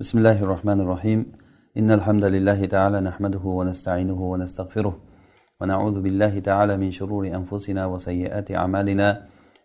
بسم 0.00 0.18
الله 0.18 0.42
الرحمن 0.42 0.80
الرحيم 0.80 1.32
إن 1.78 1.90
الحمد 1.90 2.24
لله 2.24 2.64
تعالى 2.64 3.00
نحمده 3.00 3.44
ونستعينه 3.58 4.20
ونستغفره 4.32 4.94
ونعوذ 5.60 6.00
بالله 6.00 6.38
تعالى 6.38 6.76
من 6.76 6.90
شرور 6.90 7.26
أنفسنا 7.26 7.86
وسيئات 7.86 8.50
أعمالنا 8.50 9.08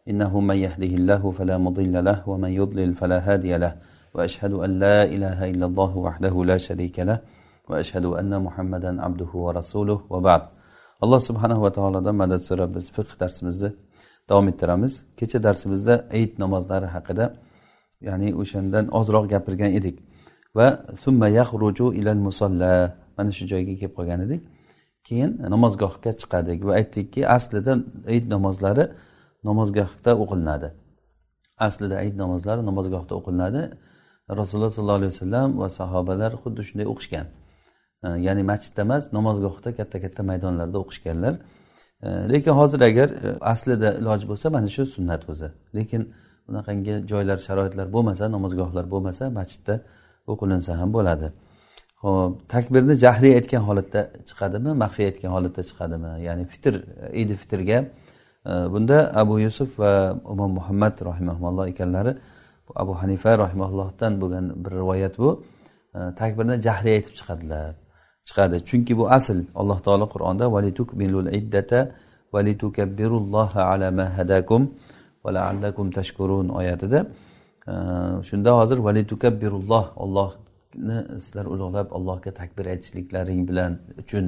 إنه 0.10 0.40
من 0.40 0.56
يهده 0.56 0.92
الله 1.00 1.32
فلا 1.32 1.58
مضل 1.58 2.06
له 2.06 2.30
ومن 2.30 2.50
يضلل 2.50 2.96
فلا 2.96 3.20
هادي 3.28 3.58
له 3.58 3.74
وأشهد 4.14 4.54
أن 4.54 4.80
لا 4.80 5.04
إله 5.04 5.40
إلا 5.52 5.66
الله 5.66 5.98
وحده 5.98 6.46
لا 6.46 6.58
شريك 6.58 7.00
له 7.00 7.20
وأشهد 7.70 8.06
أن 8.06 8.42
محمدا 8.44 9.02
عبده 9.06 9.32
ورسوله 9.46 10.00
وبعد 10.10 10.42
alloh 11.04 11.20
subhanava 11.20 11.72
taolodan 11.72 12.16
madad 12.16 12.42
so'rab 12.50 12.76
biz 12.76 12.86
fiqh 12.96 13.20
darsimizni 13.20 13.70
davom 14.30 14.48
ettiramiz. 14.48 14.94
Kecha 15.18 15.44
darsimizda 15.44 16.08
ayit 16.16 16.40
namozlari 16.40 16.86
haqida 16.96 17.26
ya'ni 18.08 18.30
o'shandan 18.42 18.86
ozroq 19.00 19.26
gapirgan 19.34 19.72
edik. 19.80 19.98
Va 20.56 20.86
summa 21.04 21.28
yaxruju 21.40 21.94
ilal 22.00 22.22
musalla. 22.28 22.72
Mana 23.18 23.32
shu 23.38 23.44
joyga 23.52 23.74
kelib 23.80 23.94
qolgan 23.98 24.20
edik. 24.26 24.42
Keyin 25.08 25.32
namozgohga 25.54 26.12
chiqadik 26.22 26.60
va 26.68 26.74
aytdikki 26.80 27.22
aslida 27.38 27.74
ayit 28.12 28.26
namozlari 28.36 28.86
namozgohda 29.50 30.12
o'qilinadi. 30.24 30.70
Aslida 31.68 31.96
ayit 32.04 32.16
namozlari 32.24 32.62
namozgohda 32.70 33.14
o'qilinadi. 33.20 33.62
Rasululloh 34.40 34.72
sollallohu 34.78 35.00
alayhi 35.02 35.14
vasallam 35.16 35.50
va 35.62 35.68
sahobalar 35.80 36.32
xuddi 36.44 36.62
shunday 36.68 36.88
o'qishgan. 36.94 37.28
Ya'ni 38.28 38.44
masjidda 38.52 38.82
emas 38.88 39.04
namozgohda 39.18 39.70
katta 39.80 39.98
katta 40.04 40.22
maydonlarda 40.30 40.78
o'qishganlar. 40.84 41.34
Lekin 42.34 42.52
hozir 42.52 42.82
agar 42.90 43.10
e, 43.10 43.30
aslida 43.54 43.90
iloji 44.02 44.26
bo'lsa 44.32 44.50
mana 44.56 44.70
shu 44.76 44.84
sunnat 44.96 45.30
o'zi. 45.32 45.50
Lekin 45.78 46.02
bunaqangi 46.48 46.94
joylar 47.12 47.38
sharoitlar 47.48 47.88
bo'lmasa 47.96 48.32
namozgohlar 48.36 48.86
bo'lmasa 48.94 49.24
masjidda 49.40 49.76
o'qilinsa 50.32 50.72
ham 50.80 50.90
bo'ladi. 50.98 51.28
Ho'p 52.04 52.32
takbirni 52.54 52.96
jahriy 53.04 53.34
aytgan 53.40 53.64
holatda 53.70 54.02
chiqadimi 54.30 54.72
maxfiy 54.84 55.06
aytgan 55.12 55.32
holatda 55.36 55.62
chiqadimi? 55.70 56.12
Ya'ni 56.28 56.46
fitr 56.52 56.74
idi 57.22 57.36
fitrga 57.42 57.78
e, 58.50 58.52
bunda 58.74 58.98
abu 59.22 59.36
yusuf 59.46 59.70
va 59.82 59.94
imom 60.34 60.52
muhammad 60.60 60.96
rahimaulloh 61.10 61.66
ekanlari 61.74 62.14
abu 62.84 62.94
hanifa 63.02 63.32
rahimaullohdan 63.44 64.14
bo'lgan 64.22 64.46
bir 64.64 64.72
rivoyat 64.80 65.14
bu. 65.24 65.30
E, 65.98 66.00
takbirni 66.20 66.56
jahriy 66.68 66.94
aytib 66.98 67.14
chiqadilar 67.20 67.74
chiqadi. 68.28 68.56
Chunki 68.70 68.94
bu 69.00 69.06
asl 69.18 69.38
alloh 69.62 69.80
taolo 69.86 70.06
qur'onda 70.14 70.46
iddata 71.40 71.80
ala 73.74 73.92
ma 73.92 74.06
hadakum 74.18 74.62
va 75.24 75.30
laallakum 75.38 75.92
tashkurun 75.98 76.48
oyatida 76.60 77.00
shunda 78.30 78.52
hozir 78.60 78.78
valitukabbirulloh 78.78 79.86
ollohni 79.96 81.20
sizlar 81.20 81.46
ulug'lab 81.46 81.88
allohga 81.98 82.32
takbir 82.32 82.66
aytishliklaring 82.66 83.48
bilan 83.50 83.80
uchun 84.02 84.26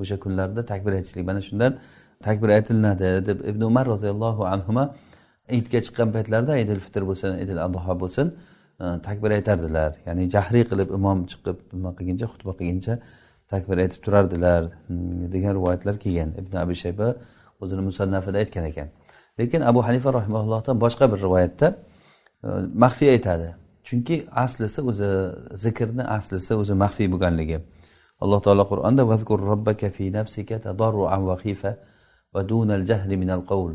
o'sha 0.00 0.16
kunlarda 0.24 0.66
takbir 0.66 0.92
aytishlik. 0.92 1.24
Mana 1.26 1.42
shundan 1.42 1.78
takbir 2.22 2.48
aytilinadi 2.48 3.26
deb 3.26 3.38
ibn 3.50 3.62
umar 3.70 3.86
roziyallohu 3.86 4.46
anhu 4.54 4.94
idga 5.58 5.78
chiqqan 5.86 6.08
paytlarida 6.16 6.58
idil 6.64 6.80
fitr 6.86 7.02
bo'lsin 7.10 7.38
idil 7.44 7.58
adho 7.66 7.92
bo'lsin 8.02 8.26
e, 8.80 8.84
takbir 9.06 9.30
aytardilar. 9.38 9.90
Ya'ni 10.06 10.30
jahriy 10.34 10.64
qilib 10.70 10.88
imom 10.98 11.18
chiqib 11.32 11.56
nima 11.72 11.90
qilguncha 11.98 12.26
xutba 12.32 12.52
qilguncha 12.60 12.94
takbir 13.52 13.76
aytib 13.84 14.00
turardilar. 14.06 14.62
Hmm, 14.86 15.32
degan 15.34 15.52
rivoyatlar 15.58 15.94
kelgan. 16.04 16.30
Ibn 16.40 16.52
abi 16.62 16.74
shayba 16.84 17.06
o'zini 17.62 17.82
musannafida 17.88 18.38
aytgan 18.42 18.64
ekan. 18.70 18.88
Lekin 19.40 19.60
abu 19.70 19.80
hanifa 19.88 20.08
rahimallohdan 20.18 20.76
boshqa 20.84 21.04
bir 21.12 21.18
rivoyatda 21.26 21.66
Э, 22.44 22.48
maxfiy 22.74 23.10
aytadi. 23.16 23.48
Chunki 23.86 24.16
aslisi 24.44 24.80
o'zi 24.90 25.10
zikrni 25.64 26.04
aslisi 26.16 26.54
o'zi 26.54 26.74
maxfiy 26.82 27.08
bo'lganligi. 27.12 27.58
Alloh 28.22 28.40
taolo 28.46 28.64
qur'onda 28.72 29.02
vazkur 29.12 29.40
robbaka 29.50 29.90
fi 29.96 30.04
nafsika 30.18 30.56
tadarruan 30.66 31.22
va 31.28 31.36
xifa 31.42 31.72
va 32.34 32.40
dunal 32.50 32.84
jahri 32.90 33.16
minal 33.22 33.42
qavl 33.50 33.72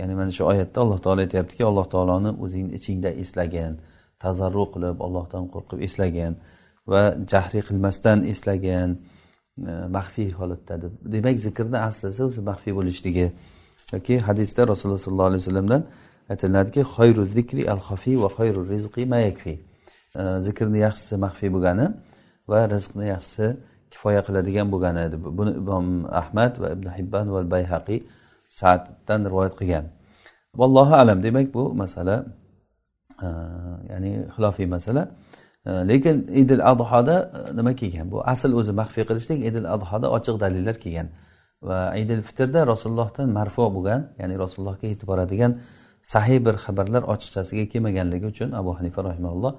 ya'ni 0.00 0.14
mana 0.18 0.32
shu 0.36 0.42
oyatda 0.52 0.78
alloh 0.84 0.98
taolo 1.04 1.20
aytyaptiki 1.26 1.62
alloh 1.70 1.86
taoloni 1.94 2.30
o'zingni 2.44 2.72
ichingda 2.78 3.10
eslagin 3.22 3.72
tazarru 4.22 4.64
qilib 4.74 4.96
allohdan 5.06 5.44
qo'rqib 5.54 5.78
eslagin 5.86 6.32
va 6.92 7.02
jahriy 7.32 7.62
qilmasdan 7.68 8.18
eslagin. 8.32 8.90
Maxfiy 9.96 10.30
holatda 10.38 10.74
deb 10.82 10.92
demak 11.12 11.36
zikrni 11.46 11.78
aslisi 11.88 12.20
o'zi 12.28 12.40
maxfiy 12.50 12.72
bo'lishligi 12.78 13.26
yoki 13.94 14.14
hadisda 14.28 14.62
rasululloh 14.72 15.02
sollallohu 15.06 15.30
alayhi 15.30 15.42
vasallamdan 15.44 15.82
aytiladiki 16.30 16.82
xayru 16.96 17.22
zikri 17.36 17.62
al 17.74 17.80
xafiy 17.88 18.16
va 18.22 18.28
xayru 18.38 18.60
rizqi 18.72 19.02
ma 19.12 19.18
yakfi. 19.28 19.54
Zikrni 20.46 20.78
yaxshisi 20.86 21.16
maxfiy 21.24 21.50
bo'lgani 21.56 21.86
va 22.50 22.60
rizqni 22.74 23.06
yaxshisi 23.14 23.46
kifoya 23.92 24.20
qiladigan 24.26 24.66
bo'lgani 24.72 25.02
buni 25.38 25.52
imom 25.62 25.86
ahmad 26.22 26.52
va 26.62 26.68
ibn 26.76 26.86
hibban 26.96 27.26
va 27.34 27.40
bayhaqiy 27.54 27.98
saaddan 28.60 29.20
rivoyat 29.30 29.54
qilgan. 29.60 29.84
Vallohu 30.60 30.94
alam 31.02 31.18
demak 31.26 31.46
bu 31.56 31.62
masala 31.82 32.16
ya'ni 33.92 34.12
xilofiy 34.34 34.66
masala. 34.76 35.02
Lekin 35.66 36.16
idil 36.42 36.62
adhoda 36.72 37.16
e, 37.50 37.56
nima 37.56 37.72
kelgan? 37.80 38.06
Bu 38.12 38.18
asl 38.32 38.50
o'zi 38.60 38.72
maxfiy 38.80 39.04
qilishlik 39.08 39.40
idil 39.48 39.66
adhoda 39.74 40.06
ochiq 40.16 40.36
dalillar 40.44 40.76
kelgan. 40.84 41.08
Va 41.68 41.80
idil 42.02 42.20
fitrda 42.28 42.60
rasulullohdan 42.72 43.28
marfu 43.38 43.62
bo'lgan 43.76 44.00
ya'ni 44.20 44.34
rasulullohga 44.42 44.86
yetib 44.92 45.06
boradigan 45.12 45.52
sahiy 46.12 46.38
bir 46.46 46.54
xabarlar 46.64 47.02
ochiqchasiga 47.12 47.64
kelmaganligi 47.72 48.26
uchun 48.32 48.50
abu 48.60 48.70
hanifa 48.78 49.00
rahimaulloh 49.08 49.52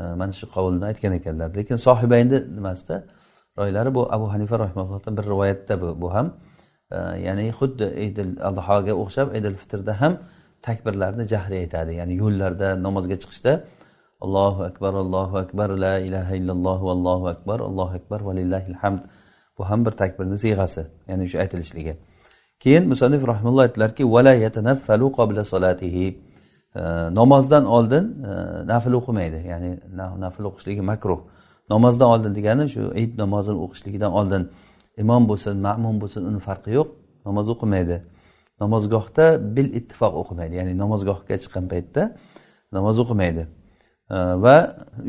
e, 0.00 0.02
mana 0.20 0.32
shu 0.40 0.46
qovulni 0.54 0.84
aytgan 0.90 1.12
ekanlar. 1.18 1.48
Lekin 1.58 1.76
sohibayni 1.86 2.38
nimasida 2.56 2.96
roylari 3.58 3.90
bu 3.96 4.02
abu 4.16 4.26
hanifa 4.32 4.56
rahimaullohdan 4.64 5.12
bir 5.18 5.24
rivoyatda 5.32 5.74
bu, 5.82 5.88
bu 6.02 6.08
ham. 6.14 6.26
E, 6.96 6.98
ya'ni 7.26 7.46
xuddi 7.58 7.86
idil 8.06 8.32
adhoga 8.50 8.92
o'xshab 9.02 9.28
idil 9.38 9.56
fitrda 9.62 9.92
ham 10.00 10.12
takbirlarni 10.66 11.24
jahriy 11.32 11.58
aytadi. 11.64 11.92
Ya'ni 12.00 12.14
yo'llarda 12.22 12.68
namozga 12.86 13.16
chiqishda 13.22 13.52
allohu 14.24 14.60
akbar 14.70 14.92
allohu 15.04 15.36
akbar 15.44 15.68
la 15.84 15.94
ilaha 16.08 16.32
illalloh 16.40 16.78
vallohu 16.88 17.26
akbar 17.34 17.58
allohu 17.68 17.94
akbar 18.00 18.20
valillahil 18.28 18.76
hamd 18.82 19.02
bu 19.58 19.62
ham 19.70 19.80
bir 19.86 19.94
takbirni 20.02 20.36
siyg'asi 20.44 20.82
ya'ni 21.10 21.24
shu 21.30 21.36
aytilishligi. 21.44 21.94
Keyin 22.60 22.88
musannif 22.88 23.26
rahimulloh 23.26 23.62
aytdilarki 23.62 24.12
vala 24.12 24.34
yatanaffalu 24.34 25.12
qobla 25.12 25.44
solatihi. 25.44 26.18
E, 26.74 26.80
namozdan 27.14 27.64
oldin 27.64 28.04
e, 28.30 28.32
nafl 28.66 28.92
o'qimaydi 29.00 29.38
ya'ni 29.52 29.70
nafl 30.24 30.42
o'qishligi 30.50 30.80
makruh. 30.80 31.20
Namozdan 31.70 32.08
oldin 32.14 32.34
degani 32.34 32.68
shu 32.74 32.82
ayit 32.98 33.18
namozini 33.18 33.58
o'qishligidan 33.64 34.12
oldin 34.12 34.42
imom 35.02 35.28
bo'lsin 35.30 35.56
ma'mum 35.66 35.96
bo'lsin 36.02 36.22
uni 36.30 36.40
farqi 36.48 36.70
yo'q 36.78 36.88
namoz 37.26 37.48
o'qimaydi. 37.54 37.96
Namozgohda 38.60 39.56
bil 39.56 39.68
ittifoq 39.78 40.14
o'qimaydi 40.22 40.54
ya'ni 40.60 40.72
namozgohga 40.82 41.36
chiqqan 41.42 41.64
paytda 41.72 42.02
namoz 42.76 42.96
o'qimaydi. 43.04 43.42
E, 44.10 44.16
va 44.44 44.56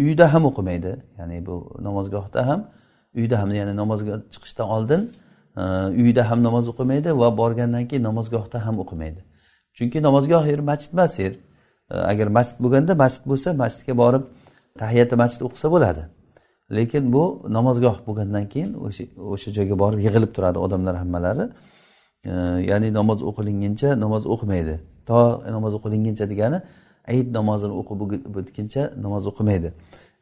uyda 0.04 0.34
ham 0.34 0.44
o'qimaydi 0.52 0.92
ya'ni 1.20 1.46
bu 1.48 1.56
namozgohda 1.88 2.48
ham 2.50 2.62
uyda 3.20 3.36
ham 3.42 3.50
ya'ni 3.60 3.74
namozga 3.81 4.16
chiqishdan 4.34 4.68
oldin 4.76 5.02
uyida 6.02 6.24
ham 6.30 6.40
namoz 6.47 6.66
o'qimaydi 6.72 7.09
va 7.22 7.28
borgandan 7.42 7.84
keyin 7.90 8.03
namozgohda 8.09 8.58
ham 8.66 8.75
o'qimaydi. 8.84 9.22
Chunki 9.78 9.97
namozgoh 10.08 10.44
yer 10.52 10.62
masjid 10.70 10.92
emas 10.94 11.14
yer 11.24 11.34
agar 12.12 12.28
masjid 12.38 12.58
bo'lganda 12.64 12.94
masjid 13.03 13.24
bo'lsa 13.31 13.50
masjidga 13.64 13.94
borib 14.03 14.24
tahiyati 14.81 15.16
masjid 15.22 15.42
o'qisa 15.48 15.68
bo'ladi. 15.75 16.03
Lekin 16.78 17.03
bu 17.16 17.24
namozgoh 17.58 17.96
bo'lgandan 18.08 18.46
keyin 18.53 18.72
o'sha 18.86 19.03
o'sha 19.34 19.50
joyga 19.58 19.75
borib 19.84 20.00
yig'ilib 20.06 20.31
turadi 20.36 20.58
odamlar 20.66 20.96
hammalari. 21.02 21.46
Ya'ni 22.69 22.90
namoz 23.00 23.19
o'qilinguncha 23.30 23.90
namoz 24.03 24.24
o'qimaydi. 24.34 24.75
To 25.09 25.19
namoz 25.56 25.72
o'qilinguncha 25.78 26.25
degani 26.31 26.59
ayit 27.12 27.28
namozini 27.38 27.74
o'qib 27.80 28.00
bitguncha 28.36 28.84
namoz 29.06 29.24
o'qimaydi. 29.31 29.69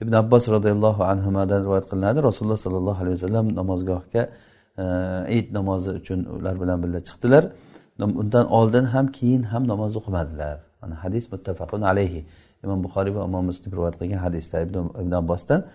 Ibn 0.03 0.13
abbos 0.21 0.43
roziyallohu 0.55 1.01
anhudan 1.11 1.59
rivoyat 1.65 1.85
qilinadi. 1.91 2.19
Rasululloh 2.29 2.59
sollallohu 2.65 2.99
alayhi 3.03 3.17
vasallam 3.17 3.45
namozgohga 3.59 4.23
e, 4.77 5.53
namozi 5.53 5.89
uchun 5.89 6.19
ular 6.23 6.61
bilan 6.61 6.83
birga 6.83 7.01
chiqdilar. 7.03 7.43
Undan 7.99 8.45
oldin 8.47 8.83
ham 8.83 9.07
keyin 9.07 9.43
ham 9.43 9.67
namoz 9.67 9.95
o'qimadilar. 9.95 10.59
Mana 10.81 11.03
hadis 11.03 11.31
muttafaqun 11.31 11.81
alayhi. 11.81 12.25
Imom 12.63 12.83
buxoriy 12.83 13.15
va 13.15 13.25
imom 13.29 13.45
muslim 13.45 13.71
rivoyat 13.73 13.95
qilgan 14.01 14.17
hadisda 14.17 14.61
ibn 15.01 15.11
abbosdan. 15.11 15.65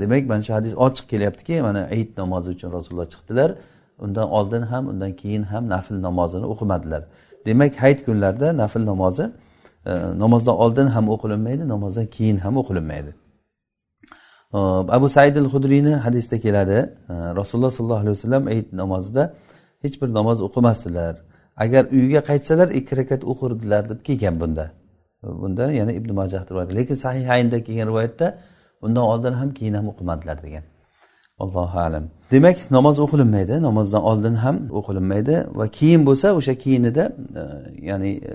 Demak 0.00 0.26
mana 0.28 0.42
shu 0.42 0.52
hadis 0.52 0.74
ochiq 0.74 1.06
kelyaptiki 1.12 1.62
mana 1.62 1.80
ayit 1.94 2.18
namozi 2.18 2.50
uchun 2.50 2.72
rasululloh 2.72 3.08
chiqdilar. 3.14 3.50
Undan 3.98 4.28
oldin 4.38 4.62
ham 4.62 4.88
undan 4.88 5.12
keyin 5.22 5.42
ham 5.42 5.68
nafl 5.68 5.94
namozini 5.94 6.46
o'qimadilar. 6.52 7.02
Demak 7.46 7.72
hayit 7.82 8.04
kunlarida 8.06 8.56
nafl 8.56 8.80
namozi 8.92 9.24
e, 9.86 9.92
namozdan 10.22 10.54
oldin 10.54 10.86
ham 10.86 11.08
o'qilinmaydi 11.14 11.68
namozdan 11.68 12.06
keyin 12.06 12.36
ham 12.36 12.56
o'qilinmaydi. 12.56 13.21
Abu 14.52 15.08
said 15.08 15.36
al 15.36 15.48
hudriyni 15.54 15.94
hadisda 15.94 16.40
keladi. 16.40 16.78
Rasululloh 17.08 17.70
sollallohu 17.70 18.02
alayhi 18.04 18.16
vasallam 18.18 18.46
ayit 18.46 18.72
namozida 18.72 19.34
hech 19.82 20.02
bir 20.02 20.08
namoz 20.18 20.38
o'qimasdilar. 20.46 21.14
Agar 21.56 21.84
uyiga 21.96 22.20
qaytsalar 22.30 22.68
ikki 22.78 22.96
rakat 22.96 23.22
o'qirdilar 23.24 23.82
deb 23.90 24.00
kelgan 24.08 24.40
bunda. 24.40 24.66
Bunda 25.22 25.72
yana 25.72 25.92
ibn 25.92 26.14
majah 26.14 26.50
rivoyat 26.50 26.74
lekin 26.74 26.94
sahih 26.94 27.30
aynda 27.30 27.64
kelgan 27.64 27.86
rivoyatda 27.88 28.38
undan 28.82 29.02
oldin 29.12 29.32
ham 29.32 29.50
keyin 29.58 29.74
ham 29.74 29.86
o'qimadilar 29.88 30.42
degan. 30.42 30.64
Allohu 31.38 31.78
alam. 31.78 32.04
Demak 32.30 32.70
namoz 32.70 32.98
o'qilinmaydi. 32.98 33.62
Namozdan 33.62 34.02
oldin 34.02 34.34
ham 34.34 34.56
o'qilinmaydi 34.78 35.34
va 35.58 35.66
keyin 35.78 36.06
bo'lsa 36.06 36.26
o'sha 36.38 36.54
keyinida 36.64 37.04
e, 37.40 37.42
ya'ni 37.88 38.10
e, 38.30 38.32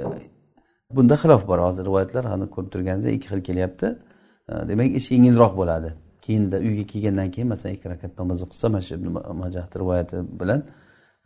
bunda 0.95 1.15
xilof 1.21 1.47
bor. 1.47 1.59
Hozir 1.67 1.83
rivoyatlar 1.89 2.25
hali 2.31 2.45
ko'rib 2.55 2.69
turganingizdek 2.73 3.13
ikki 3.17 3.27
xil 3.31 3.41
kelyapti. 3.49 3.87
E, 4.51 4.53
demak 4.69 4.89
ish 4.99 5.07
yengilroq 5.11 5.53
bo'ladi. 5.61 5.89
Keyinda 6.27 6.57
uyga 6.67 6.83
kelgandan 6.91 7.31
keyin 7.33 7.47
masalan 7.53 7.73
ikki 7.75 7.87
rakat 7.93 8.11
namoz 8.19 8.39
o'qisa 8.45 8.67
mana 8.73 8.81
shu 8.87 8.95
majahni 9.43 9.75
rivoyati 9.81 10.17
bilan 10.39 10.59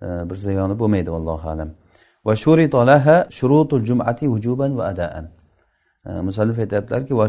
e, 0.06 0.08
bir 0.30 0.38
ziyoni 0.46 0.76
bo'lmaydi 0.82 1.10
allohu 1.20 1.50
alam. 1.54 1.70
Va 2.26 2.34
laha 2.92 3.18
shurutul 3.40 3.84
jumati 3.90 4.26
vujuban 4.34 4.72
va 4.78 4.84
adaan. 4.94 5.26
E, 6.06 6.10
musallif 6.28 6.58
aytyaptilarki 6.64 7.14
va 7.22 7.28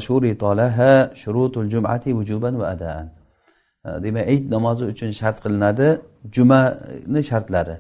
laha 0.61 0.93
shurutul 1.23 1.69
jumati 1.75 2.11
vujuban 2.19 2.55
va 2.61 2.67
adaan. 2.75 3.07
E, 3.87 3.89
demak 4.05 4.29
ayit 4.29 4.51
namozi 4.51 4.85
uchun 4.93 5.11
shart 5.21 5.39
qilinadi 5.45 5.89
jumani 6.35 7.23
shartlari 7.31 7.77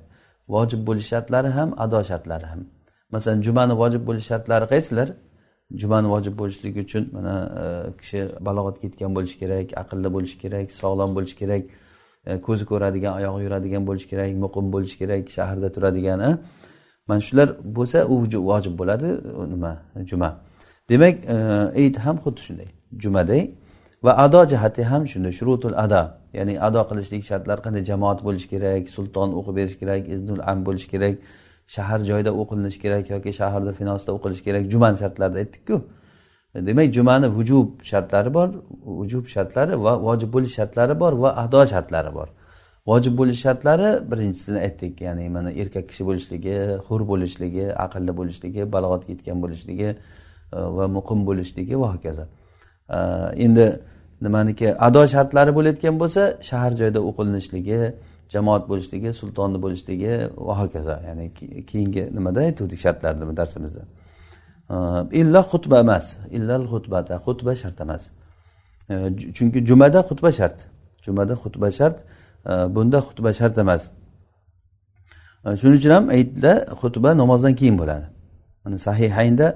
vojib 0.49 0.81
bo'lish 0.89 1.09
shartlari 1.13 1.49
ham 1.59 1.69
ado 1.85 1.99
shartlari 2.11 2.47
ham. 2.53 2.61
Masalan 3.15 3.41
jumani 3.47 3.75
vojib 3.83 4.03
bo'lish 4.09 4.27
shartlari 4.31 4.67
qaysilar 4.73 5.09
jumani 5.77 6.09
vojib 6.09 6.39
bo'lishligi 6.39 6.81
uchun 6.81 7.09
mana 7.13 7.35
e, 7.63 7.97
kishi 8.01 8.29
balog'atga 8.41 8.85
yetgan 8.89 9.15
bo'lishi 9.17 9.39
kerak 9.43 9.67
aqlli 9.83 10.09
bo'lishi 10.17 10.39
kerak 10.39 10.73
sog'lom 10.73 11.15
bo'lishi 11.17 11.37
kerak 11.43 11.63
e, 12.27 12.41
ko'zi 12.47 12.65
ko'radigan 12.71 13.13
oyog'i 13.19 13.45
yuradigan 13.47 13.87
bo'lishi 13.89 14.09
kerak 14.13 14.31
muqim 14.45 14.73
bo'lishi 14.75 14.99
kerak 15.03 15.31
shaharda 15.37 15.73
turadigan 15.73 16.21
e. 16.21 16.31
mana 17.09 17.21
shular 17.21 17.49
bo'lsa 17.79 17.99
u 18.13 18.15
vojib 18.51 18.79
bo'ladi 18.81 19.09
nima 19.53 19.73
juma. 20.11 20.31
Demak 20.89 21.17
ayit 21.79 21.97
ham 22.05 22.17
xuddi 22.25 22.41
shunday 22.47 22.69
jumaday. 23.05 23.43
Va 24.05 24.13
ado 24.25 24.41
jihati 24.53 24.83
ham 24.83 25.03
shunday 25.13 25.33
shurutul 25.33 25.75
ado. 25.85 26.03
Ya'ni 26.33 26.55
ado 26.61 26.81
qilishlik 26.91 27.23
shartlari 27.31 27.61
qanday 27.67 27.85
jamoat 27.91 28.19
bo'lishi 28.27 28.49
kerak 28.55 28.89
sulton 28.97 29.29
o'qib 29.39 29.55
berish 29.59 29.77
kerak 29.83 30.03
iznul 30.15 30.41
am 30.51 30.59
bo'lishi 30.67 30.89
kerak 30.95 31.15
shahar 31.75 32.01
joyda 32.11 32.31
o'qilinishi 32.41 32.79
kerak 32.85 33.11
yoki 33.15 33.31
shaharda 33.41 33.73
finosda 33.81 34.11
o'qilishi 34.17 34.43
kerak 34.49 34.65
jumani 34.73 34.97
shartlarida 35.03 35.39
aytdikku. 35.45 35.77
Demak 36.69 36.89
jumani 36.97 37.27
vujub 37.39 37.69
shartlari 37.91 38.35
bor 38.35 38.49
vujub 39.01 39.25
shartlari 39.35 39.75
va 39.85 39.93
vojib 40.07 40.31
bo'lish 40.35 40.55
shartlari 40.59 40.95
bor 41.03 41.13
va 41.23 41.31
ado 41.45 41.61
shartlari 41.73 42.11
bor. 42.19 42.29
Vojib 42.91 43.15
bo'lish 43.21 43.41
shartlari 43.47 43.89
birinchisini 44.11 44.59
aytdik 44.67 45.01
ya'ni 45.07 45.29
mana 45.37 45.51
erkak 45.63 45.89
kishi 45.91 46.05
bo'lishligi 46.09 46.57
hur 46.87 47.01
bo'lishligi 47.11 47.67
aqlli 47.85 48.13
bo'lishligi 48.21 48.63
balog'atga 48.75 49.11
yetgan 49.15 49.39
bo'lishligi 49.45 49.89
e, 49.93 50.59
va 50.77 50.85
muqim 50.97 51.21
bo'lishligi 51.29 51.75
va 51.83 51.89
hokazo. 51.95 52.25
E, 52.97 52.99
endi 53.47 53.67
nimaniki 54.25 54.69
ado 54.89 55.03
shartlari 55.15 55.53
bo'layotgan 55.59 55.95
bo'lsa 56.03 56.23
shahar 56.49 56.73
joyda 56.81 57.01
o'qilinishligi 57.09 57.81
jamoat 58.35 58.65
bo'lishligi 58.71 59.11
sultonni 59.21 59.59
bo'lishligi 59.65 60.13
va 60.47 60.55
hokazo. 60.61 60.97
Ya'ni 61.09 61.25
keyingi 61.71 62.03
nimada 62.17 62.41
aytuvdik 62.47 62.79
shartlarni 62.85 63.37
darsimizda? 63.41 63.83
Illa 65.21 65.41
xutba 65.53 65.77
emas 65.85 66.07
illal 66.37 66.65
xutbata 66.73 67.15
xutba 67.27 67.53
shart 67.63 67.79
emas. 67.85 68.03
Chunki 69.37 69.59
jumada 69.69 70.01
xutba 70.09 70.31
shart. 70.39 70.59
Jumada 71.05 71.35
xutba 71.43 71.69
shart 71.79 71.99
bunda 72.75 72.99
xutba 73.09 73.31
shart 73.39 73.57
emas. 73.65 73.83
Shuning 75.61 75.77
uchun 75.81 75.93
ham 75.97 76.05
aytda 76.17 76.53
xutba 76.81 77.11
namozdan 77.23 77.55
keyin 77.61 77.77
bo'ladi. 77.81 78.07
Mana 78.65 78.79
sahihaynda 78.87 79.47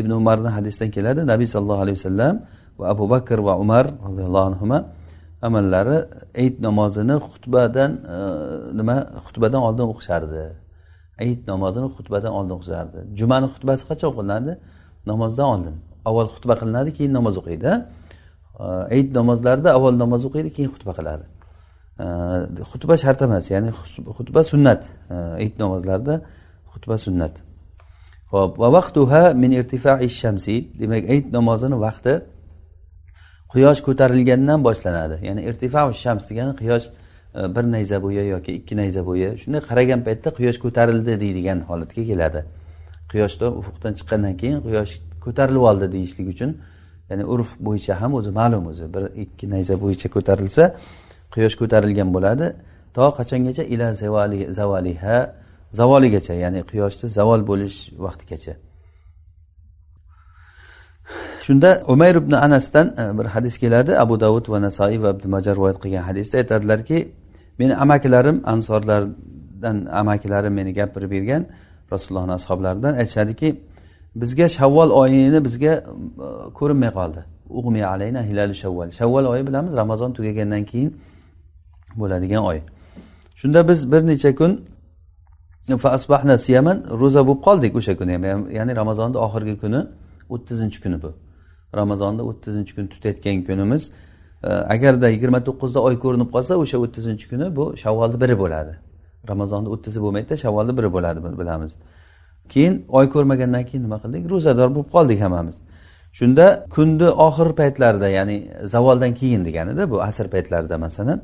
ibn 0.00 0.10
umarni 0.20 0.50
hadisdan 0.56 0.88
keladi. 0.96 1.20
Nabiy 1.32 1.48
sollallohu 1.54 1.82
alayhi 1.84 1.98
vasallam 2.00 2.34
va 2.78 2.84
abu 2.94 3.04
bakr 3.14 3.38
va 3.46 3.54
umar 3.64 3.84
roziyallohu 4.06 4.46
anhu 4.50 4.66
amallari 5.42 5.98
ayit 6.40 6.60
namozini 6.66 7.16
xutbadan 7.30 7.92
e, 8.14 8.16
nima 8.78 8.96
xutbadan 9.26 9.62
oldin 9.68 9.86
o'qishardi. 9.92 10.44
Ayit 11.22 11.40
namozini 11.52 11.88
xutbadan 11.96 12.32
oldin 12.38 12.54
o'qishardi. 12.58 12.98
Jumani 13.18 13.46
xutbasi 13.54 13.82
qachon 13.90 14.08
o'qilinadi 14.12 14.52
namozdan 15.10 15.46
oldin. 15.54 15.76
Avval 16.08 16.28
xutba 16.34 16.54
qilinadi 16.60 16.90
keyin 16.96 17.12
namoz 17.18 17.34
o'qiydi. 17.40 17.70
E, 18.62 18.64
ayit 18.94 19.08
namozlarida 19.18 19.68
avval 19.76 19.96
namoz 20.04 20.22
o'qiydi 20.28 20.50
keyin 20.56 20.70
xutba 20.74 20.92
qiladi. 20.98 21.24
E, 22.04 22.06
xutba 22.72 22.94
shart 23.02 23.20
emas 23.26 23.44
ya'ni 23.54 23.70
xutba 24.18 24.40
sunnat. 24.50 24.82
Ayit 25.40 25.54
namozlarida 25.62 26.14
xutba 26.72 26.96
sunnat. 27.06 27.34
Ho'p. 28.32 28.52
Va 28.62 28.68
vaqtuha 28.78 29.22
min 29.42 29.50
irtifai 29.58 30.08
shamsi. 30.20 30.56
Demak 30.80 31.04
ayit 31.12 31.26
namozini 31.36 31.76
vaqti 31.86 32.14
quyosh 33.52 33.80
ko'tarilgandan 33.86 34.64
boshlanadi. 34.64 35.16
Ya'ni 35.26 35.42
irtifau 35.48 35.92
shams 36.02 36.30
degani 36.30 36.56
quyosh 36.56 36.86
e, 36.88 37.40
bir 37.54 37.64
nayza 37.74 38.02
bo'yi 38.02 38.24
yoki 38.34 38.52
ikki 38.58 38.76
nayza 38.76 39.02
bo'yi 39.06 39.28
shunday 39.42 39.60
qaragan 39.70 40.00
paytda 40.06 40.28
quyosh 40.38 40.58
ko'tarildi 40.64 41.20
deydigan 41.20 41.60
holatga 41.68 42.02
keladi. 42.10 42.40
Quyoshda 43.12 43.46
ufuqdan 43.60 43.92
chiqqandan 43.98 44.34
keyin 44.40 44.60
quyosh 44.66 44.92
ko'tarilib 45.24 45.64
oldi 45.70 45.92
deyishlik 45.94 46.28
uchun 46.34 46.50
ya'ni 47.10 47.24
urf 47.34 47.50
bo'yicha 47.66 48.00
ham 48.00 48.14
o'zi 48.18 48.30
ma'lum 48.40 48.64
o'zi 48.72 48.86
bir 48.94 49.04
ikki 49.24 49.50
nayza 49.54 49.74
bo'yicha 49.84 50.08
ko'tarilsa 50.16 50.64
quyosh 51.34 51.56
ko'tarilgan 51.60 52.08
bo'ladi. 52.16 52.46
To 52.94 53.04
qachongacha? 53.18 53.62
Ila 53.74 53.86
zavali 54.02 54.38
zavaliha 54.58 55.16
zavoligacha 55.78 56.34
ya'ni 56.44 56.60
quyoshni 56.70 57.06
zavol 57.18 57.40
bo'lish 57.50 57.78
vaqtigacha. 58.06 58.54
Shunda 61.42 61.82
umayr 61.88 62.14
ibn 62.14 62.32
anasdan 62.32 62.94
e, 62.98 63.18
bir 63.18 63.24
hadis 63.24 63.58
keladi. 63.58 63.98
Abu 63.98 64.20
davud 64.20 64.48
va 64.48 64.62
nasoiy 64.62 65.02
va 65.02 65.10
ibn 65.10 65.30
majar 65.30 65.56
rivoyat 65.56 65.78
qilgan 65.82 66.02
hadisda 66.02 66.38
aytadilarki 66.38 67.08
meni 67.58 67.76
amakilarim 67.76 68.42
ansorlardan 68.44 69.86
amakilarim 69.86 70.52
meni 70.52 70.74
gapirib 70.74 71.10
bergan 71.10 71.46
rasulullohni 71.92 72.32
ashoblaridan 72.32 72.94
aytishadiki 72.94 73.60
bizga 74.14 74.48
shavvol 74.48 74.90
oyini 74.90 75.44
bizga 75.44 75.72
e, 75.72 75.82
ko'rinmay 76.58 76.90
qoldi. 76.98 77.20
Alayna 77.86 78.22
hilalu 78.22 78.54
shavval 78.54 78.90
shavval 78.90 79.24
oyi 79.24 79.46
bilamiz 79.46 79.72
ramazon 79.76 80.12
tugagandan 80.12 80.64
keyin 80.64 80.90
bo'ladigan 81.96 82.42
oy. 82.50 82.58
Shunda 83.40 83.68
biz 83.68 83.92
bir 83.92 84.06
necha 84.06 84.34
kun 84.34 84.52
e, 85.68 85.74
ro'za 87.02 87.26
bo'lib 87.26 87.42
qoldik 87.46 87.76
o'sha 87.76 87.96
kuni. 88.00 88.12
Ham 88.12 88.50
ya'ni 88.50 88.76
ramazonni 88.76 89.16
oxirgi 89.26 89.54
kuni 89.62 89.80
o'ttizinchi 90.34 90.80
kuni 90.82 91.02
bu. 91.02 91.12
Ramazonni 91.80 92.22
o'ttizinchi 92.30 92.72
kun 92.76 92.86
tutayotgan 92.86 93.44
kunimiz 93.48 93.90
e, 94.44 94.50
agarda 94.74 95.08
yigirma 95.08 95.40
to'qqizda 95.48 95.80
oy 95.88 95.96
ko'rinib 96.04 96.30
qolsa 96.34 96.52
o'sha 96.62 96.78
o'ttizinchi 96.84 97.26
kuni 97.32 97.56
bu 97.56 97.64
shavvolni 97.82 98.20
biri 98.22 98.36
bo'ladi. 98.42 98.72
Ramazonni 99.30 99.68
o'ttizi 99.74 99.98
bo'lmaydida 100.04 100.36
shavvolni 100.44 100.72
biri 100.78 100.90
bo'ladi 100.96 101.18
bilamiz. 101.40 101.72
Keyin 102.52 102.74
oy 102.88 103.06
ko'rmagandan 103.14 103.64
keyin 103.68 103.82
nima 103.86 103.98
qildik? 104.04 104.22
Ro'zador 104.32 104.68
bo'lib 104.74 104.90
qoldik 104.96 105.20
hammamiz. 105.24 105.56
Shunda 106.18 106.46
kunni 106.74 107.08
oxir 107.26 107.48
paytlarida 107.60 108.08
ya'ni 108.18 108.36
zavoldan 108.74 109.12
keyin 109.20 109.44
deganida 109.44 109.90
bu 109.90 110.02
asr 110.08 110.26
paytlarida 110.34 110.78
masalan 110.78 111.22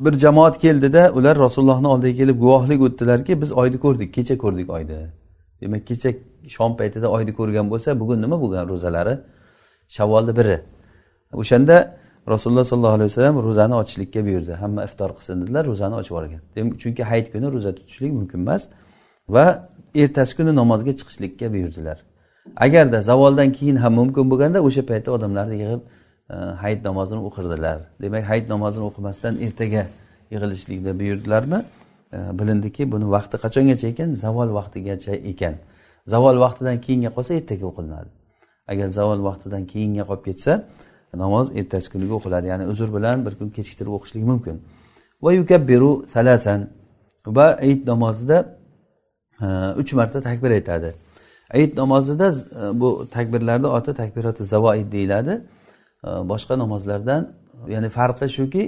bir 0.00 0.12
jamoat 0.12 0.58
keldida 0.58 1.10
ular 1.14 1.38
rasulullohni 1.38 1.86
oldiga 1.86 2.16
kelib 2.16 2.36
guvohlik 2.40 2.80
o'tdilarki 2.82 3.42
biz 3.42 3.52
oyni 3.52 3.78
ko'rdik 3.84 4.14
kecha 4.14 4.38
ko'rdik 4.38 4.70
oyni. 4.70 4.98
Demak 5.60 5.86
kecha 5.86 6.10
shom 6.48 6.76
paytida 6.76 7.08
oyni 7.16 7.32
ko'rgan 7.34 7.70
bo'lsa 7.70 8.00
bugun 8.00 8.22
nima 8.22 8.40
bo'lgan 8.42 8.68
ro'zalari? 8.68 9.14
Shavvolni 9.96 10.32
biri. 10.38 10.56
O'shanda 11.42 11.76
rasululloh 12.32 12.64
sollallohu 12.64 12.96
alayhi 12.98 13.10
vasallam 13.10 13.36
ro'zani 13.48 13.74
ochishlikka 13.82 14.20
buyurdi. 14.26 14.52
Hamma 14.62 14.80
iftor 14.88 15.10
qilsin 15.16 15.36
dedilar 15.42 15.64
ro'zani 15.70 15.94
ochib 16.00 16.12
yuborgan. 16.12 16.40
Chunki 16.82 17.02
hayit 17.10 17.26
kuni 17.32 17.46
ro'za 17.54 17.70
tutishlik 17.78 18.12
mumkin 18.18 18.38
emas 18.44 18.62
va 19.34 19.44
ertasi 20.02 20.32
kuni 20.38 20.52
namozga 20.60 20.92
chiqishlikka 21.00 21.46
buyurdilar. 21.54 21.98
Agarda 22.56 23.02
zavoldan 23.02 23.52
keyin 23.52 23.76
ham 23.76 23.92
mumkin 24.00 24.24
bo'lganda 24.30 24.58
o'sha 24.68 24.82
paytda 24.90 25.10
odamlarni 25.16 25.56
yig'ib 25.62 25.82
e, 26.34 26.36
hayit 26.62 26.80
namozini 26.88 27.20
o'qirdilar. 27.28 27.78
Demak 28.02 28.24
hayit 28.30 28.46
namozini 28.54 28.84
o'qimasdan 28.90 29.34
ertaga 29.46 29.82
yig'ilishlikni 30.32 30.92
buyurdilarmi? 31.00 31.60
E, 32.16 32.18
bilindiki 32.38 32.92
buni 32.92 33.06
vaqti 33.16 33.36
qachongacha 33.44 33.86
ekan? 33.92 34.10
Zavol 34.24 34.48
vaqtigacha 34.58 35.12
ekan. 35.32 35.54
Zavol 36.12 36.36
vaqtidan 36.44 36.76
keyinga 36.86 37.10
qolsa 37.16 37.32
ertaga 37.40 37.66
o'qilinadi. 37.72 38.19
Agar 38.72 38.88
zavol 38.98 39.20
vaqtidan 39.28 39.62
keyinga 39.72 40.04
qolib 40.08 40.24
ketsa 40.28 40.52
namoz 41.14 41.46
ertasi 41.56 41.90
kuniga 41.92 42.14
o'qiladi. 42.14 42.46
Ya'ni 42.46 42.66
uzr 42.72 42.88
bilan 42.96 43.26
bir 43.26 43.34
kun 43.38 43.48
kechiktirib 43.56 43.92
o'qishlik 43.98 44.24
mumkin. 44.24 44.62
Va 45.22 45.32
yukabbiru 45.32 46.06
salatan 46.14 46.68
va 47.26 47.46
hayit 47.60 47.86
namozida 47.86 48.38
e, 49.42 49.46
uch 49.80 49.92
marta 49.92 50.20
takbir 50.22 50.50
aytadi. 50.50 50.94
Hayit 51.52 51.76
namozida 51.76 52.28
e, 52.30 52.80
bu 52.80 53.06
takbirlarni 53.10 53.66
oti 53.66 53.94
takbiroti 53.94 54.44
zavoid 54.44 54.92
deyiladi. 54.92 55.42
E, 56.04 56.08
boshqa 56.30 56.58
namozlardan 56.58 57.22
ya'ni 57.68 57.88
farqi 57.88 58.28
shuki 58.28 58.64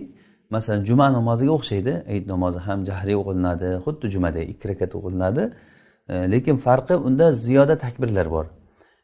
masalan 0.50 0.84
juma 0.84 1.12
namoziga 1.12 1.52
o'xshaydi. 1.58 1.92
Hayit 2.06 2.26
namozi 2.26 2.58
ham 2.58 2.84
jahriy 2.84 3.16
o'qilinadi 3.22 3.68
xuddi 3.84 4.06
jumada 4.14 4.40
ikki 4.52 4.68
rakat 4.68 4.94
o'qilinadi. 4.98 5.44
Lekin 6.34 6.56
farqi 6.56 6.94
unda 6.94 7.32
ziyoda 7.32 7.78
takbirlar 7.78 8.30
bor. 8.30 8.46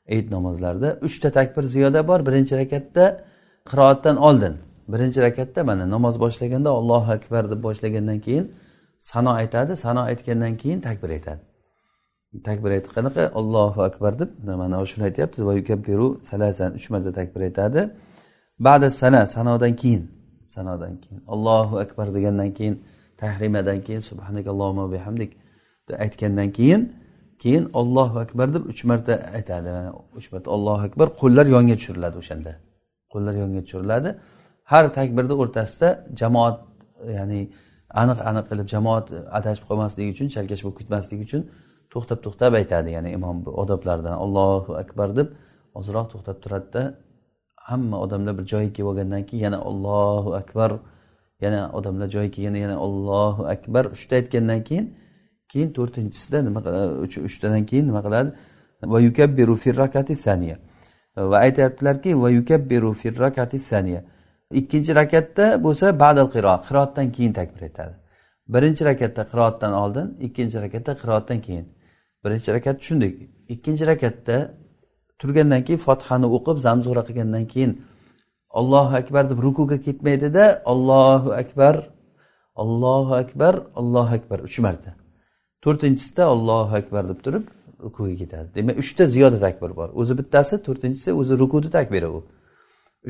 Eid 0.08 0.30
namozlarida 0.30 0.98
uchta 1.06 1.30
takbir 1.38 1.62
ziyoda 1.62 2.08
bor. 2.08 2.20
Birinchi 2.26 2.54
rakatda 2.62 3.24
qiroatdan 3.70 4.16
oldin. 4.16 4.54
Birinchi 4.92 5.20
rakatda 5.26 5.64
mana 5.64 5.90
namoz 5.90 6.20
boshlaganda 6.20 6.70
allohu 6.70 7.12
akbar 7.12 7.50
deb 7.50 7.62
boshlagandan 7.62 8.20
keyin 8.20 8.52
sano 8.98 9.30
aytadi. 9.40 9.76
Sano 9.76 10.00
aytgandan 10.00 10.56
keyin 10.56 10.80
takbir 10.80 11.10
aytadi. 11.16 11.42
Takbir 12.44 12.70
aytib 12.76 12.92
qanaqa? 12.96 13.22
Allohu 13.40 13.80
akbar 13.88 14.12
deb 14.20 14.30
mana 14.62 14.86
shuni 14.86 15.04
aytyapti 15.08 15.46
va 15.46 15.52
yukabbiru 15.60 16.20
salasan 16.30 16.70
uch 16.78 16.90
marta 16.90 17.12
takbir 17.12 17.40
aytadi. 17.48 17.90
Ba'da 18.66 18.90
sana 18.90 19.26
sanodan 19.26 19.76
keyin. 19.82 20.02
Sanodan 20.54 20.94
keyin. 21.02 21.20
Allohu 21.34 21.74
akbar 21.84 22.06
degandan 22.16 22.50
keyin 22.58 22.74
tahrimadan 23.16 23.78
keyin 23.86 24.00
subhanakallohumma 24.10 24.92
bihamdik 24.92 25.30
aytgandan 26.04 26.52
keyin 26.58 26.82
keyin 27.42 27.64
ollohu 27.80 28.16
akbar 28.24 28.46
deb 28.54 28.62
uch 28.72 28.82
marta 28.90 29.14
aytadi. 29.38 29.70
Uch 30.18 30.26
marta 30.32 30.48
allohu 30.56 30.82
akbar 30.88 31.06
qo'llar 31.20 31.46
yonga 31.54 31.74
tushiriladi 31.80 32.16
o'shanda. 32.22 32.52
Qo'llar 33.12 33.34
yonga 33.42 33.60
tushiriladi. 33.66 34.10
Har 34.72 34.84
takbirni 34.98 35.34
o'rtasida 35.42 35.88
jamoat 36.20 36.56
ya'ni 37.18 37.40
aniq 38.02 38.18
aniq 38.30 38.44
qilib 38.50 38.68
jamoat 38.74 39.06
adashib 39.38 39.64
qolmasligi 39.68 40.08
uchun 40.14 40.28
chalkash 40.34 40.62
bo'lib 40.64 40.78
ketmasligi 40.80 41.22
uchun 41.28 41.42
to'xtab 41.92 42.18
to'xtab 42.24 42.52
aytadi. 42.60 42.88
Ya'ni 42.96 43.10
imom 43.18 43.36
odoblaridan 43.62 44.16
allohu 44.24 44.70
akbar 44.82 45.08
deb 45.18 45.28
ozroq 45.78 46.06
to'xtab 46.12 46.36
turadida 46.44 46.82
hamma 47.68 47.96
odamlar 48.04 48.32
bir 48.38 48.46
joyiga 48.52 48.72
kelib 48.76 48.88
olgandan 48.92 49.22
keyin 49.28 49.42
yana 49.48 49.58
ollohu 49.70 50.30
akbar 50.40 50.70
yana 51.44 51.60
odamlar 51.78 52.08
joyiga 52.14 52.32
kelganda 52.36 52.58
yana 52.66 52.76
ollohu 52.86 53.42
akbar 53.54 53.84
uchta 53.94 54.12
aytgandan 54.20 54.60
keyin 54.68 54.86
keyin 55.52 55.70
to'rtinchisida 55.76 56.38
nima 56.46 56.60
uchtadan 57.28 57.62
keyin 57.70 57.86
nima 57.90 58.00
qiladi? 58.06 58.30
Va 58.92 58.98
yukabbiru 59.00 59.56
firrakati 59.64 60.14
saniya 60.16 60.56
va 61.30 61.36
aytyaptilarki 61.46 62.10
va 62.22 62.28
yukabbiru 62.38 62.90
firrakati 63.02 63.58
saniya 63.70 64.00
ikkinchi 64.60 64.92
rakatda 65.00 65.46
bo'lsa 65.64 65.86
badal 66.02 66.28
qiro 66.34 66.52
qiroatdan 66.66 67.06
keyin 67.16 67.32
takbir 67.38 67.62
aytadi 67.68 67.94
birinchi 68.54 68.82
rakatda 68.90 69.22
qiroatdan 69.30 69.72
oldin 69.82 70.06
ikkinchi 70.26 70.56
rakatda 70.64 70.92
qiroatdan 71.02 71.40
keyin. 71.46 71.66
Birinchi 72.24 72.52
rakat 72.52 72.80
tushundik. 72.80 73.30
Ikkinchi 73.48 73.86
rakatda 73.86 74.36
turgandan 75.18 75.62
keyin 75.66 75.80
fotihani 75.86 76.26
o'qib 76.36 76.56
zamzura 76.66 77.02
qilgandan 77.08 77.44
keyin 77.52 77.72
ollohu 78.58 78.92
akbar 79.00 79.30
deb 79.30 79.38
rukuga 79.46 79.78
ketmaydida 79.86 80.44
ollohu 80.72 81.30
akbar 81.42 81.74
ollohu 82.62 83.14
akbar 83.22 83.54
ollohu 83.80 84.14
akbar. 84.18 84.38
Uch 84.48 84.58
marta. 84.58 84.90
To'rtinchisida 85.64 86.24
ollohu 86.34 86.76
akbar 86.80 87.08
deb 87.08 87.20
turib 87.24 87.44
rukuga 87.82 88.14
ketadi. 88.16 88.48
Demak 88.54 88.78
uchta 88.78 89.06
ziyoda 89.06 89.38
takbir 89.40 89.76
bor. 89.76 89.88
O'zi 90.00 90.18
bittasi 90.18 90.62
to'rtinchisi 90.66 91.12
o'zi 91.20 91.38
rukuni 91.38 91.70
takbiri 91.70 92.08
u. 92.08 92.20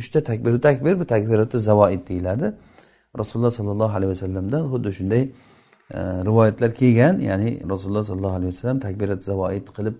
Uchta 0.00 0.22
takbiru 0.30 0.60
takbir 0.60 1.00
bu 1.00 1.04
takbirati 1.04 1.58
zavoid 1.58 2.08
deyiladi. 2.08 2.52
Rasululloh 3.18 3.50
sollallohu 3.50 3.96
alayhi 3.98 4.10
vasallamdan 4.10 4.62
xuddi 4.72 4.90
shunday 4.98 5.22
e, 5.22 5.98
rivoyatlar 6.28 6.74
kelgan. 6.74 7.14
Ya'ni 7.28 7.50
rasululloh 7.72 8.04
sollallohu 8.04 8.36
alayhi 8.38 8.52
vasallam 8.52 8.80
takbirat 8.86 9.20
zavoid 9.30 9.66
qilib 9.76 9.94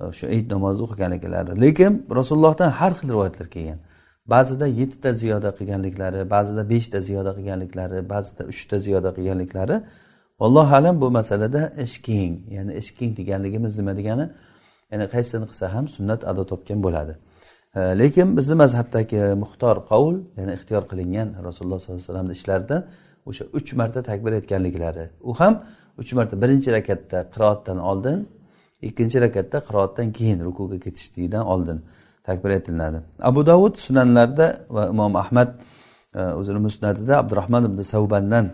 e, 0.00 0.12
shu 0.18 0.26
eid 0.34 0.46
namozini 0.54 0.84
o'qiganliklari 0.86 1.60
lekin 1.64 1.92
rasulullohdan 2.18 2.70
har 2.78 2.92
xil 2.98 3.08
rivoyatlar 3.14 3.48
kelgan. 3.56 3.78
Ba'zida 4.34 4.66
yettita 4.80 5.10
ziyoda 5.22 5.50
qilganliklari 5.58 6.20
ba'zida 6.34 6.62
beshta 6.72 6.98
ziyoda 7.08 7.30
qilganliklari 7.38 7.98
ba'zida 8.14 8.42
uchta 8.52 8.76
ziyoda 8.86 9.10
qilganliklari 9.16 9.76
allohu 10.46 10.74
alam 10.74 11.00
bu 11.00 11.10
masalada 11.10 11.72
ish 11.84 11.96
keng 12.02 12.34
ya'ni 12.56 12.72
ish 12.80 12.90
keng 12.98 13.16
deganligimiz 13.16 13.78
nima 13.78 13.92
degani? 13.96 14.26
Ya'ni 14.92 15.06
qaysini 15.14 15.46
qilsa 15.50 15.66
ham 15.74 15.84
sunnat 15.96 16.20
ado 16.30 16.42
topgan 16.52 16.78
bo'ladi. 16.86 17.14
E, 17.76 17.80
lekin 17.80 18.36
bizni 18.36 18.54
mazhabdagi 18.62 19.20
muxtor 19.42 19.76
qovul 19.90 20.16
ya'ni 20.38 20.52
ixtiyor 20.58 20.82
qilingan 20.90 21.28
rasululloh 21.46 21.78
sollallohu 21.80 22.00
alayhi 22.00 22.08
vasallamni 22.08 22.32
ishlaridan 22.38 22.82
o'sha 23.28 23.44
uch 23.58 23.70
marta 23.80 24.00
takbir 24.10 24.32
aytganliklari 24.38 25.04
u 25.30 25.32
ham 25.40 25.54
uch 26.00 26.12
marta 26.18 26.34
birinchi 26.42 26.68
rakatda 26.78 27.18
qiroatdan 27.34 27.78
oldin 27.90 28.18
ikkinchi 28.88 29.18
rakatda 29.26 29.58
qiroatdan 29.68 30.06
keyin 30.18 30.38
rukuga 30.46 30.78
ketishlikdan 30.84 31.44
oldin 31.52 31.78
takbir 32.28 32.50
aytilinadi 32.56 32.98
abu 33.30 33.40
davud 33.50 33.74
sunanlarida 33.86 34.46
va 34.76 34.82
imom 34.94 35.16
ahmad 35.22 35.48
e, 36.18 36.20
o'zini 36.40 36.60
musnatida 36.66 37.14
abdurahmon 37.22 37.62
ibn 37.70 37.80
savbandan 37.92 38.46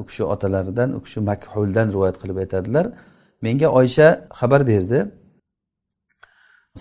u 0.00 0.02
kishi 0.08 0.22
otalaridan 0.34 0.88
u 0.98 1.00
kishi 1.04 1.20
makhuldan 1.30 1.86
rivoyat 1.94 2.16
qilib 2.22 2.36
aytadilar. 2.44 2.86
Menga 3.44 3.68
oysha 3.80 4.08
xabar 4.38 4.60
berdi. 4.70 5.00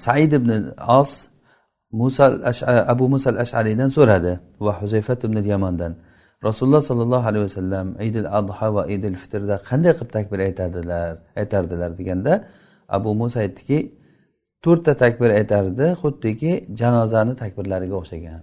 Said 0.04 0.32
ibn 0.40 0.52
os 1.00 1.12
musa 1.92 2.26
abu 2.94 3.06
musa 3.14 3.30
al 3.34 3.38
ashariydan 3.46 3.90
so'radi 3.98 4.34
va 4.66 4.72
huzayfat 4.82 5.20
ibn 5.28 5.38
yamondan 5.54 5.94
rasululloh 6.48 6.84
sollallohu 6.90 7.26
alayhi 7.30 7.46
vasallam 7.50 7.88
idil 8.08 8.28
adha 8.40 8.68
va 8.76 8.84
idil 8.96 9.16
fitrda 9.24 9.56
qanday 9.70 9.92
qilib 9.98 10.12
takbir 10.18 10.40
aytadilar 10.48 11.12
aytardilar 11.42 11.92
deganda 12.00 12.34
abu 12.98 13.10
musa 13.22 13.38
aytdiki 13.46 13.80
to'rtta 14.66 14.94
takbir 15.04 15.30
aytardi 15.40 15.86
xuddiki 16.02 16.52
janozani 16.80 17.34
takbirlariga 17.42 17.96
o'xshagan 18.02 18.42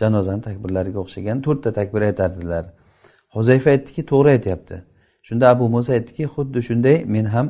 janozani 0.00 0.42
takbirlariga 0.48 0.98
o'xshagan 1.04 1.36
to'rtta 1.46 1.70
takbir 1.78 2.02
aytardilar. 2.08 2.64
Huzayfa 3.34 3.70
aytdiki 3.70 4.02
to'g'ri 4.06 4.28
aytyapti. 4.36 4.76
Shunda 5.22 5.48
abu 5.48 5.68
muso 5.68 5.92
aytdiki 5.92 6.24
xuddi 6.34 6.62
shunday 6.68 7.04
men 7.14 7.24
ham 7.24 7.46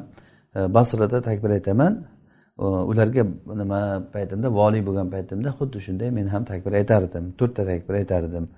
e, 0.57 0.75
basrada 0.75 1.23
takbir 1.23 1.51
aytaman. 1.51 2.07
E, 2.59 2.65
ularga 2.65 3.23
nima 3.63 3.81
paytimda 4.13 4.49
voliy 4.59 4.83
bo'lgan 4.87 5.11
paytimda 5.15 5.51
xuddi 5.59 5.79
shunday 5.87 6.11
men 6.19 6.27
ham 6.35 6.45
takbir 6.45 6.73
aytardim 6.81 7.25
to'rtta 7.39 7.63
takbir 7.71 7.95
aytardim 8.01 8.49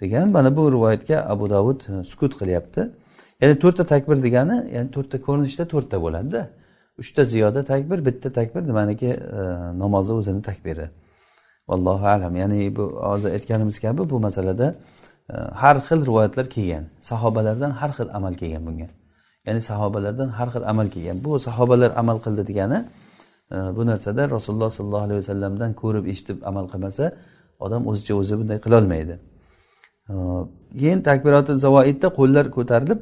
degan. 0.00 0.26
Mana 0.36 0.56
bu 0.56 0.72
rivoyatga 0.72 1.16
abu 1.32 1.50
davud 1.50 1.80
e, 1.88 2.04
sukut 2.04 2.32
qilyapti. 2.40 2.80
Ya'ni 3.40 3.58
to'rtta 3.58 3.84
takbir 3.92 4.16
degani 4.26 4.56
ya'ni 4.74 4.90
to'rtta 4.96 5.16
ko'rinishda 5.26 5.64
to'rtta 5.72 5.96
bo'ladida 6.04 6.42
uchta 7.02 7.24
ziyoda 7.24 7.64
takbir 7.64 7.98
bitta 8.08 8.28
takbir 8.38 8.62
nimaniki 8.70 9.10
namozni 9.82 10.14
o'zini 10.20 10.42
takbiri. 10.42 10.86
Vallohu 11.68 12.06
alam. 12.14 12.36
Ya'ni 12.36 12.76
bu 12.76 12.84
hozir 13.10 13.30
aytganimiz 13.36 13.80
kabi 13.80 14.10
bu 14.10 14.20
masalada 14.20 14.66
e, 14.68 14.99
har 15.32 15.76
xil 15.86 16.00
rivoyatlar 16.08 16.46
kelgan. 16.54 16.84
Sahobalardan 17.00 17.70
har 17.70 17.90
xil 17.96 18.08
amal 18.18 18.34
kelgan 18.34 18.62
bunga. 18.66 18.88
Ya'ni 19.46 19.62
sahobalardan 19.70 20.28
har 20.38 20.48
xil 20.54 20.64
amal 20.72 20.88
kelgan. 20.94 21.16
Bu 21.24 21.38
sahobalar 21.46 21.90
amal 22.00 22.18
qildi 22.24 22.42
degani 22.50 22.78
e, 23.54 23.56
bu 23.76 23.86
narsada 23.90 24.22
rasululloh 24.36 24.70
sollallohu 24.78 25.04
alayhi 25.06 25.20
vasallamdan 25.22 25.70
ko'rib 25.82 26.04
eshitib 26.12 26.38
amal 26.50 26.64
qilmasa 26.72 27.04
odam 27.64 27.82
o'zicha 27.90 28.14
o'zi 28.20 28.34
bunday 28.40 28.58
qilolmaydi. 28.66 29.14
Keyin 30.80 31.00
takbiroti 31.08 31.52
zavoidda 31.64 32.08
qo'llar 32.18 32.44
ko'tarilib 32.56 33.00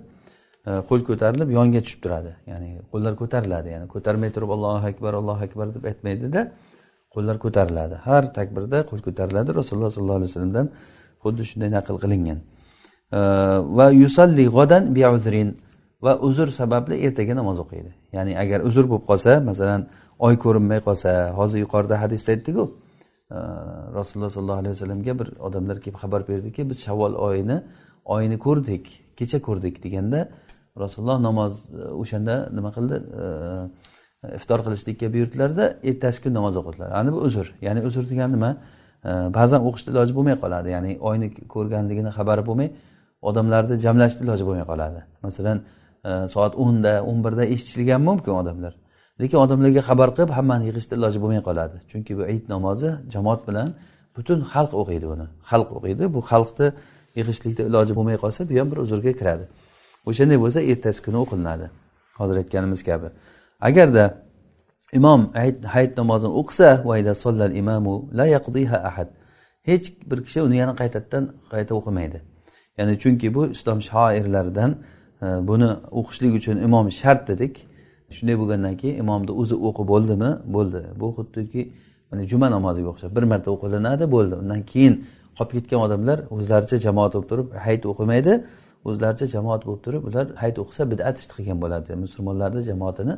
e, 0.69 0.71
qo'l 0.89 1.01
ko'tarilib 1.09 1.49
yonga 1.59 1.81
tushib 1.85 2.01
turadi. 2.05 2.33
Ya'ni 2.51 2.69
qo'llar 2.93 3.13
ko'tariladi 3.21 3.69
ya'ni 3.75 3.87
ko'tarmay 3.95 4.31
turib 4.37 4.51
allohu 4.57 4.87
akbar 4.93 5.13
allohu 5.21 5.43
akbar 5.49 5.67
deb 5.77 5.85
aytmaydida 5.91 6.41
qo'llar 7.15 7.37
ko'tariladi. 7.45 7.95
Har 8.09 8.23
takbirda 8.39 8.79
qo'l 8.91 9.01
ko'tariladi. 9.07 9.51
Rasululloh 9.61 9.91
sollallohu 9.97 10.19
alayhi 10.21 10.33
vasallamdan 10.33 10.67
xuddi 11.23 11.43
shunday 11.51 11.71
naql 11.77 11.97
qilingan. 12.05 12.39
Va 13.79 13.87
yusalli 14.03 14.45
g'odan 14.57 14.85
biuzrin 14.97 15.49
va 16.05 16.13
uzr 16.29 16.49
sababli 16.61 16.97
ertaga 17.07 17.35
namoz 17.41 17.59
o'qiydi. 17.65 17.91
Ya'ni 18.17 18.33
agar 18.43 18.61
uzr 18.69 18.85
bo'lib 18.91 19.05
qolsa 19.11 19.33
masalan 19.51 19.81
oy 20.27 20.35
ko'rinmay 20.45 20.81
qolsa 20.89 21.11
hozir 21.39 21.59
yuqorida 21.65 21.97
hadisda 22.03 22.31
aytdiku 22.35 22.65
rasululloh 23.99 24.31
sollallohu 24.31 24.61
alayhi 24.63 24.75
vasallamga 24.77 25.19
bir 25.21 25.29
odamlar 25.47 25.77
kelib 25.81 25.99
xabar 26.03 26.29
berdiki 26.29 26.71
biz 26.71 26.79
shavvol 26.87 27.15
oyini 27.29 27.63
oyini 28.05 28.39
ko'rdik 28.39 28.85
kecha 29.19 29.39
ko'rdik 29.43 29.85
deganda 29.85 30.29
rasululloh 30.79 31.19
namoz 31.29 31.53
e, 31.69 31.83
o'shanda 32.03 32.35
nima 32.57 32.71
qildi? 32.77 32.97
Iftor 34.39 34.59
qilishlikka 34.67 35.07
buyurdilarda 35.15 35.65
ertasi 35.91 36.23
kun 36.23 36.33
namoz 36.39 36.55
o'qidilar 36.61 36.91
ana 37.01 37.13
bu 37.15 37.19
uzr. 37.29 37.47
Ya'ni 37.67 37.81
uzr 37.89 38.05
degani 38.11 38.33
nima? 38.37 38.51
Ba'zan 39.05 39.61
o'qishni 39.69 39.91
iloji 39.93 40.13
bo'lmay 40.19 40.37
qoladi. 40.43 40.69
Ya'ni 40.77 40.93
oyni 41.09 41.27
ko'rganligini 41.55 42.11
xabari 42.19 42.43
bo'lmay 42.49 42.69
odamlarni 43.29 43.77
jamlashni 43.85 44.21
iloji 44.27 44.45
bo'lmay 44.49 44.67
qoladi. 44.73 45.01
Masalan 45.27 45.59
e, 46.09 46.11
soat 46.35 46.53
o'nda 46.65 46.93
o'n 47.11 47.19
birda 47.25 47.45
eshitishligi 47.55 47.93
ham 47.97 48.03
mumkin 48.11 48.33
odamlar. 48.41 48.73
Lekin 49.21 49.39
odamlarga 49.45 49.83
xabar 49.89 50.09
qilib 50.17 50.31
hammani 50.39 50.65
yig'ishni 50.69 50.95
iloji 50.99 51.19
bo'lmay 51.23 51.43
qoladi. 51.49 51.77
Chunki 51.91 52.13
bu 52.19 52.23
ayit 52.31 52.45
namozi 52.55 52.91
jamoat 53.15 53.41
bilan 53.49 53.69
butun 54.17 54.39
xalq 54.53 54.73
o'qiydi 54.81 55.07
uni 55.15 55.27
xalq 55.51 55.69
o'qiydi. 55.79 56.05
Bu 56.15 56.21
xalqni 56.31 56.69
yig'ishlikda 57.19 57.63
iloji 57.71 57.93
bo'lmay 57.99 58.17
qolsa 58.25 58.41
bu 58.51 58.55
ham 58.61 58.69
bir 58.73 58.79
uzrga 58.85 59.13
kiradi. 59.21 59.45
O'shanday 60.09 60.39
bo'lsa 60.45 60.59
ertasi 60.71 61.01
kuni 61.07 61.19
o'qilinadi. 61.25 61.67
Hozir 62.21 62.37
aytganimiz 62.43 62.81
kabi. 62.89 63.09
Agarda 63.69 64.05
imom 64.93 65.31
hayit 65.73 65.99
namozini 65.99 66.33
o'qisa 66.41 66.69
hech 69.69 69.93
bir 70.11 70.25
kishi 70.25 70.43
uni 70.43 70.57
yana 70.57 70.75
qaytadan 70.81 71.25
qayta 71.53 71.73
o'qimaydi. 71.79 72.19
Ya'ni 72.79 72.99
chunki 73.03 73.35
bu 73.35 73.47
islom 73.47 73.83
shoirlaridan 73.91 74.71
e, 75.23 75.27
buni 75.49 75.71
o'qishlik 76.01 76.33
uchun 76.39 76.57
imom 76.67 76.91
shart 77.01 77.29
dedik. 77.29 77.55
Shunday 78.17 78.37
bo'lgandan 78.41 78.75
keyin 78.81 78.97
imomni 79.03 79.33
o'zi 79.41 79.55
o'qib 79.69 79.87
bo'ldimi? 79.93 80.31
Bo'ldi. 80.55 80.81
Bu 81.01 81.07
xuddiki 81.17 81.63
mana 82.11 82.23
juma 82.31 82.49
namoziga 82.57 82.89
o'xshab 82.93 83.11
bir 83.17 83.25
marta 83.33 83.49
o'qilinadi 83.57 84.05
bo'ldi. 84.15 84.35
Undan 84.43 84.63
keyin 84.73 84.95
qolib 85.39 85.53
ketgan 85.57 85.81
odamlar 85.87 86.19
o'zlaricha 86.35 86.77
jamoat 86.87 87.13
bo'lib 87.15 87.29
turib 87.33 87.49
hayit 87.65 87.85
o'qimaydi. 87.93 88.33
O'zlaricha 88.89 89.27
jamoat 89.35 89.63
bo'lib 89.67 89.83
turib 89.87 90.03
ular 90.09 90.27
hayit 90.43 90.57
o'qisa 90.63 90.83
bidat 90.93 91.15
ish 91.21 91.29
qilgan 91.37 91.59
bo'ladi. 91.65 91.91
Musulmonlarni 92.05 92.63
jamoatini 92.71 93.15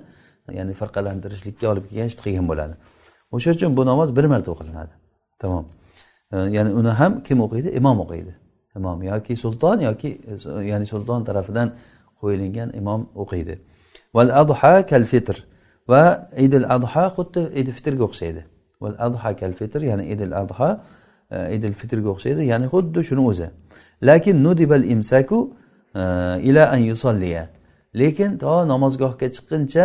ya'ni 0.58 0.74
farqalantirishlikka 0.80 1.66
olib 1.72 1.84
kelgan 1.90 2.08
ishni 2.10 2.22
qilgan 2.26 2.46
bo'ladi. 2.50 2.74
O'sha 3.36 3.50
uchun 3.56 3.76
bu 3.76 3.82
namoz 3.90 4.16
bir 4.16 4.24
marta 4.32 4.50
o'qilinadi. 4.54 4.92
Tamom. 5.42 5.64
Ya'ni 6.56 6.70
uni 6.80 6.92
ham 7.00 7.12
kim 7.26 7.38
o'qiydi? 7.46 7.68
Imom 7.80 7.98
o'qiydi. 8.04 8.32
Imom 8.76 9.02
yoki 9.02 9.36
sulton 9.36 9.78
yoki 9.88 10.10
ya'ni 10.70 10.86
sulton 10.92 11.20
tarafidan 11.28 11.68
qo'yilgan 12.20 12.68
imom 12.80 13.00
o'qiydi. 13.22 13.54
Val 14.14 14.30
adha 14.42 14.86
kal 14.90 15.04
fitr. 15.12 15.36
Va 15.90 16.04
idil 16.46 16.66
adha 16.76 17.04
xuddi 17.16 17.42
idi 17.60 17.70
fitrga 17.78 18.04
o'xshaydi. 18.08 18.42
Val 18.82 18.96
adha 19.06 19.30
kal 19.40 19.52
fitr 19.60 19.80
ya'ni 19.90 20.04
idil 20.14 20.32
adha 20.42 20.68
e, 21.30 21.38
idil 21.56 21.74
fitrga 21.80 22.08
o'xshaydi 22.14 22.42
ya'ni 22.52 22.66
xuddi 22.74 23.00
shuni 23.08 23.22
o'zi. 23.30 23.48
Lakin 24.08 24.36
nudibal 24.44 24.84
imsaku 24.94 25.40
e, 26.00 26.02
ila 26.48 26.62
an 26.74 26.80
yusolliya 26.90 27.44
lekin 27.94 28.38
to 28.38 28.54
namozgohga 28.72 29.26
chiqquncha 29.34 29.84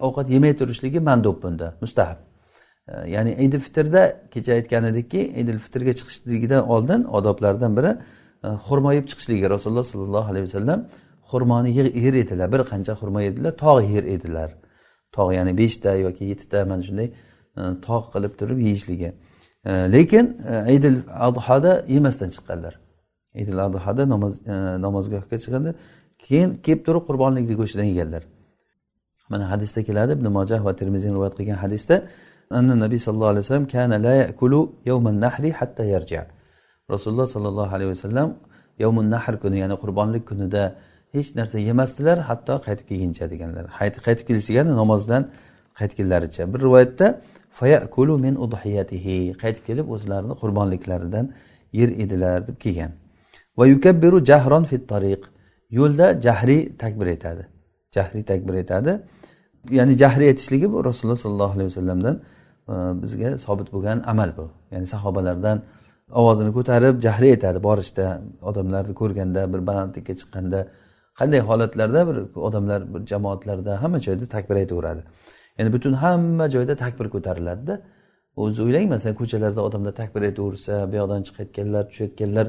ovqat 0.00 0.28
yemay 0.30 0.56
turishligi 0.56 1.00
mandub 1.00 1.42
bunda 1.42 1.74
mustahab. 1.80 2.18
E, 2.88 3.10
ya'ni 3.10 3.32
idil 3.32 3.60
fitrda 3.60 4.02
kecha 4.30 4.52
aytgan 4.52 4.84
edikki 4.84 5.20
idil 5.42 5.58
fitrga 5.58 5.92
chiqishligidan 5.98 6.68
oldin 6.68 7.04
odoblardan 7.04 7.76
biri 7.76 7.92
e, 8.44 8.48
xurmo 8.66 8.92
yeb 8.92 9.06
chiqishligi 9.10 9.50
rasululloh 9.54 9.84
sollallohu 9.92 10.30
alayhi 10.32 10.46
vasallam 10.48 10.80
xurmoni 11.30 11.70
yer 11.78 12.14
edilar 12.22 12.52
bir 12.52 12.62
qancha 12.72 12.92
xurmo 13.00 13.20
yedilar 13.20 13.52
tog' 13.64 13.90
yer 13.94 14.04
edilar. 14.04 14.50
Tog' 15.16 15.34
ya'ni 15.38 15.52
beshta 15.58 15.90
yoki 16.06 16.24
yettita 16.24 16.64
mana 16.64 16.82
shunday 16.88 17.08
e, 17.60 17.62
tog' 17.86 18.06
qilib 18.14 18.32
turib 18.40 18.58
yeyishligi. 18.68 19.12
Lekin 19.96 20.26
idil 20.76 20.96
adhoda 21.28 21.72
yemasdan 21.94 22.30
chiqqanlar. 22.34 22.74
Idil 23.42 23.58
adhoda 23.66 24.04
namoz 24.14 24.34
namozgohga 24.86 25.36
chiqqanda 25.44 25.70
keyin 26.24 26.50
kelib 26.66 26.82
turib 26.86 27.04
qurbonlikni 27.08 27.54
go'shtidan 27.60 27.86
yeganlar. 27.92 28.22
Mana 29.32 29.44
hadisda 29.52 29.80
keladi. 29.88 30.12
Ibn 30.18 30.26
mojah 30.38 30.60
va 30.66 30.72
termiziy 30.80 31.10
rivoyat 31.16 31.34
qilgan 31.38 31.58
hadisda 31.64 31.96
anna 32.58 32.74
nabiy 32.84 33.00
sallallohu 33.06 33.32
alayhi 33.34 33.44
vasallam 33.44 33.68
kana 33.74 33.96
la 34.06 34.14
yakulu 34.22 34.60
yawman 34.90 35.16
nahri 35.24 35.50
hatta 35.60 35.84
yarja 35.94 36.22
rasululloh 36.94 37.26
sollallohu 37.34 37.72
alayhi 37.76 37.90
vasallam 37.94 38.28
yovmun 38.78 39.10
nahr 39.10 39.34
kuni 39.42 39.58
ya'ni 39.62 39.76
qurbonlik 39.82 40.24
kunida 40.30 40.62
hech 41.14 41.28
narsa 41.38 41.58
yemasdilar 41.68 42.18
hatto 42.28 42.54
qaytib 42.66 42.86
kelguncha 42.90 43.24
deganlar. 43.32 43.64
Qaytib 44.06 44.24
kelish 44.28 44.46
degani 44.50 44.72
namozdan 44.82 45.22
qaytganlaricha 45.80 46.42
bir 46.52 46.60
rivoyatda 46.66 47.06
fayakulu 47.60 48.14
min 48.24 48.34
udhiyatihi 48.44 49.16
qaytib 49.42 49.64
kelib 49.68 49.86
o'zlarini 49.94 50.34
qurbonliklaridan 50.42 51.26
yer 51.78 51.88
edilar 52.02 52.38
deb 52.48 52.56
kelgan. 52.64 52.92
Va 53.58 53.64
yukabbiru 53.74 54.18
jahron 54.30 54.64
fit 54.70 54.84
tariq 54.92 55.22
yo'lda 55.78 56.06
jahriy 56.26 56.62
takbir 56.82 57.06
aytadi 57.14 57.42
jahriy 57.96 58.24
takbir 58.30 58.54
aytadi 58.60 58.92
ya'ni 59.70 59.96
jahriy 59.98 60.28
aytishligi 60.28 60.72
bu 60.72 60.84
rasululloh 60.84 61.16
sollallohu 61.16 61.52
alayhi 61.52 61.68
vasallamdan 61.70 62.20
e, 62.68 62.74
bizga 63.02 63.38
sobit 63.38 63.72
bo'lgan 63.72 64.02
amal 64.06 64.30
bu. 64.36 64.50
Ya'ni 64.70 64.86
sahobalardan 64.86 65.62
ovozini 66.10 66.52
ko'tarib 66.52 67.00
jahriy 67.06 67.30
aytadi 67.30 67.62
borishda 67.62 68.22
odamlarni 68.42 68.94
ko'rganda 68.94 69.52
bir 69.52 69.66
balandlikka 69.66 70.12
chiqqanda. 70.20 70.60
Qanday 71.18 71.40
holatlarda 71.40 72.00
bir 72.08 72.16
odamlar 72.48 72.94
bir 72.94 73.06
jamoatlarda 73.06 73.82
hamma 73.82 73.98
joyda 74.06 74.26
takbir 74.26 74.56
aytaveradi. 74.62 75.02
Ya'ni 75.58 75.72
butun 75.72 75.92
hamma 75.92 76.50
joyda 76.50 76.76
takbir 76.76 77.06
ko'tariladida. 77.14 77.74
O'zi 78.36 78.62
o'ylang 78.62 78.86
masalan 78.94 79.16
ko'chalarda 79.20 79.60
odamlar 79.68 79.92
takbir 80.00 80.22
aytaversa 80.28 80.92
bu 80.92 80.96
yoqdan 81.00 81.20
chiqayotganlar 81.26 81.82
tushayotganlar 81.90 82.46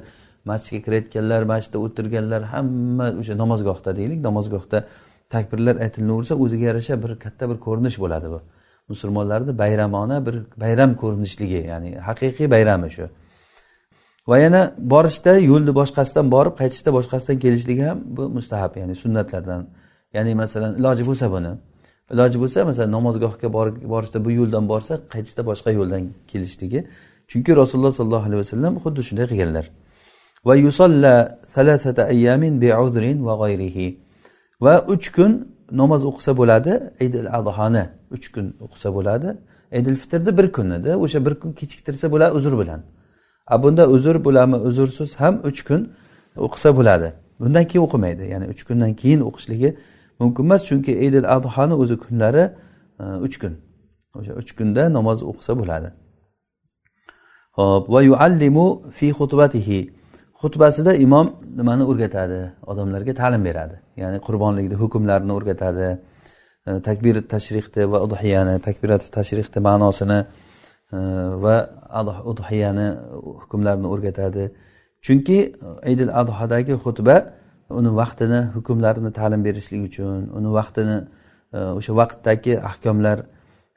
masjidga 0.51 0.79
kirayotganlar 0.85 1.41
masjidda 1.53 1.77
o'tirganlar 1.85 2.41
hamma 2.53 3.07
o'sha 3.21 3.33
namozgohda 3.43 3.95
deylik. 3.99 4.19
Namozgohda 4.27 4.77
takbirlar 5.35 5.75
aytilaversa 5.85 6.33
o'ziga 6.43 6.65
yarasha 6.69 6.95
bir 7.03 7.11
katta 7.23 7.43
bir 7.49 7.57
ko'rinish 7.65 7.97
bo'ladi 8.03 8.27
bu. 8.33 8.39
Musulmonlarni 8.91 9.53
bayramona 9.63 10.17
bir 10.25 10.35
bayram 10.63 10.91
ko'rinishligi 11.01 11.59
ya'ni 11.71 11.89
haqiqiy 12.07 12.47
bayrami 12.55 12.89
shu. 12.95 13.05
Va 14.29 14.37
yana 14.45 14.61
borishda 14.93 15.33
yo'lni 15.51 15.71
boshqasidan 15.79 16.27
borib 16.35 16.53
qaytishda 16.61 16.89
boshqasidan 16.97 17.37
kelishligi 17.43 17.83
ham 17.89 17.99
bu 18.17 18.23
mustahab 18.37 18.71
ya'ni 18.81 18.95
sunnatlardan. 19.03 19.61
Ya'ni 20.15 20.31
masalan 20.41 20.71
iloji 20.79 21.03
bo'lsa 21.09 21.25
buni. 21.35 21.51
Iloji 22.13 22.37
bo'lsa 22.43 22.59
masalan 22.69 22.91
namozgohga 22.97 23.47
borishda 23.93 24.19
bu 24.25 24.31
yo'ldan 24.39 24.63
borsa 24.71 24.93
qaytishda 25.13 25.41
boshqa 25.49 25.69
yo'ldan 25.79 26.01
kelishligi. 26.31 26.79
Chunki 27.31 27.51
rasululloh 27.61 27.93
sollallohu 27.99 28.25
alayhi 28.29 28.41
vasallam 28.43 28.73
xuddi 28.83 29.01
shunday 29.07 29.25
qilganlar. 29.31 29.65
Va 30.47 30.55
yusolla 30.65 31.15
salasata 31.55 32.03
ayyamin 32.13 32.53
biudrin 32.63 33.17
va 33.27 33.33
g'ayrihi. 33.41 33.87
Va 34.63 34.73
uch 34.93 35.07
kun 35.15 35.31
namoz 35.81 36.01
o'qisa 36.09 36.31
bo'ladi 36.39 36.73
idil 37.05 37.27
adhoni 37.39 37.85
uch 38.15 38.25
kun 38.33 38.45
o'qisa 38.65 38.89
bo'ladi 38.97 39.29
idil 39.79 39.95
fitrni 40.01 40.31
bir 40.37 40.47
kun 40.55 40.67
edi 40.77 40.91
o'sha 41.03 41.19
bir 41.25 41.33
kun 41.41 41.51
kechiktirsa 41.59 42.05
bo'ladi 42.13 42.33
uzr 42.39 42.53
bilan. 42.61 42.81
A 43.53 43.63
bunda 43.63 43.83
uzr 43.95 44.15
bo'ladimi 44.25 44.57
uzrsiz 44.67 45.11
ham 45.21 45.35
uch 45.49 45.61
kun 45.67 45.81
o'qisa 46.45 46.69
bo'ladi. 46.77 47.09
Bundan 47.39 47.63
keyin 47.69 47.83
o'qimaydi 47.87 48.23
ya'ni 48.33 48.45
uch 48.53 48.61
kundan 48.67 48.91
keyin 49.01 49.21
o'qishligi 49.29 49.69
mumkin 50.19 50.43
emas 50.47 50.61
chunki 50.69 50.91
idil 51.07 51.25
adhoni 51.35 51.75
o'zi 51.81 51.95
kunlari 52.03 52.43
e, 52.99 53.03
uch 53.25 53.35
kun 53.41 53.53
o'sha 54.17 54.33
uch 54.41 54.51
kunda 54.57 54.83
namoz 54.97 55.19
o'qisa 55.31 55.53
bo'ladi. 55.59 55.89
Ho'p 57.57 57.85
va 57.93 58.01
yuallimu 58.09 58.67
fi 58.97 59.07
xutbatihi. 59.19 59.79
Xutbasida 60.41 60.91
imom 61.05 61.27
nimani 61.59 61.83
o'rgatadi? 61.91 62.41
Odamlarga 62.71 63.13
ta'lim 63.21 63.45
beradi. 63.45 63.77
Ya'ni 64.01 64.17
qurbonlikni 64.27 64.75
hukmlarini 64.83 65.33
o'rgatadi. 65.37 65.89
E, 66.67 66.71
Takbir 66.87 67.15
tashrihni 67.33 67.83
va 67.91 67.97
udhiyani 68.05 68.55
takbirat 68.67 69.03
tashrihni 69.17 69.59
ma'nosini 69.67 70.19
e, 70.95 70.97
va 71.43 71.55
udhiyani 72.31 72.87
hukmlarini 73.41 73.87
o'rgatadi. 73.93 74.43
Chunki 75.05 75.39
idil 75.93 76.09
adhodagi 76.21 76.75
xutba 76.83 77.15
uni 77.79 77.91
vaqtini 78.01 78.41
hukmlarini 78.55 79.11
ta'lim 79.19 79.41
berishlik 79.47 79.81
uchun 79.89 80.21
uni 80.37 80.49
vaqtini 80.59 80.97
e, 81.55 81.59
o'sha 81.79 81.93
vaqtdagi 82.01 82.53
ahkomlar 82.69 83.17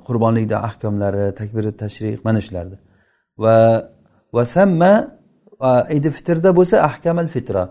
qurbonlikni 0.07 0.57
ahkomlari 0.69 1.25
takbiri 1.41 1.71
tashrih 1.83 2.17
mana 2.27 2.41
shularni 2.47 2.79
va 3.43 3.57
va 4.37 4.43
samma 4.57 4.93
idi 5.97 6.11
fitrda 6.11 6.57
bo'lsa 6.57 6.77
ahkamal 6.89 7.29
fitra. 7.29 7.69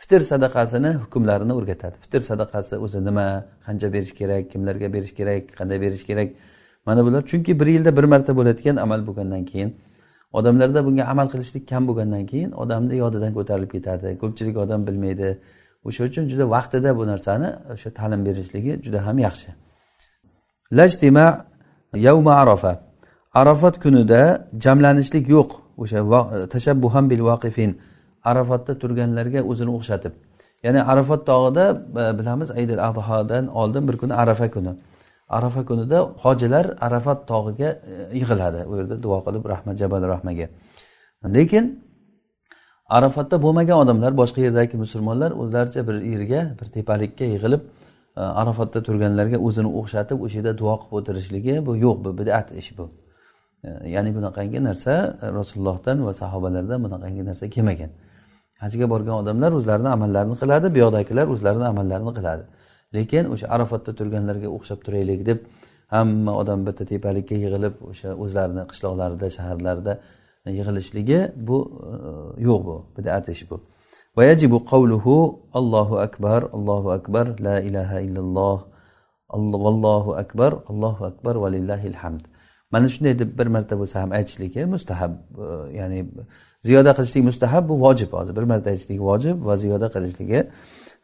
Fitr 0.00 0.20
sadaqasini 0.20 0.90
hukmlarini 1.02 1.52
o'rgatadi. 1.52 1.96
Fitr 2.04 2.20
sadaqasi 2.30 2.76
o'zi 2.84 3.04
nima 3.04 3.26
qancha 3.66 3.92
berish 3.92 4.14
kerak 4.20 4.50
kimlarga 4.52 4.92
berish 4.92 5.14
kerak 5.18 5.42
qanday 5.58 5.80
berish 5.80 6.04
kerak? 6.10 6.28
Mana 6.86 7.04
bular. 7.04 7.22
Chunki 7.30 7.60
bir 7.60 7.66
yilda 7.66 7.96
bir 7.96 8.04
marta 8.04 8.36
bo'ladigan 8.36 8.76
amal 8.76 9.00
bo'lgandan 9.08 9.44
keyin 9.44 9.70
odamlarda 10.32 10.84
bunga 10.86 11.04
amal 11.04 11.28
qilishlik 11.32 11.68
kam 11.68 11.82
bo'lgandan 11.88 12.24
keyin 12.26 12.50
odamni 12.62 12.96
yodidan 12.96 13.32
ko'tarilib 13.38 13.70
ketadi. 13.76 14.18
Ko'pchilik 14.22 14.56
odam 14.56 14.86
bilmaydi. 14.86 15.28
O'sha 15.88 16.04
uchun 16.04 16.24
juda 16.32 16.44
vaqtida 16.54 16.90
bu 16.98 17.06
narsani 17.12 17.48
o'sha 17.74 17.90
ta'lim 17.98 18.20
berishligi 18.26 18.72
juda 18.84 19.06
ham 19.06 19.18
yaxshi. 19.26 19.50
Lajtima 20.78 21.26
yavma 21.94 22.34
arafa. 22.42 22.72
Arafat 23.40 23.74
kunida 23.84 24.48
jamlanishlik 24.64 25.28
yo'q. 25.36 25.50
O'sha 25.82 26.48
tashabbuham 26.54 27.10
bil 27.10 27.22
vaqifin. 27.30 27.70
Arafatda 28.30 28.72
turganlarga 28.82 29.40
o'zini 29.50 29.70
o'xshatib. 29.76 30.12
Ya'ni 30.62 30.82
arafat 30.82 31.26
tog'ida 31.26 31.64
e, 32.02 32.18
bilamiz 32.18 32.50
aydil 32.50 32.80
adhodan 32.88 33.46
oldin 33.46 33.88
bir 33.88 33.96
kuni 33.96 34.14
arafa 34.14 34.50
kuni. 34.50 34.72
Arafa 35.28 35.64
kunida 35.64 35.98
hojilar 36.00 36.66
arafat 36.80 37.28
tog'iga 37.28 37.70
e, 37.70 38.16
yig'iladi. 38.18 38.60
U 38.70 38.76
yerda 38.78 39.02
duo 39.02 39.18
qilib 39.26 39.44
rahmat 39.52 39.76
jabal 39.82 40.02
rahmaga. 40.12 40.46
Lekin 41.36 41.64
arafatda 42.96 43.36
bo'lmagan 43.44 43.78
odamlar 43.82 44.12
boshqa 44.20 44.40
yerdagi 44.46 44.76
musulmonlar 44.84 45.30
o'zlaricha 45.42 45.86
bir 45.88 45.96
yerga 46.12 46.40
bir 46.60 46.66
tepalikka 46.76 47.24
yig'ilib 47.34 47.62
e, 48.16 48.20
arafatda 48.20 48.82
turganlarga 48.88 49.38
o'zini 49.46 49.70
o'xshatib 49.80 50.18
o'sha 50.24 50.36
yerda 50.38 50.52
duo 50.58 50.74
qilib 50.80 50.96
o'tirishligi 50.98 51.54
bu 51.66 51.72
yo'q 51.84 51.96
bu 52.04 52.10
bidat 52.18 52.48
ish 52.60 52.70
bu. 52.78 52.84
ya'ni 53.95 54.11
bunaqangi 54.17 54.59
narsa 54.67 54.93
rasulullohdan 55.39 55.97
va 56.07 56.13
sahobalardan 56.21 56.79
bunaqangi 56.85 57.23
narsa 57.29 57.45
kelmagan 57.55 57.91
hajga 58.63 58.85
borgan 58.93 59.15
odamlar 59.21 59.51
o'zlarini 59.59 59.89
amallarini 59.95 60.35
qiladi 60.41 60.67
bu 60.73 60.77
yoqdagilar 60.83 61.25
o'zlarini 61.35 61.65
amallarini 61.73 62.13
qiladi 62.17 62.43
lekin 62.97 63.23
o'sha 63.33 63.47
arafatda 63.55 63.91
turganlarga 63.99 64.47
o'xshab 64.57 64.79
turaylik 64.85 65.21
deb 65.29 65.39
hamma 65.95 66.31
odam 66.41 66.59
bitta 66.67 66.83
tepalikka 66.91 67.35
yig'ilib 67.43 67.75
o'sha 67.91 68.09
o'zlarini 68.23 68.63
qishloqlarida 68.71 69.27
shaharlarida 69.37 69.93
yig'ilishligi 70.57 71.19
bu 71.47 71.57
e, 71.89 71.99
yo'q 72.47 72.61
bu 72.67 72.75
bidat 72.97 73.27
ish 73.35 73.45
bu 73.51 73.57
ويجب 74.17 74.53
قوله 74.73 75.05
الله 75.59 75.89
أكبر 76.07 76.41
الله 76.57 76.83
أكبر 76.97 77.25
لا 77.47 77.57
إله 77.67 77.91
إلا 78.05 78.21
الله 78.25 78.57
والله 79.65 80.05
أكبر 80.23 80.51
الله 80.71 80.97
أكبر 81.11 81.33
ولله 81.43 81.81
الحمد 81.91 82.23
Mana 82.70 82.88
shunday 82.88 83.18
deb 83.18 83.38
bir 83.38 83.46
marta 83.46 83.78
bo'lsa 83.78 84.02
ham 84.02 84.12
aytishligi 84.12 84.60
e, 84.60 84.64
mustahab 84.64 85.12
e, 85.46 85.76
ya'ni 85.78 86.00
ziyoda 86.66 86.92
qilishlik 86.98 87.24
mustahab 87.30 87.68
bu 87.68 87.80
vojib 87.84 88.12
hozir. 88.12 88.36
Bir 88.36 88.46
marta 88.52 88.70
aytishlik 88.70 89.00
vojib 89.00 89.36
va 89.48 89.56
ziyoda 89.56 89.88
qilishligi 89.94 90.40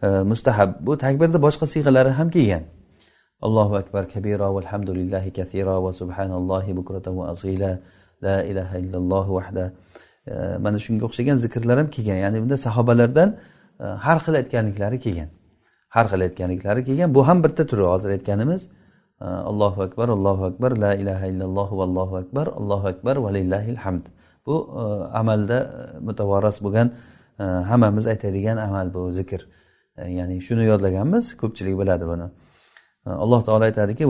e, 0.02 0.08
mustahab. 0.32 0.70
Bu 0.86 0.98
takbirni 1.04 1.38
boshqa 1.46 1.66
siyg'alari 1.74 2.10
ham 2.18 2.30
kelgan. 2.36 2.62
Allohu 3.46 3.74
akbar 3.82 4.02
kabira 4.14 4.54
valhamdulillahi 4.56 5.30
kathira 5.38 5.82
va 5.84 5.92
subhanallohi 6.00 6.76
bukratan 6.76 7.18
va 7.18 7.24
asila. 7.34 7.78
La 8.22 8.36
ilaha 8.50 8.78
illalloh 8.78 9.26
vahda. 9.38 9.64
Mana 10.64 10.78
shunga 10.84 11.04
o'xshagan 11.08 11.36
zikrlar 11.44 11.76
ham 11.78 11.88
kelgan. 11.96 12.18
Ya'ni 12.24 12.38
bunda 12.42 12.56
sahobalardan 12.66 13.28
har 14.06 14.18
xil 14.24 14.34
aytganliklari 14.40 14.98
kelgan. 15.04 15.28
Har 15.96 16.06
xil 16.12 16.20
aytganliklari 16.26 16.84
kelgan. 16.88 17.14
Bu 17.16 17.28
ham 17.28 17.38
bitta 17.44 17.62
turi 17.70 17.84
hozir 17.92 18.10
aytganimiz. 18.16 18.62
Allohu 19.20 19.82
akbar 19.82 20.08
allohu 20.08 20.44
akbar 20.44 20.70
la 20.76 20.94
ilaha 20.94 21.26
illalloh 21.26 21.68
vallohu 21.80 22.16
akbar 22.16 22.46
allohu 22.46 22.88
akbar 22.88 23.16
valillahil 23.16 23.76
hamd. 23.76 24.04
Bu 24.46 24.54
e, 24.82 24.82
amalda 25.18 25.58
e, 25.58 25.98
mutavoras 25.98 26.62
bo'lgan 26.64 26.92
e, 27.40 27.44
hammamiz 27.44 28.06
aytadigan 28.06 28.56
amal 28.56 28.94
bu 28.94 29.12
zikr. 29.12 29.40
Ya'ni 30.18 30.40
shuni 30.40 30.64
yodlaganmiz 30.64 31.36
ko'pchilik 31.40 31.78
biladi 31.80 32.04
buni. 32.12 32.26
Alloh 33.06 33.40
taolo 33.44 33.64
aytadiki 33.64 34.04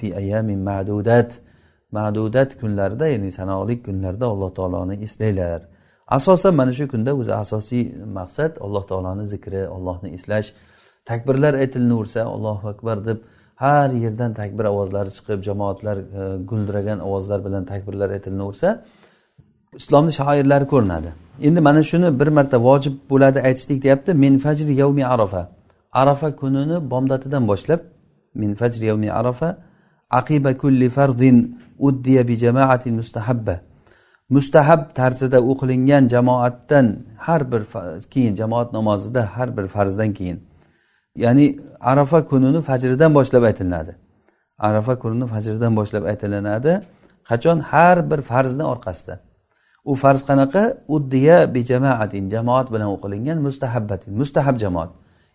fi 0.00 0.16
ayamin 0.16 0.60
ma'dudat. 0.70 1.30
Ma'dudat 1.92 2.50
kunlarda 2.60 3.06
ya'ni 3.06 3.30
sanoqli 3.32 3.82
kunlarda 3.82 4.26
alloh 4.26 4.50
taoloni 4.54 4.94
eslanglar 5.06 5.60
asosan 6.06 6.54
mana 6.54 6.72
shu 6.72 6.88
kunda 6.88 7.14
o'zi 7.20 7.32
asosiy 7.34 7.84
maqsad 8.18 8.52
alloh 8.64 8.84
taoloni 8.90 9.26
zikri 9.26 9.68
ollohni 9.68 10.08
eslash. 10.16 10.48
Takbirlar 11.04 11.54
aytilaversa 11.62 12.20
allohu 12.34 12.68
akbar 12.68 12.96
deb 13.08 13.18
har 13.56 13.90
yerdan 13.90 14.34
takbir 14.34 14.64
ovozlari 14.64 15.10
chiqib 15.16 15.42
jamoatlar 15.42 15.96
e, 15.96 16.22
guldiragan 16.50 17.00
ovozlar 17.00 17.44
bilan 17.44 17.64
takbirlar 17.64 18.10
aytilaversa 18.10 18.84
islomni 19.80 20.12
shoirlari 20.12 20.66
ko'rinadi. 20.72 21.10
Endi 21.42 21.60
mana 21.60 21.82
shuni 21.82 22.20
bir 22.20 22.28
marta 22.28 22.58
vojib 22.68 22.94
bo'ladi 23.10 23.38
aytishlik 23.48 23.82
deyapti. 23.82 24.14
Min 24.14 24.38
fajri 24.38 24.74
yavmi 24.82 25.06
arafa. 25.06 25.42
Arafa 25.92 26.36
kunini 26.36 26.90
bomdatidan 26.90 27.48
boshlab 27.48 27.80
min 28.34 28.54
fajri 28.54 28.84
yavmi 28.86 29.12
arafa 29.12 29.56
aqiba 30.10 30.56
kulli 30.62 30.88
fardin 30.90 31.36
uddiya 31.78 32.28
bi 32.28 32.36
jamaatin 32.36 32.94
mustahabba. 32.94 33.56
Mustahab 34.30 34.94
tarzida 34.94 35.38
o'qilingan 35.50 36.08
jamoatdan 36.08 36.86
har 37.26 37.52
bir 37.52 37.62
keyin 38.12 38.34
jamoat 38.34 38.72
namozida 38.72 39.22
har 39.36 39.56
bir 39.56 39.66
farzdan 39.68 40.12
keyin 40.12 40.38
ya'ni 41.16 41.56
arafa 41.80 42.24
kunini 42.30 42.62
fajridan 42.62 43.14
boshlab 43.14 43.42
aytilinadi 43.42 43.96
arafa 44.58 44.98
kunini 44.98 45.26
fajridan 45.28 45.76
boshlab 45.76 46.04
aytilinadi 46.04 46.80
qachon? 47.28 47.58
Har 47.60 48.10
bir 48.10 48.22
farzni 48.22 48.64
orqasida. 48.72 49.18
U 49.84 49.94
farz 49.94 50.22
qanaqa? 50.30 50.62
Uddiya 50.88 51.54
bi 51.54 51.60
jamaatin 51.62 52.30
jamoat 52.30 52.72
bilan 52.72 52.88
o'qilingan 52.96 53.38
mustahabbatin 53.46 54.12
mustahab 54.20 54.56
jamoat. 54.58 54.90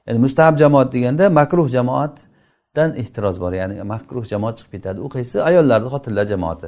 Ya'ni 0.07 0.19
mustahab 0.25 0.55
jamoat 0.57 0.93
deganda 0.93 1.29
makruh 1.29 1.67
jamoatdan 1.69 2.89
ehtiroz 3.01 3.41
bor. 3.41 3.51
Ya'ni 3.61 3.83
makruh 3.93 4.25
jamoat 4.31 4.55
chiqib 4.57 4.71
ketadi. 4.71 4.99
U 5.05 5.07
qaysi? 5.15 5.35
Ayollarni 5.49 5.89
xotinlar 5.93 6.25
jamoati. 6.33 6.67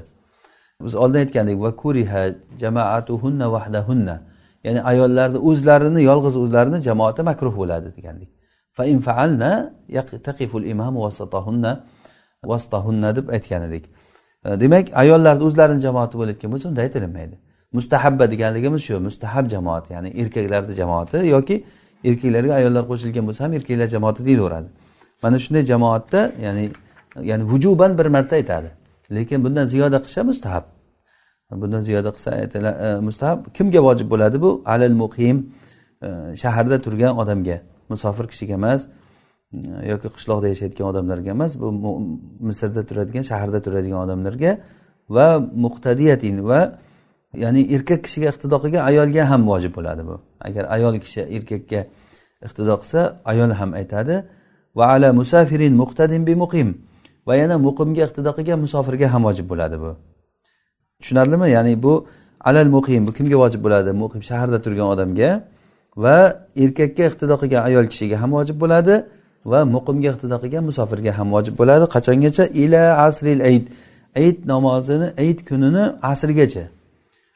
Biz 0.86 0.96
oldin 1.04 1.20
aytgandik 1.24 1.58
va 1.66 1.72
kuriha 1.84 2.22
jamaatuhunna 2.64 3.48
vahdahunna. 3.56 4.16
Ya'ni 4.66 4.82
ayollarni 4.92 5.40
o'zlarini 5.50 6.02
yolg'iz 6.10 6.36
o'zlarini 6.44 6.80
jamoati 6.88 7.22
makruh 7.30 7.54
bo'ladi 7.62 7.90
degandik. 7.98 8.30
Fa 8.78 8.86
in 8.86 9.00
faalna 9.00 9.52
taqiful 10.24 10.66
imamu 10.74 11.00
vasatahunna 11.06 11.72
vasatahunna 12.52 13.16
deb 13.16 13.30
aytgan 13.36 13.62
edik 13.70 13.86
demak 14.64 14.86
ayollarni 15.04 15.44
o'zlarini 15.48 15.82
jamoati 15.88 16.16
bo'layotgan 16.20 16.50
bo'lsa 16.54 16.66
unda 16.72 16.82
aytilinmaydi 16.86 17.36
mustahabba 17.78 18.26
deganligimiz 18.34 18.82
shu 18.88 19.00
mustahab 19.08 19.46
jamoat 19.54 19.86
ya'ni 19.96 20.10
erkaklarni 20.22 20.74
jamoati 20.82 21.18
yoki 21.36 21.56
erkaklarga 22.10 22.54
ayollar 22.60 22.84
qo'shilgan 22.92 23.24
bo'lsa 23.28 23.42
ham 23.46 23.54
erkaklar 23.60 23.88
jamoati 23.96 24.22
deyilaveradi 24.28 24.70
mana 25.24 25.38
shunday 25.44 25.64
jamoatda 25.72 26.32
ya'ni 26.46 26.66
ya'ni 27.22 27.44
vujuban 27.44 27.98
bir 27.98 28.06
marta 28.06 28.36
aytadi. 28.36 28.72
Lekin 29.12 29.44
bundan 29.44 29.66
ziyoda 29.66 29.98
qilsa 29.98 30.24
mustahab. 30.24 30.64
Bundan 31.52 31.82
ziyoda 31.82 32.10
qilsa 32.10 32.32
e, 32.36 33.00
mustahab 33.00 33.46
kimga 33.54 33.84
vojib 33.84 34.10
bo'ladi 34.12 34.42
bu? 34.42 34.64
Alal 34.66 34.92
muqim 34.92 35.46
e, 36.02 36.36
shaharda 36.36 36.82
turgan 36.82 37.18
odamga. 37.18 37.62
Musofir 37.94 38.26
kishiga 38.32 38.54
emas 38.62 38.82
e, 38.86 38.90
yoki 39.92 40.08
qishloqda 40.16 40.48
yashayotgan 40.54 40.86
odamlarga 40.92 41.30
emas 41.38 41.52
bu 41.62 41.92
misrda 42.48 42.82
turadigan 42.90 43.24
shaharda 43.32 43.60
turadigan 43.66 44.00
odamlarga 44.06 44.52
va 45.16 45.28
muqtadiyatin 45.66 46.36
va 46.50 46.62
ya'ni 47.44 47.62
erkak 47.76 48.04
kishiga 48.06 48.28
iqtido 48.34 48.58
qilgan 48.64 48.84
ayolga 48.92 49.24
ham 49.32 49.42
vojib 49.52 49.72
bo'ladi 49.78 50.04
bu. 50.10 50.16
Agar 50.48 50.64
ayol 50.76 50.96
kishi 51.04 51.22
erkakka 51.38 51.82
iqtido 52.48 52.74
qilsa 52.82 53.00
ayol 53.32 53.52
ham 53.60 53.70
aytadi 53.80 54.16
va 54.78 54.86
ala 54.94 55.14
musafirin 55.20 55.74
muqtadin 55.82 56.22
bi 56.28 56.34
muqim. 56.44 56.70
Va 57.28 57.34
yana 57.42 57.56
muqimga 57.68 58.02
iqtido 58.08 58.32
qilgan 58.38 58.60
musofirga 58.66 59.08
ham 59.14 59.22
vojib 59.28 59.48
bo'ladi 59.52 59.78
bu. 59.84 59.92
Tushunarlimi? 61.02 61.48
Ya'ni 61.56 61.74
bu 61.86 61.94
alal 62.50 62.70
muqim 62.76 63.02
bu 63.08 63.12
kimga 63.18 63.38
vojib 63.44 63.62
bo'ladi? 63.66 63.92
Muqim 64.04 64.22
shaharda 64.30 64.58
turgan 64.66 64.88
odamga 64.94 65.30
va 65.98 66.48
erkakka 66.56 67.04
iqtido 67.10 67.36
qilgan 67.42 67.62
ayol 67.70 67.86
kishiga 67.92 68.18
ham 68.22 68.32
vojib 68.38 68.58
bo'ladi 68.64 68.96
va 69.46 69.60
muqimga 69.76 70.08
iqtido 70.14 70.38
qilgan 70.44 70.64
musofirga 70.70 71.12
ham 71.18 71.28
vojib 71.36 71.56
bo'ladi. 71.62 71.86
Qachongacha? 71.96 72.44
Ila 72.64 72.84
asril 73.08 73.42
ayt 73.50 73.66
ayit 74.16 74.46
namozini 74.46 75.08
ayit 75.22 75.40
kunini 75.50 75.84
asrgacha. 76.12 76.66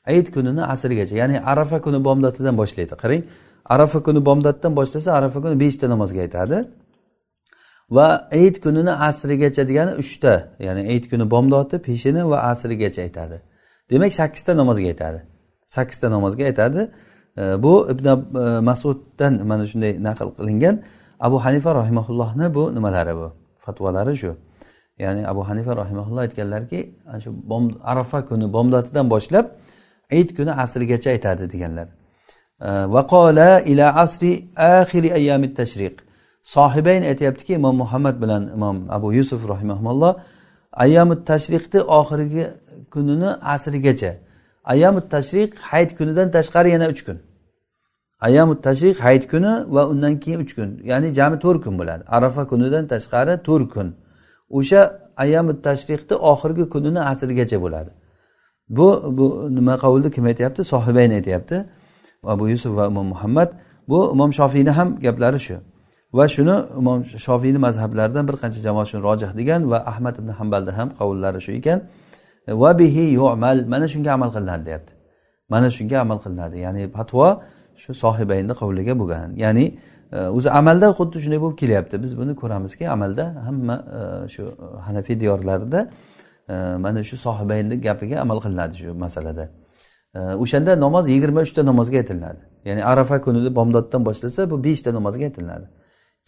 Ayit 0.09 0.27
kunini 0.35 0.63
asrgacha. 0.73 1.15
Ya'ni 1.21 1.37
arafa 1.51 1.77
kuni 1.85 1.99
bomdoddan 2.07 2.55
boshlaydi. 2.61 2.95
Qarang 3.03 3.21
arafa 3.65 3.99
kuni 4.03 4.25
bomdoddan 4.25 4.71
boshlasa 4.79 5.09
arafa 5.19 5.41
kuni 5.43 5.55
beshta 5.63 5.85
namozga 5.93 6.19
aytadi. 6.25 6.57
Va 7.95 8.07
ayit 8.37 8.55
kunini 8.65 8.93
asrigacha 9.09 9.63
degani 9.69 9.93
uchta. 10.01 10.33
Ya'ni 10.67 10.81
ayit 10.91 11.05
kuni 11.11 11.25
bomdodi 11.33 11.75
peshini 11.87 12.21
va 12.31 12.37
asrigacha 12.51 13.01
aytadi. 13.07 13.37
Demak 13.89 14.13
sakkizta 14.19 14.51
namozga 14.61 14.87
aytadi. 14.93 15.19
Sakkizta 15.75 16.07
namozga 16.15 16.43
aytadi. 16.51 16.81
Bu 17.37 17.87
ibn 17.91 18.05
e, 18.07 18.59
masuddan 18.59 19.33
mana 19.47 19.67
shunday 19.67 20.03
naql 20.03 20.29
qilingan. 20.37 20.75
Abu 21.19 21.45
hanifa 21.45 21.75
rahimaullohni 21.75 22.53
bu 22.53 22.75
nimalari 22.75 23.15
bu? 23.15 23.27
Fatvolari 23.57 24.17
shu. 24.17 24.31
Ya'ni 24.99 25.27
abu 25.27 25.41
hanifa 25.49 25.77
rahimaulloh 25.77 26.21
aytganlarki 26.21 26.79
shu 27.23 27.29
arafa 27.83 28.25
kuni 28.25 28.53
bomdodidan 28.53 29.09
boshlab 29.09 29.45
ayit 30.11 30.35
kuni 30.37 30.51
asrigacha 30.51 31.09
aytadi 31.09 31.51
deganlar. 31.53 31.87
Vaqola 32.95 33.61
ila 33.61 33.85
asri 34.03 34.31
axiri 34.55 35.13
ayyami 35.13 35.53
tashriq. 35.53 35.95
Sohibayn 36.43 37.03
aytyaptiki 37.03 37.53
imom 37.53 37.75
muhammad 37.75 38.15
bilan 38.21 38.43
imom 38.55 38.77
abu 38.89 39.13
yusuf 39.13 39.49
rahimaulloh 39.49 40.13
ayyami 40.83 41.15
tashriqni 41.29 41.79
oxirgi 41.81 42.43
kunini 42.93 43.29
asrigacha 43.53 44.11
ayyamut 44.71 45.05
tashriq 45.15 45.51
hayit 45.71 45.91
kunidan 45.97 46.27
tashqari 46.35 46.69
yana 46.75 46.87
uch 46.93 47.01
kun. 47.07 47.17
Ayyamut 48.27 48.59
tashriq 48.67 48.97
hayit 49.05 49.27
kuni 49.31 49.53
va 49.75 49.81
undan 49.91 50.13
keyin 50.23 50.39
uch 50.45 50.53
kun. 50.57 50.69
Ya'ni 50.91 51.07
jami 51.17 51.37
to'rt 51.43 51.59
kun 51.65 51.73
bo'ladi. 51.79 52.03
Arafa 52.17 52.43
kunidan 52.51 52.83
tashqari 52.93 53.33
to'rt 53.47 53.67
kun. 53.73 53.87
O'sha 54.57 54.81
ayyamut 55.23 55.57
tashriqni 55.67 56.15
oxirgi 56.31 56.65
kunini 56.73 57.01
asrgacha 57.11 57.57
bo'ladi. 57.65 57.91
Bu 58.77 58.87
bu 59.17 59.25
nima 59.57 59.73
qavulni 59.83 60.09
kim 60.15 60.25
aytyapti? 60.31 60.61
Sohibayn 60.73 61.11
aytyapti. 61.19 61.55
Abu 62.33 62.49
yusuf 62.53 62.71
va 62.77 62.85
imom 62.91 63.07
muhammad. 63.13 63.49
Bu 63.89 63.99
imom 64.13 64.31
shofiyni 64.39 64.71
ham 64.77 64.87
gaplari 65.05 65.39
shu. 65.47 65.55
Va 66.17 66.25
shuni 66.35 66.55
imom 66.79 66.99
shofiyni 67.27 67.59
mazhablaridan 67.67 68.23
bir 68.29 68.35
qancha 68.41 68.59
jamoat 68.67 68.87
shuni 68.91 69.01
rojih 69.07 69.31
degan 69.39 69.61
va 69.71 69.79
ahmad 69.91 70.15
ibn 70.21 70.29
hambalda 70.39 70.71
ham 70.77 70.87
qavullari 70.99 71.39
shu 71.45 71.51
ekan. 71.59 71.79
Va 72.47 72.79
bihi 72.79 73.05
yu'mal 73.19 73.65
mana 73.73 73.87
shunga 73.93 74.11
amal 74.17 74.29
qilinadi 74.35 74.65
deyapti 74.65 74.93
mana 75.49 75.67
shunga 75.77 75.97
amal 76.05 76.17
qilinadi 76.23 76.57
ya'ni 76.65 76.91
fatvo 76.97 77.27
shu 77.75 77.93
sohibayni 77.93 78.53
qavliga 78.61 78.93
bo'lgan. 78.99 79.29
Ya'ni 79.43 79.65
e, 80.11 80.17
o'zi 80.37 80.49
amalda 80.59 80.87
xuddi 80.99 81.17
shunday 81.23 81.39
bo'lib 81.43 81.57
kelyapti. 81.63 81.95
Biz 82.03 82.17
buni 82.19 82.33
ko'ramizki 82.41 82.89
amalda 82.95 83.25
hamma 83.47 83.75
e, 83.97 84.29
shu 84.33 84.43
hanafiy 84.87 85.19
diyorlarida 85.19 85.79
e, 86.49 86.55
mana 86.85 87.03
shu 87.03 87.17
sohibayni 87.25 87.81
gapiga 87.87 88.21
amal 88.25 88.37
qilinadi 88.45 88.75
shu 88.81 88.93
masalada. 89.05 89.45
O'shanda 90.43 90.71
namoz 90.85 91.09
yigirma 91.13 91.41
uchta 91.47 91.61
namozga 91.65 91.97
aytilinadi. 92.01 92.41
Ya'ni 92.67 92.81
arafa 92.91 93.21
kunida 93.25 93.55
bomdoddan 93.55 94.01
boshlasa 94.07 94.49
bu 94.51 94.63
beshta 94.63 94.93
namozga 94.93 95.23
aytilinadi. 95.29 95.65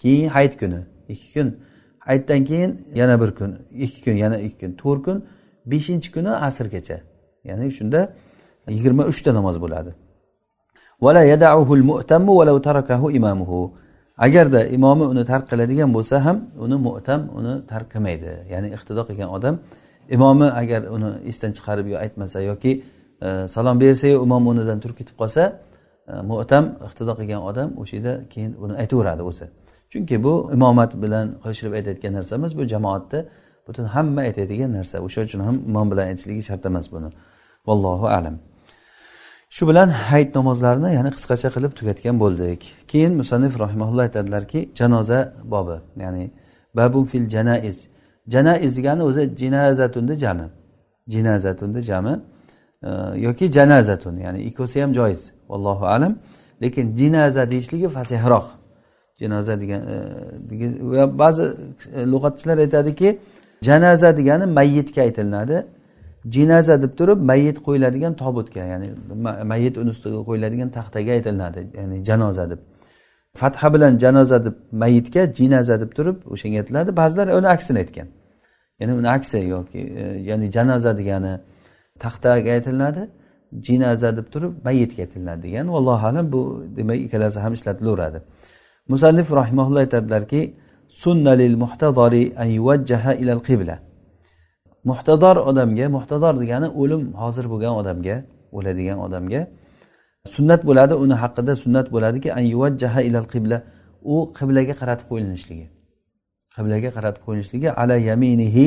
Keyin 0.02 0.28
hayit 0.36 0.60
kuni 0.62 0.80
ikki 1.14 1.34
kun. 1.34 1.50
Hayitdan 2.00 2.46
keyin 2.50 2.72
yana 2.96 3.16
bir 3.22 3.32
kun 3.40 3.52
ikki 3.72 4.00
kun 4.06 4.16
yana 4.24 4.38
ikki 4.38 4.60
kun. 4.66 4.72
To'rt 4.82 5.02
kun 5.06 5.18
beshinchi 5.72 6.10
kuni 6.16 6.32
asrgacha. 6.48 6.98
Ya'ni 7.50 7.66
shunda 7.78 8.00
yigirma 8.76 9.04
uchta 9.12 9.30
namoz 9.38 9.56
bo'ladi. 9.64 9.92
Agarda 14.18 14.66
imomi 14.66 15.04
uni 15.04 15.26
tark 15.26 15.46
qiladigan 15.52 15.94
bo'lsa 15.94 16.26
ham 16.26 16.38
uni 16.66 16.78
mu'tam 16.88 17.22
uni 17.40 17.54
tark 17.72 17.88
qilmaydi 17.94 18.32
ya'ni 18.54 18.68
iqtido 18.78 19.02
qilgan 19.10 19.30
odam 19.38 19.56
imomi 20.16 20.48
agar 20.62 20.82
uni 20.96 21.10
esdan 21.30 21.52
chiqarib 21.58 21.88
yo 21.94 21.98
aytmasa 22.04 22.42
yoki 22.50 22.72
e, 23.22 23.48
salom 23.56 23.78
bersayu 23.84 24.16
imom 24.26 24.44
o'rnidan 24.50 24.80
turib 24.84 24.98
ketib 25.02 25.16
qolsa 25.22 25.44
e, 26.12 26.14
mo'tam 26.32 26.64
iqtido 26.88 27.14
qilgan 27.20 27.42
odam 27.50 27.70
o'sha 27.82 27.94
yerda 27.98 28.14
keyin 28.34 28.52
buni 28.62 28.74
aytaveradi 28.82 29.24
o'zi. 29.30 29.46
Chunki 29.92 30.16
bu 30.26 30.34
imomat 30.58 30.92
bilan 31.04 31.26
qo'shilib 31.44 31.74
aytayotgan 31.78 32.14
narsa 32.18 32.32
emas 32.40 32.52
bu 32.58 32.64
jamoatda 32.74 33.20
butun 33.68 33.86
hamma 33.96 34.22
aytadigan 34.28 34.72
narsa 34.78 34.96
o'sha 35.08 35.22
uchun 35.28 35.42
ham 35.48 35.56
imom 35.70 35.88
bilan 35.92 36.06
aytishligi 36.12 36.44
shart 36.50 36.66
emas 36.66 36.86
buni. 36.92 37.10
Vallohu 37.68 38.08
alam. 38.18 38.36
Shu 39.50 39.68
bilan 39.68 39.90
hayit 39.90 40.36
namozlarini 40.36 40.94
ya'ni 40.98 41.10
qisqacha 41.18 41.50
qilib 41.56 41.72
tugatgan 41.80 42.16
bo'ldik. 42.24 42.62
Keyin 42.92 43.14
musannif 43.22 43.60
rahimaulloh 43.60 44.04
aytadilarki 44.08 44.60
janoza 44.80 45.34
bobi 45.54 45.78
ya'ni 46.04 46.32
babun 46.76 47.06
fil 47.06 47.28
janaiz. 47.30 47.78
Janaiz 48.34 48.78
degani 48.78 49.04
o'zi 49.10 49.24
jinazatunni 49.42 50.16
jami. 50.24 50.48
Jinazatunni 51.14 51.82
jami 51.82 52.14
e, 52.84 52.90
yoki 53.26 53.52
janazatun 53.52 54.18
ya'ni 54.18 54.40
ikkovsi 54.50 54.82
ham 54.82 54.94
joiz. 54.94 55.22
Vallohu 55.50 55.86
alam. 55.86 56.20
Lekin 56.62 56.96
jinaza 56.96 57.52
deyishligi 57.52 57.90
fasihroq. 57.90 58.46
Jinoza 59.20 59.60
degan 59.62 59.82
e, 59.82 61.20
ba'zi 61.20 61.44
e, 61.96 62.02
lug'atchilar 62.12 62.58
aytadiki 62.58 63.20
janoza 63.62 64.18
degani 64.18 64.46
mayyitga 64.46 65.02
aytilinadi. 65.02 65.66
Jinaza 66.30 66.82
deb 66.82 66.98
turib 66.98 67.20
mayit 67.22 67.58
qo'yiladigan 67.68 68.14
tobutga 68.14 68.64
ya'ni 68.72 68.88
mayit 69.44 69.78
uni 69.78 69.90
ustiga 69.90 70.20
qo'yiladigan 70.30 70.70
taxtaga 70.78 71.12
aytilinadi 71.12 71.62
ya'ni 71.80 72.04
janoza 72.06 72.50
deb. 72.52 72.60
Fatha 73.36 73.74
bilan 73.74 73.98
janoza 73.98 74.46
deb 74.46 74.56
mayitga 74.72 75.34
jinaza 75.34 75.76
deb 75.82 75.92
turib 75.98 76.18
o'shanga 76.34 76.58
aytiladi. 76.62 76.90
Ba'zilar 77.02 77.28
uni 77.28 77.48
aksini 77.56 77.78
aytgan. 77.84 78.08
Ya'ni 78.80 78.94
uni 78.94 79.10
aksi 79.10 79.38
yoki 79.38 79.80
e, 80.02 80.04
ya'ni 80.30 80.52
janoza 80.52 80.98
degani 80.98 81.34
taxtaga 82.00 82.52
aytilinadi 82.58 83.10
jinaza 83.60 84.18
deb 84.18 84.28
turib 84.34 84.54
mayitga 84.66 85.02
aytilinadi 85.04 85.42
degan 85.44 85.68
vallohu 85.76 86.08
alam 86.08 86.32
bu 86.32 86.42
demak 86.78 86.98
ikkalasi 87.06 87.40
ham 87.40 87.54
ishlatilaveradi 87.54 88.20
musannif 88.88 89.32
rahimaulloh 89.32 89.80
aytadilarki 89.80 90.42
sunnalil 90.90 91.56
muhtadori 91.64 92.34
an 92.38 92.48
yuvajjaha 92.58 93.14
ilal 93.22 93.42
qibla. 93.48 93.80
Muhtador 94.84 95.36
odamga 95.50 95.86
muhtador 95.90 96.34
degani 96.42 96.68
o'lim 96.82 97.02
hozir 97.22 97.46
bo'lgan 97.52 97.74
odamga 97.82 98.16
o'ladigan 98.58 98.98
odamga 99.06 99.42
sunnat 100.36 100.62
bo'ladi 100.70 100.94
uni 101.04 101.16
haqida 101.24 101.54
sunnat 101.64 101.88
bo'ladiki 101.96 102.30
an 102.38 102.44
yuvajjaha 102.54 103.02
ilal 103.10 103.28
qibla. 103.34 103.58
U 104.14 104.16
qiblaga 104.38 104.74
qaratib 104.82 105.08
qo'yilishligi. 105.12 105.66
Qiblaga 106.56 106.90
qaratib 106.98 107.22
qo'yilishligi 107.28 107.70
ala 107.82 107.96
yaminihi 108.10 108.66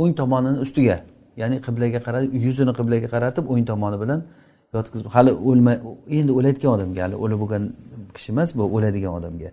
o'ng 0.00 0.12
tomonini 0.20 0.58
ustiga. 0.64 0.96
Ya'ni 1.40 1.56
qiblaga 1.66 1.98
qaratib 2.06 2.30
yuzini 2.46 2.72
qiblaga 2.78 3.08
qaratib 3.14 3.44
o'ng 3.52 3.64
tomoni 3.70 3.96
bilan 4.02 4.20
yotqizib 4.74 5.08
hali 5.14 5.32
o'lmay 5.48 5.76
endi 6.18 6.32
o'layotgan 6.38 6.70
odamga 6.76 7.00
hali 7.06 7.16
o'lib 7.24 7.38
bo'lgan 7.42 7.62
kishi 8.16 8.28
emas 8.34 8.48
bu 8.58 8.64
o'ladigan 8.76 9.12
odamga. 9.18 9.50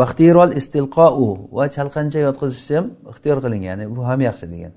Vaqtirol 0.00 0.50
istilqou 0.60 1.16
va 1.56 1.64
chalqancha 1.76 2.20
yotqizishni 2.26 2.74
ham 2.78 2.86
ixtiyor 3.12 3.38
qiling 3.44 3.62
ya'ni 3.70 3.84
bu 3.96 4.02
ham 4.10 4.20
yaxshi 4.28 4.46
degan. 4.52 4.72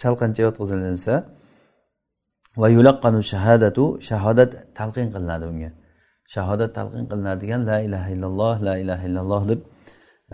Chalqancha 0.00 0.40
yotqizilinsa 0.46 1.14
va 2.60 2.68
yulaqqanu 2.76 3.20
shahadatu 3.32 3.84
shahodat 4.08 4.50
talqin 4.78 5.08
qilinadi 5.14 5.44
unga 5.52 5.70
shahodat 6.34 6.70
talqin 6.78 7.04
qilinadigan 7.10 7.60
la 7.70 7.78
ilaha 7.86 8.08
illalloh 8.14 8.54
la 8.68 8.74
ilaha 8.82 9.04
illalloh 9.08 9.42
deb 9.50 9.60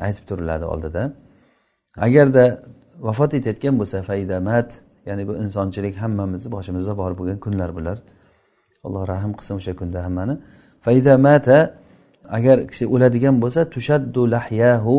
aytib 0.07 0.25
turiladi 0.31 0.65
oldida. 0.73 1.03
Agarda 2.07 2.45
vafot 3.07 3.31
etayotgan 3.39 3.75
bo'lsa 3.81 3.99
faydamat 4.11 4.69
ya'ni 5.09 5.23
bu 5.29 5.35
insonchilik 5.45 5.95
hammamizni 6.03 6.49
boshimizda 6.57 6.93
bor 7.01 7.13
bo'lgan 7.19 7.39
kunlar 7.45 7.71
bular. 7.79 7.99
Alloh 8.87 9.03
rahm 9.13 9.33
qilsin 9.39 9.55
o'sha 9.61 9.73
kunda 9.81 9.99
hammani. 10.07 10.35
Faydamata 10.87 11.59
agar 12.37 12.57
kishi 12.71 12.85
o'ladigan 12.95 13.37
bo'lsa 13.43 13.61
tushaddu 13.75 14.23
lahyahu 14.35 14.97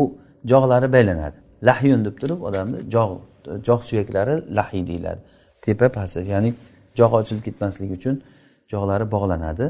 jog'lari 0.52 0.88
baylanadi. 0.96 1.36
Lahyun 1.68 2.00
deb 2.06 2.16
turib 2.20 2.40
odamni 2.48 2.78
jog' 2.94 3.20
jog' 3.66 3.82
suyaklari 3.88 4.34
lahiy 4.58 4.82
deyiladi. 4.90 5.20
Tepa 5.64 5.86
pasti 5.96 6.20
ya'ni 6.34 6.50
jog' 6.98 7.14
ochilib 7.20 7.42
ketmasligi 7.46 7.94
uchun 8.00 8.14
jog'lari 8.72 9.06
bog'lanadi 9.14 9.66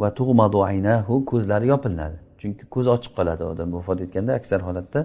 va 0.00 0.08
tug'madu 0.18 0.58
aynahu 0.70 1.14
ko'zlari 1.30 1.66
yopiladi. 1.72 2.16
Chunki 2.40 2.64
ko'z 2.74 2.86
ochiq 2.94 3.12
qoladi 3.18 3.42
odam 3.52 3.68
vafot 3.76 3.98
etganda 4.04 4.32
aksar 4.40 4.60
holatda 4.68 5.00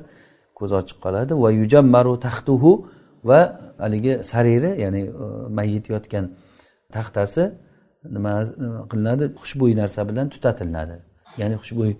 ko'z 0.60 0.72
ochiq 0.80 0.98
qoladi. 1.06 1.34
Va 1.44 1.50
yujammaru 1.60 2.14
taxtuhu 2.26 2.72
va 3.30 3.40
haligi 3.84 4.14
sariri 4.32 4.72
ya'ni 4.84 5.02
e, 5.24 5.26
mayit 5.58 5.86
yotgan 5.94 6.26
taxtasi 6.96 7.44
nima 8.16 8.34
e, 8.42 8.68
qilinadi? 8.92 9.26
Xushbo'y 9.42 9.74
narsa 9.82 10.02
bilan 10.10 10.26
tutatilinadi 10.34 10.98
ya'ni 11.41 11.56
xushbo'y 11.62 11.91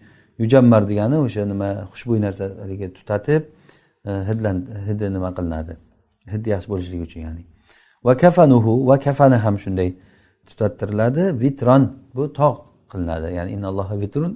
yujammar 0.42 0.82
degani 0.90 1.18
o'sha 1.26 1.44
nima 1.52 1.70
xushbo'y 1.94 2.20
narsa 2.26 2.46
haligi 2.62 2.88
tutatib 2.98 3.42
e, 4.10 4.12
hidlan 4.30 4.58
hidi 4.88 5.06
nima 5.16 5.30
qilinadi? 5.38 5.74
Hidi 6.34 6.48
yaxshi 6.54 6.70
bo'lishligi 6.72 7.04
uchun 7.08 7.22
ya'ni. 7.28 7.44
Va 8.06 8.14
kafanuhu 8.24 8.74
va 8.90 8.96
kafani 9.06 9.38
ham 9.46 9.56
shunday 9.64 9.90
tutattiriladi. 10.48 11.24
Vitron 11.44 11.84
bu 12.16 12.24
tog' 12.40 12.58
qilinadi. 12.92 13.28
Ya'ni 13.38 13.52
innalloha 13.56 13.94
vitrun 14.04 14.34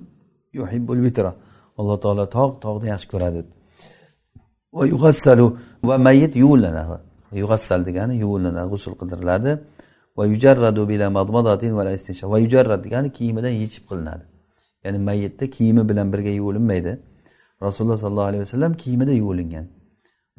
yuhibbul 0.59 1.01
vitra. 1.05 1.31
Alloh 1.79 1.97
taolo 2.03 2.25
tog' 2.37 2.53
tog'ni 2.65 2.87
yaxshi 2.93 3.07
ko'radi. 3.13 3.41
Va 4.77 4.83
yug'assalu 4.93 5.45
va 5.89 5.95
mayit 6.07 6.33
yuvillanadi. 6.43 6.97
Yug'assal 7.43 7.81
degani 7.89 8.15
yuvillanadi 8.23 8.67
g'usul 8.73 8.93
qildiriladi. 8.99 9.51
Va 10.17 10.23
yujarradu 10.31 10.81
bila 10.91 11.05
madmadatin 11.17 11.71
va 11.77 11.83
va 12.33 12.37
yujarrad 12.43 12.81
degani 12.85 13.09
kiyimidan 13.17 13.53
yechib 13.61 13.83
qilinadi. 13.89 14.25
Ya'ni 14.83 14.99
mayitni 14.99 15.49
kiyimi 15.49 15.89
bilan 15.89 16.13
birga 16.13 16.29
yuvilinmaydi. 16.29 16.99
Rasululloh 17.61 17.97
sollallohu 17.97 18.27
alayhi 18.31 18.41
vasallam 18.41 18.73
kiyimida 18.73 19.11
yuvilingan. 19.11 19.65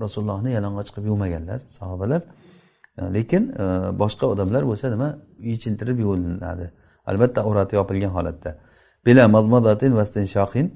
Rasulullohni 0.01 0.51
yalang'och 0.53 0.91
qilib 0.95 1.07
yuvmaganlar 1.07 1.61
sahobalar. 1.69 2.23
Lekin 3.17 3.43
e, 3.63 3.65
boshqa 4.03 4.27
odamlar 4.27 4.63
bo'lsa 4.71 4.91
nima 4.95 5.09
yechintirib 5.39 5.99
yuvilinadi. 6.05 6.67
Albatta 7.07 7.41
avrati 7.49 7.77
yopilgan 7.77 8.13
holatda. 8.17 8.51
Bila 9.07 9.29
madmadatin 9.29 9.97
va 9.99 10.03
istinshoqin 10.09 10.67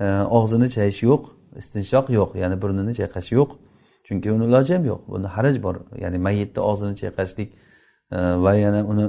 e, 0.00 0.06
og'zini 0.38 0.68
chayish 0.76 1.02
yo'q 1.08 1.22
istinshoq 1.60 2.06
yo'q 2.18 2.30
ya'ni 2.42 2.56
burnini 2.62 2.92
chayqash 3.00 3.28
yo'q. 3.38 3.50
Chunki 4.06 4.28
uni 4.32 4.44
iloji 4.48 4.72
ham 4.76 4.84
yo'q 4.92 5.00
buni 5.12 5.28
haraj 5.36 5.56
bor. 5.62 5.76
Ya'ni 6.04 6.18
mayitni 6.26 6.60
og'zini 6.70 6.94
chayqashlik 7.02 7.48
e, 8.16 8.18
va 8.44 8.52
yana 8.64 8.80
uni 8.92 9.06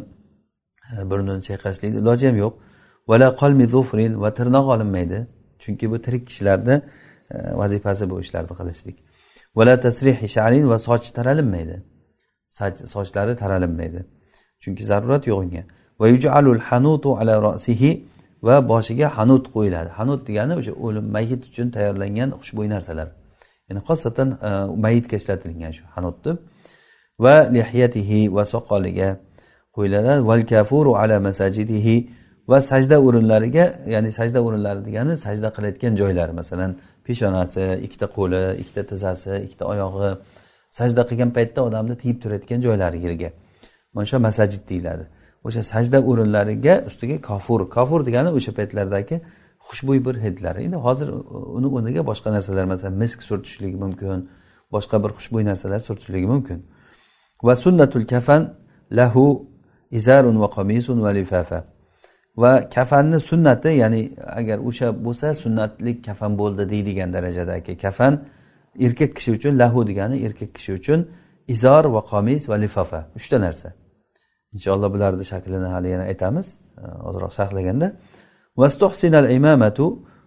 e, 0.93 1.09
burnini 1.11 1.41
chayqashlikni 1.49 1.97
iloji 2.03 2.25
ham 2.29 2.37
yo'q. 2.43 2.53
Vala 3.07 3.35
qolmi 3.41 3.65
zufrin 3.65 4.21
va 4.23 4.29
tirnoq 4.33 4.67
olinmaydi. 4.73 5.27
Chunki 5.59 5.91
bu 5.91 6.01
tirik 6.01 6.27
kishilarni 6.27 6.75
e, 7.31 7.37
vazifasi 7.61 8.09
bu 8.09 8.15
ishlarni 8.23 8.53
qilishlik. 8.59 8.97
vala 9.55 9.79
tasrihi 9.79 10.27
sharin 10.27 10.69
va 10.69 10.79
soch 10.79 11.11
taralinmaydi. 11.17 11.83
Sochlari 12.95 13.35
taralinmaydi. 13.35 14.05
Chunki 14.63 14.83
zarurat 14.91 15.27
yo'q 15.27 15.39
unga 15.43 15.63
va 15.99 16.07
yujalul 16.07 16.59
hanutu 16.69 17.09
ala 17.19 17.33
rosihi 17.47 17.91
va 18.47 18.55
boshiga 18.71 19.07
hanut 19.17 19.45
qo'yiladi. 19.55 19.89
Hanut 19.99 20.21
degani 20.27 20.53
o'sha 20.59 20.73
o'lim 20.85 21.05
mayit 21.15 21.41
uchun 21.49 21.67
tayyorlangan 21.75 22.29
xushbo'y 22.41 22.67
narsalar. 22.75 23.07
Ya'ni 23.67 23.81
xosatan 23.87 24.29
e, 24.47 24.49
mayitga 24.85 25.15
ishlatilgan 25.21 25.71
shu 25.77 25.83
hanut 25.95 26.17
deb 26.25 26.37
va 27.23 27.35
lihiyatihi 27.55 28.19
va 28.35 28.43
soqoliga 28.53 29.09
qo'yiladi. 29.75 30.13
val 30.29 30.43
kafuru 30.51 30.91
ala 31.01 31.15
masajidihi 31.27 31.95
va 32.47 32.61
sajda 32.61 32.97
o'rinlariga 33.07 33.65
ya'ni 33.87 34.11
sajda 34.11 34.39
o'rinlari 34.47 34.85
degani 34.85 35.17
sajda 35.17 35.47
qilayotgan 35.55 35.93
joylari 36.01 36.33
masalan 36.41 36.71
peshonasi 37.07 37.63
ikkita 37.85 38.07
qo'li 38.17 38.41
ikkita 38.61 38.83
tizzasi 38.91 39.33
ikkita 39.45 39.65
oyog'i. 39.73 40.11
Sajda 40.79 41.01
qilgan 41.09 41.31
paytda 41.37 41.59
odamni 41.67 41.95
tiyib 42.01 42.17
turayotgan 42.23 42.59
joylari 42.65 42.99
yerga 43.05 43.29
mana 43.93 44.05
shu 44.05 44.19
masajid 44.19 44.63
deyiladi. 44.69 45.05
O'sha 45.47 45.63
sajda 45.73 45.99
o'rinlariga 46.09 46.83
ustiga 46.89 47.17
kofur. 47.29 47.69
Kofur 47.75 47.99
degani 48.07 48.29
o'sha 48.37 48.51
paytlardagi 48.59 49.15
xushbo'y 49.67 49.99
bir 50.05 50.15
hidlar. 50.25 50.55
Endi 50.65 50.75
hozir 50.75 51.07
uni 51.57 51.67
o'rniga 51.75 52.01
boshqa 52.09 52.29
narsalar 52.35 52.65
masalan 52.73 52.95
misk 53.03 53.19
surtishligi 53.29 53.77
mumkin 53.83 54.29
boshqa 54.75 54.97
bir 55.03 55.11
xushbo'y 55.17 55.43
narsalar 55.51 55.79
surtishligi 55.87 56.27
mumkin. 56.33 56.59
Va 57.47 57.55
sunnatul 57.63 58.05
kafan 58.13 58.41
lahu 58.99 59.25
izarun 59.91 60.35
va 60.43 60.47
qamisun 60.57 60.97
va 61.05 61.11
lifafa. 61.19 61.72
Va 62.37 62.69
kafanni 62.69 63.19
sunnati 63.19 63.69
ya'ni 63.69 64.01
agar 64.39 64.57
o'sha 64.69 64.87
bo'lsa 65.05 65.35
sunnatlik 65.43 66.05
kafan 66.05 66.37
bo'ldi 66.37 66.69
deydigan 66.69 67.13
darajadagi 67.13 67.77
kafan 67.77 68.13
erkak 68.79 69.15
kishi 69.15 69.31
uchun 69.37 69.53
lahu 69.61 69.87
degani 69.87 70.25
erkak 70.25 70.51
kishi 70.55 70.73
uchun 70.73 70.99
izor 71.47 71.83
va 71.95 72.01
qomis 72.11 72.49
va 72.49 72.55
lifofa 72.63 72.99
uchta 73.15 73.37
narsa. 73.45 73.69
Inshaalloh 74.55 74.89
bularni 74.93 75.25
shaklini 75.31 75.67
hali 75.75 75.89
yana 75.95 76.03
aytamiz 76.11 76.47
eh, 76.77 77.07
ozroq 77.09 77.31
sharhlaganda. 77.37 77.87
Vastuhsinal 78.57 79.31
imamatu 79.31 79.85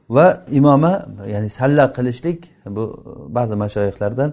va 0.08 0.26
imoma 0.58 0.92
ya'ni 1.34 1.50
salla 1.50 1.84
qilishlik 1.96 2.40
bu 2.76 2.84
eh, 2.92 3.34
ba'zi 3.36 3.54
mashoyihlardan 3.62 4.30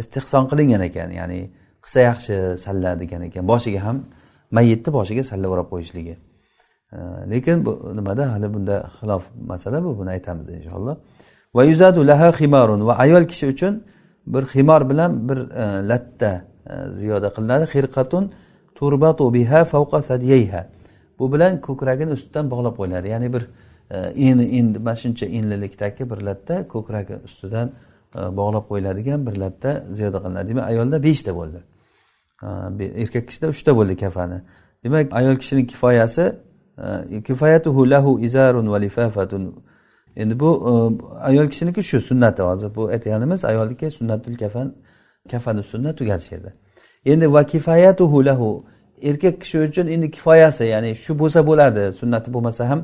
istehson 0.00 0.44
qilingan 0.50 0.82
ekan 0.88 1.10
ya'ni 1.20 1.40
qilsa 1.84 2.00
yaxshi 2.10 2.34
salla 2.64 2.90
degan 3.02 3.22
ekan 3.28 3.44
boshiga 3.52 3.80
ham 3.86 3.96
mayyitni 4.56 4.90
boshiga 4.98 5.22
salla 5.30 5.46
o'rab 5.52 5.68
qo'yishligi. 5.72 6.14
Lekin 7.30 7.64
bu 7.64 7.92
nimada? 7.96 8.32
Hali 8.32 8.54
bunda 8.54 8.90
xilof 9.00 9.24
masala 9.46 9.84
bu 9.84 9.98
buni 9.98 10.10
aytamiz 10.10 10.48
inshaalloh. 10.48 10.96
Va 11.54 11.64
yuzadu 11.64 12.06
laha 12.06 12.32
ximarun. 12.32 12.86
Va 12.86 12.94
ayol 12.98 13.24
kishi 13.24 13.46
uchun 13.46 13.84
bir 14.26 14.42
ximor 14.42 14.90
bilan 14.90 15.28
bir 15.28 15.36
e, 15.36 15.88
latta 15.88 16.44
e, 16.70 16.74
ziyoda 16.94 17.28
qilinadi. 17.34 17.64
Xirqatun 17.64 18.32
turbatu 18.74 19.34
biha 19.34 19.64
fawqa 19.64 20.02
sadyayha. 20.02 20.66
Bu 21.18 21.32
bilan 21.32 21.60
ko'kragini 21.60 22.12
ustidan 22.12 22.50
bog'lab 22.50 22.74
qo'yiladi. 22.76 23.08
Ya'ni 23.08 23.32
bir 23.34 23.44
endi 24.26 24.44
endi 24.58 24.78
mana 24.78 24.96
shuncha 24.96 25.26
enlilikdagi 25.26 26.10
bir 26.10 26.18
latta 26.28 26.68
ko'kragi 26.68 27.14
ustidan 27.24 27.68
e, 28.16 28.36
bog'lab 28.38 28.64
qo'yiladigan 28.70 29.26
bir 29.26 29.36
latta 29.36 29.84
ziyoda 29.90 30.18
qilinadi. 30.24 30.48
Demak 30.48 30.64
ayolda 30.72 31.02
beshta 31.02 31.32
bo'ldi. 31.40 31.60
E, 32.42 33.02
erkak 33.02 33.24
kishida 33.28 33.46
uchta 33.54 33.76
bo'ldi 33.78 33.96
kafani. 33.96 34.38
Demak 34.84 35.06
ayol 35.12 35.36
kishini 35.36 35.66
kifoyasi 35.66 36.24
kifoyatuhu 37.24 37.90
lahu 37.90 38.20
izarun 38.20 38.72
va 38.72 38.80
lifafatun. 38.80 39.54
Endi 40.16 40.40
bu 40.40 40.50
e, 40.68 40.72
ayol 41.20 41.48
kishiniki 41.48 41.82
shu 41.82 42.00
sunnati 42.00 42.42
hozir. 42.42 42.74
Bu 42.74 42.88
aytganimiz 42.88 43.44
ayolniki 43.44 43.90
sunnatul 43.90 44.36
kafan 44.36 44.74
kafani 45.30 45.60
ustunda 45.60 45.96
tugadi 45.96 46.22
shu 46.24 46.34
yerda. 46.34 46.52
Endi 47.06 47.32
va 47.32 47.46
kifoyatuhu 47.46 48.24
lahu 48.24 48.64
erkak 49.02 49.40
kishi 49.40 49.58
uchun 49.58 49.86
endi 49.86 50.10
kifoyasi 50.10 50.64
ya'ni 50.64 50.94
shu 50.94 51.18
bo'lsa 51.18 51.46
bo'ladi 51.46 51.92
sunnati 51.92 52.32
bo'lmasa 52.34 52.68
ham 52.68 52.80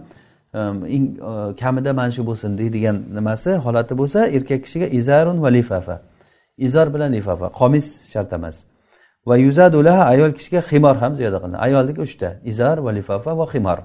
eng 0.96 1.06
e, 1.30 1.56
kamida 1.60 1.92
mana 1.92 2.10
shu 2.10 2.26
bo'lsin 2.26 2.58
deydigan 2.58 2.96
nimasi 3.14 3.50
holati 3.50 3.94
bo'lsa 4.00 4.26
erkak 4.26 4.64
kishiga 4.64 4.86
izarun 4.86 5.42
va 5.42 5.50
lifafa. 5.52 6.02
Izor 6.58 6.94
bilan 6.94 7.12
lifafa 7.12 7.46
qomis 7.60 7.86
shart 8.12 8.32
emas. 8.32 8.64
Va 9.26 9.36
yuzadulaha 9.36 10.02
ayol 10.12 10.32
kishiga 10.38 10.60
ximor 10.70 10.96
ham 11.02 11.12
ziyoda 11.18 11.38
qilinadi 11.42 11.62
ayolniki 11.68 12.00
uchta 12.08 12.28
izor 12.52 12.76
va 12.84 12.90
lifafa 12.98 13.32
va 13.40 13.46
ximor 13.52 13.78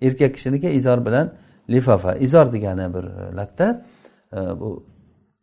erkak 0.00 0.34
kishiniki 0.34 0.68
izor 0.80 1.06
bilan 1.06 1.26
lifafa. 1.70 2.14
Izor 2.14 2.52
degani 2.52 2.94
bir 2.94 3.04
e, 3.04 3.36
latta 3.36 3.84
e, 4.32 4.36
bu 4.60 4.86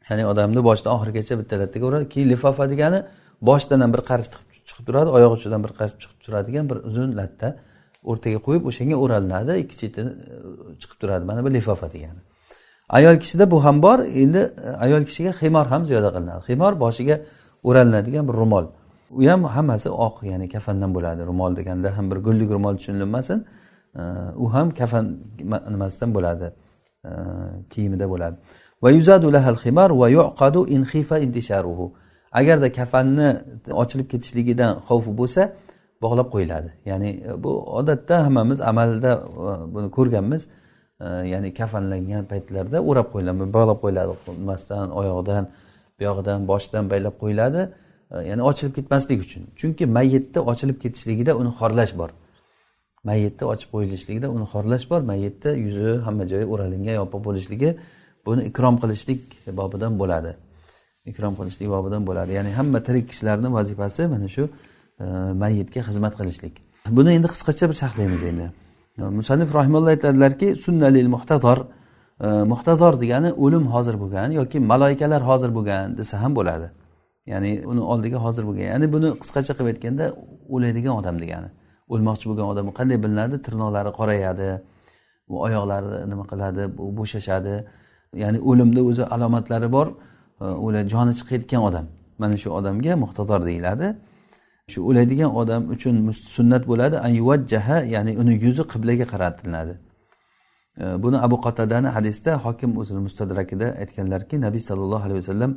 ya'ni 0.09 0.25
odamni 0.25 0.63
boshidan 0.63 0.91
oxirigacha 0.97 1.39
bitta 1.39 1.59
lattaga 1.61 1.85
uradi 1.85 2.09
keyin 2.09 2.29
lifafa 2.29 2.69
degani 2.69 2.99
boshidan 3.41 3.79
ham 3.81 3.93
bir 3.93 4.01
qarich 4.09 4.29
chiqib 4.67 4.85
turadi 4.87 5.09
oyoq 5.17 5.31
uchidan 5.37 5.63
bir 5.65 5.71
qarich 5.79 5.97
chiqib 6.01 6.19
turadigan 6.25 6.69
bir 6.69 6.77
uzun 6.89 7.09
latta 7.19 7.47
o'rtaga 8.11 8.39
qo'yib 8.47 8.63
o'shanga 8.69 8.95
o'ralinadi. 9.03 9.51
Ikki 9.63 9.75
cheti 9.81 10.01
e, 10.01 10.35
chiqib 10.81 10.97
turadi. 11.01 11.23
Mana 11.29 11.45
bu 11.45 11.49
lifafa 11.57 11.87
degani. 11.95 12.21
Ayol 12.97 13.15
kishida 13.23 13.51
bu 13.51 13.57
ham 13.65 13.81
bor. 13.85 13.99
Endi 14.23 14.41
ayol 14.85 15.03
kishiga 15.09 15.31
ximor 15.41 15.65
ham 15.73 15.81
ziyoda 15.89 16.09
qilinadi. 16.15 16.41
Ximor 16.49 16.73
boshiga 16.85 17.15
o'ralinadigan 17.67 18.27
bir 18.29 18.35
ro'mol. 18.41 18.65
U 19.11 19.27
ham 19.29 19.43
hammasi 19.43 19.89
oq 19.89 20.23
ya'ni 20.31 20.49
kafandan 20.49 20.93
bo'ladi. 20.95 21.21
Ro'mol 21.29 21.55
deganda 21.55 21.97
ham 21.97 22.11
bir 22.11 22.17
gullik 22.17 22.49
ro'mol 22.51 22.77
tushunilmasin. 22.77 23.45
U 24.43 24.53
ham 24.53 24.67
kafan 24.79 25.05
nimasidan 25.73 26.13
bo'ladi? 26.17 26.47
Kiyimida 27.69 28.09
bo'ladi. 28.13 28.37
Va 28.83 28.89
yuzadu 28.91 29.33
lahal 29.33 29.57
ximar 29.63 29.89
va 30.01 30.07
yuqadu 30.09 30.67
in 30.75 30.81
xifa 30.83 31.19
intisharuhu 31.25 31.85
agarda 32.39 32.71
kafanni 32.79 33.29
ochilib 33.81 34.07
ketishligidan 34.13 34.71
xavfi 34.87 35.11
bo'lsa 35.19 35.41
bog'lab 36.03 36.27
qo'yiladi. 36.33 36.69
Ya'ni 36.89 37.09
e, 37.29 37.43
bu 37.43 37.51
odatda 37.79 38.15
hammamiz 38.25 38.59
amalda 38.61 39.11
e, 39.13 39.73
buni 39.73 39.89
ko'rganmiz. 39.97 40.43
Ya'ni 41.33 41.49
kafanlangan 41.59 42.23
paytlarda 42.31 42.77
o'rab 42.89 43.07
qo'yiladi 43.13 43.47
bog'lab 43.57 43.79
qo'yiladi. 43.83 44.11
Nimasidan 44.41 44.89
oyog'idan 44.99 45.43
buyog'idan 45.99 46.39
boshidan 46.51 46.83
baylab 46.91 47.15
qo'yiladi. 47.23 47.61
Ya'ni 48.29 48.41
ochilib 48.49 48.73
ketmaslik 48.77 49.19
uchun. 49.25 49.43
Chunki 49.59 49.85
mayyitni 49.97 50.39
ochilib 50.51 50.77
ketishligida 50.83 51.35
uni 51.41 51.51
xorlash 51.59 51.93
bor. 51.99 52.09
Mayyitni 53.09 53.45
ochib 53.53 53.69
qo'yilishligida 53.73 54.27
uni 54.35 54.45
xorlash 54.53 54.85
bor. 54.91 55.01
Mayyitni 55.11 55.51
yuzi 55.65 55.91
hamma 56.05 56.23
joyi 56.31 56.45
o'ralingan 56.53 56.95
yopiq 57.01 57.21
bo'lishligi 57.27 57.69
buni 58.25 58.41
ikrom 58.49 58.75
qilishlik 58.83 59.21
bobidan 59.59 59.93
bo'ladi. 60.01 60.31
Ikrom 61.11 61.33
qilishlik 61.39 61.69
bobidan 61.75 62.01
bo'ladi. 62.09 62.31
Ya'ni 62.37 62.51
hamma 62.57 62.79
tirik 62.87 63.05
kishilarni 63.11 63.49
vazifasi 63.57 64.07
mana 64.13 64.27
shu 64.35 64.43
e, 65.03 65.05
mayyitga 65.43 65.81
xizmat 65.87 66.13
qilishlik. 66.19 66.53
Buni 66.97 67.09
endi 67.17 67.27
qisqacha 67.33 67.65
bir 67.69 67.77
sharhlaymiz 67.81 68.23
endi. 68.31 68.47
E, 68.99 69.03
musannif 69.19 69.49
rahimalloh 69.59 69.89
aytadilarki 69.95 70.47
sunnalil 70.65 71.07
muhtazor 71.15 71.57
e, 72.25 72.27
muhtazor 72.53 72.93
degani 73.03 73.29
o'lim 73.43 73.65
hozir 73.73 73.95
bo'lgan 74.03 74.29
yoki 74.39 74.57
maloikalar 74.71 75.21
hozir 75.29 75.49
bo'lgan 75.57 75.97
desa 75.99 76.21
ham 76.23 76.35
bo'ladi. 76.39 76.67
Ya'ni 77.31 77.51
uni 77.71 77.81
oldiga 77.91 78.17
hozir 78.25 78.43
bo'lgan. 78.47 78.67
Ya'ni 78.73 78.87
buni 78.95 79.09
qisqacha 79.21 79.53
qilib 79.57 79.69
aytganda 79.73 80.05
o'laydigan 80.55 80.93
odam 81.01 81.15
degani. 81.23 81.49
O'lmoqchi 81.93 82.25
bo'lgan 82.29 82.47
odam 82.53 82.65
qanday 82.79 82.97
bilinadi? 83.03 83.35
Tirnoqlari 83.45 83.91
qorayadi 83.99 84.49
oyoqlari 85.47 85.89
nima 86.11 86.23
qiladi 86.31 86.63
bo'shashadi. 86.97 87.55
Ya'ni 88.23 88.39
o'limni 88.49 88.81
o'zi 88.89 89.03
alomatlari 89.15 89.69
bor. 89.77 89.87
Joni 90.93 91.13
chiqayotgan 91.19 91.61
odam. 91.69 91.85
Mana 92.21 92.35
shu 92.41 92.49
odamga 92.59 92.93
muhtador 93.03 93.39
deyiladi. 93.49 93.87
Shu 94.71 94.79
o'laydigan 94.89 95.31
odam 95.41 95.61
uchun 95.75 95.95
sunnat 96.35 96.63
bo'ladi. 96.71 96.95
Ayuvajjaha 97.09 97.77
ya'ni 97.95 98.11
uni 98.21 98.33
yuzi 98.45 98.63
qiblaga 98.71 99.05
qaratiladi. 99.13 99.73
Buni 101.03 101.17
abu 101.25 101.37
qotadani 101.45 101.89
hadisda 101.97 102.31
hokim 102.45 102.71
o'zini 102.81 103.01
mustadrakida 103.07 103.67
aytganlarki 103.81 104.35
nabiy 104.45 104.61
sollallohu 104.69 105.03
alayhi 105.07 105.19
vasallam 105.23 105.51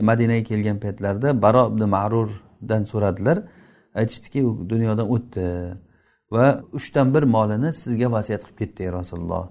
madinaga 0.00 0.44
kelgan 0.44 0.78
paytlarida 0.78 1.42
baro 1.42 1.68
ibn 1.72 1.82
ma'rurdan 1.88 2.82
so'radilar. 2.82 3.38
Aytishdiki 3.94 4.44
u 4.44 4.70
dunyodan 4.70 5.08
o'tdi 5.14 5.44
va 6.30 6.60
uchdan 6.72 7.14
bir 7.14 7.22
molini 7.22 7.72
sizga 7.72 8.12
vasiyat 8.12 8.42
qilib 8.44 8.58
ketdi 8.58 8.82
ey 8.82 8.92
rasululloh. 8.92 9.48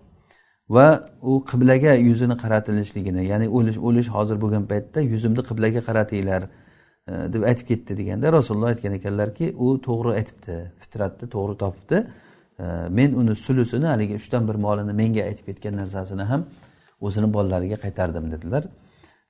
Va 0.70 0.88
u 1.22 1.34
qiblaga 1.52 1.94
yuzini 2.10 2.36
qaratilishligini 2.44 3.26
ya'ni 3.32 3.48
o'lish 3.58 3.78
o'lish 3.88 4.10
hozir 4.16 4.38
bo'lgan 4.44 4.66
paytda 4.72 5.00
yuzimni 5.02 5.42
qiblaga 5.50 5.82
qaratinglar 5.90 6.42
e, 6.44 7.14
deb 7.34 7.44
aytib 7.50 7.66
ketdi 7.72 7.98
deganda 7.98 8.34
rasululloh 8.38 8.70
aytgan 8.74 8.94
ekanlarki 9.00 9.46
u 9.66 9.68
to'g'ri 9.88 10.12
aytibdi 10.20 10.56
fitratni 10.82 11.26
to'g'ri 11.36 11.58
topibdi. 11.64 11.98
E, 12.60 12.66
men 12.98 13.10
uni 13.22 13.36
sulusini 13.36 13.86
haligi 13.94 14.16
uchdan 14.22 14.48
bir 14.50 14.56
molini 14.66 14.94
menga 15.02 15.24
aytib 15.30 15.46
ketgan 15.50 15.76
narsasini 15.82 16.24
ham 16.32 16.42
o'zini 17.02 17.34
bolalariga 17.34 17.78
qaytardim 17.86 18.32
dedilar. 18.36 18.64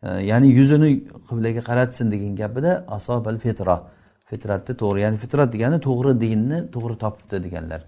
Ya'ni 0.06 0.48
yuzini 0.48 0.90
qiblaga 1.30 1.62
qaratsin 1.70 2.12
degan 2.12 2.36
gapida 2.36 2.86
asobal 2.88 3.38
fitra. 3.38 3.78
Fitratni 4.30 4.74
to'g'ri 4.82 5.00
ya'ni 5.06 5.18
fitrat 5.18 5.54
degani 5.54 5.80
to'g'ri 5.88 6.12
dinni 6.22 6.60
to'g'ri 6.74 6.96
topibdi 7.04 7.44
deganlar. 7.44 7.82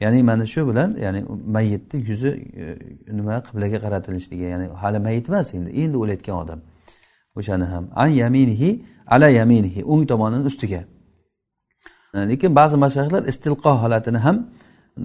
Ya'ni 0.00 0.22
mana 0.22 0.46
shu 0.46 0.68
bilan 0.68 0.96
ya'ni 1.04 1.20
mayyitni 1.56 1.98
yuzi 2.08 2.28
e, 2.28 2.64
nima 3.18 3.42
qiblaga 3.48 3.78
qaratilishligi 3.84 4.44
ya'ni 4.54 4.66
hali 4.82 4.98
mayit 4.98 5.28
emas 5.28 5.54
endi 5.54 5.70
endi 5.82 5.96
o'layotgan 6.02 6.36
odam. 6.42 6.60
O'shani 7.38 7.64
ham. 7.72 7.84
An 7.94 8.10
yaminihi 8.22 8.70
ala 9.06 9.28
yaminihi 9.28 9.80
o'ng 9.92 10.06
tomonini 10.06 10.46
ustiga. 10.50 10.84
Lekin 12.14 12.50
ba'zi 12.60 12.76
mashayxlar 12.84 13.22
istilqo 13.32 13.72
holatini 13.82 14.20
ham 14.26 14.36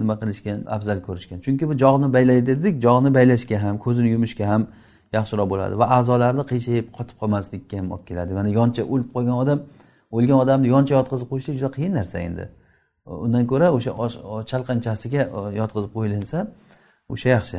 nima 0.00 0.14
qilishgan 0.20 0.58
afzal 0.76 0.98
ko'rishgan. 1.06 1.38
Chunki 1.44 1.64
bu 1.70 1.74
jog'ni 1.84 2.08
baylaydi 2.16 2.46
dedik 2.46 2.74
jog'ni 2.86 3.10
baylashga 3.18 3.56
ham 3.64 3.74
ko'zini 3.84 4.08
yumishga 4.14 4.46
ham 4.52 4.62
yaxshiroq 5.16 5.48
bo'ladi. 5.52 5.74
Va 5.82 5.86
a'zolarni 5.98 6.44
qiyshayib 6.50 6.86
qotib 6.96 7.16
qolmaslikka 7.22 7.74
ham 7.80 7.88
olib 7.94 8.04
keladi. 8.10 8.32
Mana 8.38 8.48
yoncha 8.58 8.82
o'lib 8.92 9.10
qolgan 9.14 9.36
odam 9.42 9.58
o'lgan 10.16 10.38
odamni 10.44 10.68
yoncha 10.74 10.92
yotqizib 10.98 11.28
qo'yishlik 11.32 11.56
juda 11.60 11.70
qiyin 11.76 11.92
narsa 11.98 12.18
endi. 12.28 12.44
Undan 13.24 13.44
ko'ra 13.50 13.68
o'sha 13.76 13.90
chalqanchasiga 14.50 15.22
yotqizib 15.60 15.90
qo'yilinsa 15.96 16.38
o'sha 17.12 17.28
yaxshi. 17.36 17.58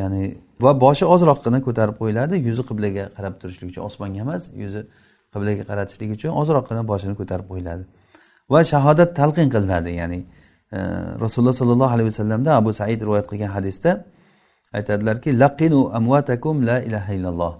Ya'ni 0.00 0.22
va 0.64 0.72
boshi 0.84 1.04
ozroqgina 1.14 1.58
ko'tarib 1.66 1.96
qo'yiladi 2.00 2.34
yuzi 2.48 2.62
qiblaga 2.70 3.04
qarab 3.16 3.34
turishlik 3.40 3.68
uchun. 3.72 3.82
Osmonga 3.88 4.20
emas 4.24 4.42
yuzi 4.62 4.82
qiblaga 5.34 5.62
qaratishlik 5.70 6.10
uchun 6.16 6.30
ozroqgina 6.40 6.82
boshini 6.90 7.14
ko'tarib 7.20 7.46
qo'yiladi. 7.52 7.84
Va 8.52 8.60
shahodat 8.72 9.10
talqin 9.20 9.48
qilinadi. 9.54 9.90
Ya'ni 10.00 10.18
e, 10.76 10.78
rasululloh 11.24 11.56
sollallohu 11.60 11.92
alayhi 11.96 12.08
vasallamda 12.12 12.50
abu 12.60 12.70
said 12.80 13.00
rivoyat 13.06 13.26
qilgan 13.30 13.50
hadisda 13.56 13.90
aytadilarki 14.76 15.30
laqinu 15.42 15.80
amvatakum 15.98 16.66
la 16.66 16.76
ilaha 16.88 17.12
illalloh. 17.18 17.54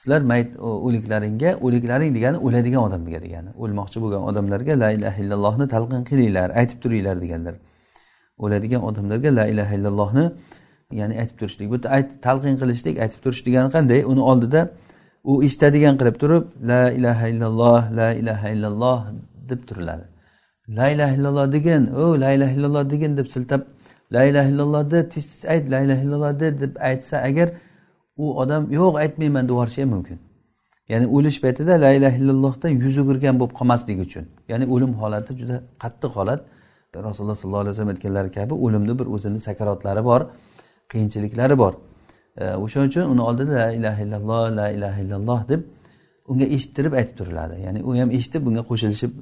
Sizlar 0.00 0.20
mayit 0.20 0.50
o'liklaringga 0.86 1.50
o'liklaring 1.64 2.14
degani 2.16 2.38
o'ladigan 2.46 2.82
odamga 2.88 3.20
degani. 3.26 3.50
O'lmoqchi 3.62 3.98
bo'lgan 4.02 4.22
odamlarga 4.30 4.74
la 4.82 4.90
ilaha 4.96 5.18
illallohni 5.22 5.66
talqin 5.74 6.02
qilinglar 6.10 6.48
aytib 6.60 6.78
turinglar 6.82 7.16
deganlar. 7.24 7.54
O'ladigan 8.44 8.82
odamlarga 8.88 9.30
la 9.38 9.44
ilaha 9.52 9.72
illallohni 9.78 10.24
ya'ni 11.00 11.14
aytib 11.22 11.36
turishlik 11.40 11.66
bu 11.72 11.76
yerda 11.76 12.20
talqin 12.26 12.54
qilishlik 12.60 12.96
aytib 13.04 13.20
turish 13.24 13.42
degani 13.46 13.68
qanday? 13.76 14.00
Uni 14.12 14.22
oldida 14.30 14.60
u 15.30 15.32
eshitadigan 15.46 15.94
qilib 16.00 16.16
turib 16.22 16.44
la 16.70 16.82
ilaha 16.98 17.24
illalloh 17.32 17.82
la 17.98 18.08
ilaha 18.20 18.46
illalloh 18.54 18.98
deb 19.50 19.60
turiladi. 19.68 20.04
La 20.78 20.86
ilaha 20.94 21.12
illalloh 21.16 21.46
degin 21.56 21.82
o 22.02 22.04
la 22.22 22.30
ilaha 22.36 22.52
illalloh 22.56 22.84
degin 22.92 23.16
deb 23.16 23.26
siltab 23.34 23.62
la 24.14 24.22
ilaha 24.30 24.48
illalloh 24.52 24.82
de 24.92 25.00
tez 25.12 25.26
tez 25.30 25.44
ayt 25.52 25.64
la 25.72 25.78
ilaha 25.84 26.00
illalloh 26.04 26.32
de 26.40 26.48
deb 26.60 26.72
aytsa 26.90 27.16
agar 27.28 27.48
u 28.22 28.24
odam 28.42 28.62
yo'q 28.78 28.94
aytmayman 29.04 29.44
deb 29.44 29.50
yuborishi 29.54 29.80
ham 29.82 29.90
mumkin. 29.96 30.18
Ya'ni 30.92 31.06
o'lish 31.16 31.38
paytida 31.44 31.80
la 31.84 31.90
illaha 31.96 32.16
illallohdan 32.20 32.70
yuz 32.84 32.96
o'girgan 33.02 33.34
bo'lib 33.40 33.54
qolmasligi 33.58 34.02
uchun. 34.08 34.24
Ya'ni 34.50 34.64
o'lim 34.74 34.92
holati 35.00 35.32
juda 35.40 35.56
qattiq 35.82 36.12
holat. 36.18 36.40
Rasululloh 37.08 37.36
sollallohu 37.40 37.62
alayhi 37.64 37.74
vasallam 37.74 37.92
aytganlari 37.94 38.30
kabi 38.38 38.54
o'limni 38.64 38.94
bir 39.00 39.06
o'zini 39.14 39.40
sakaratlari 39.48 40.02
bor 40.10 40.20
qiyinchiliklari 40.92 41.56
bor. 41.62 41.72
O'shaning 42.64 42.88
uchun 42.92 43.04
uni 43.12 43.22
oldida 43.28 43.52
la 43.60 43.68
ilaha 43.78 44.00
illalloh 44.04 44.42
la 44.58 44.66
ilaha 44.76 44.98
illalloh 45.04 45.40
deb 45.52 45.60
unga 46.30 46.46
eshittirib 46.56 46.92
aytib 47.00 47.14
turiladi. 47.20 47.56
Ya'ni 47.66 47.80
u 47.88 47.90
ham 48.00 48.10
eshitib 48.18 48.42
bunga 48.46 48.62
qo'shilishib 48.70 49.12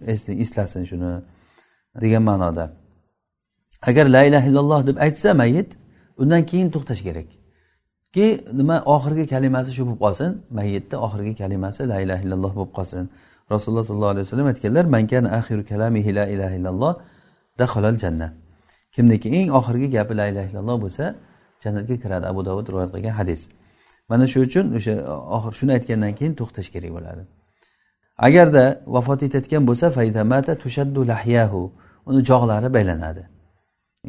eslasin 0.44 0.82
shuni 0.90 1.10
degan 2.02 2.22
ma'noda. 2.30 2.64
Agar 3.88 4.06
la 4.16 4.22
ilaha 4.28 4.46
illalloh 4.50 4.80
deb 4.88 4.96
aytsa 5.06 5.34
mayit 5.42 5.68
undan 6.22 6.42
keyin 6.50 6.68
to'xtash 6.74 7.02
kerak. 7.06 7.28
Ki 8.14 8.26
nima 8.60 8.76
oxirgi 8.94 9.24
kalimasi 9.32 9.70
shu 9.76 9.82
bo'lib 9.86 10.00
qolsin. 10.04 10.30
Mayitni 10.58 10.96
oxirgi 11.06 11.34
kalimasi 11.40 11.80
la 11.92 11.98
ilaha 12.04 12.20
illalloh 12.24 12.52
bo'lib 12.58 12.72
qolsin. 12.78 13.04
Rasululloh 13.52 13.84
sollallohu 13.88 14.12
alayhi 14.14 14.26
vasallam 14.26 14.46
aytganlar 14.52 14.84
mankan 14.96 15.24
axiru 15.38 15.62
kalamihi 15.70 16.10
la 16.18 16.24
ilaha 16.34 16.54
illalloh 16.58 16.92
daholal 17.58 17.96
jannat 18.02 18.32
kimniki 18.94 19.28
eng 19.38 19.48
oxirgi 19.58 19.88
gapi 19.96 20.12
la 20.20 20.26
ilaha 20.30 20.46
illalloh 20.50 20.76
bo'lsa 20.84 21.04
jannatga 21.62 21.94
kiradi. 22.02 22.24
Abu 22.32 22.40
davud 22.48 22.66
rivoyat 22.70 22.90
qilgan 22.94 23.14
hadis. 23.20 23.40
Mana 24.10 24.24
shu 24.32 24.38
uchun 24.46 24.66
o'sha 24.78 24.94
oxir 25.36 25.52
shuni 25.58 25.72
aytgandan 25.76 26.12
keyin 26.18 26.34
to'xtash 26.40 26.68
kerak 26.74 26.90
bo'ladi. 26.96 27.22
Agarda 28.26 28.64
vafot 28.94 29.20
etayotgan 29.26 29.62
bo'lsa 29.68 29.86
faydamata 29.98 30.52
tushaddu 30.62 31.00
lahyahu 31.12 31.60
uni 32.08 32.20
jog'lari 32.30 32.68
baylanadi. 32.76 33.22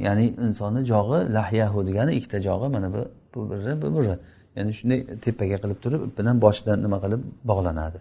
Ya'ni 0.06 0.26
insonni 0.46 0.82
jog'i 0.94 1.20
lahyahu 1.38 1.80
degani 1.88 2.12
ikkita 2.20 2.38
jog'i 2.48 2.68
mana 2.76 2.88
bu 2.96 3.02
bu 3.34 3.40
biri 3.50 3.82
bu 3.82 3.88
biri 3.96 4.16
ya'ni 4.58 4.72
shunday 4.80 5.00
tepaga 5.26 5.58
qilib 5.64 5.80
turib 5.84 6.02
ip 6.08 6.14
bilan 6.20 6.36
boshidan 6.46 6.78
nima 6.86 6.98
qilib 7.04 7.22
bog'lanadi. 7.50 8.00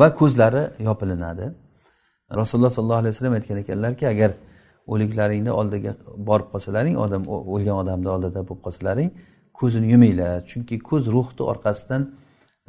Va 0.00 0.06
ko'zlari 0.20 0.62
yopilinadi. 0.88 1.44
Rasululloh 2.40 2.72
sollallohu 2.76 3.00
alayhi 3.02 3.14
vasallam 3.14 3.34
aytgan 3.38 3.58
ekanlarki 3.64 4.04
agar 4.14 4.30
o'liklaringni 4.92 5.52
oldiga 5.60 5.92
borib 6.28 6.48
qolsalaring 6.52 6.96
odam 7.04 7.22
o'lgan 7.54 7.76
odamni 7.82 8.08
oldida 8.14 8.40
bo'lib 8.48 8.62
qolsalaring 8.66 9.10
ko'zini 9.58 9.86
yuminglar. 9.94 10.36
Chunki 10.50 10.76
ko'z 10.90 11.04
ruhni 11.16 11.42
orqasidan 11.52 12.02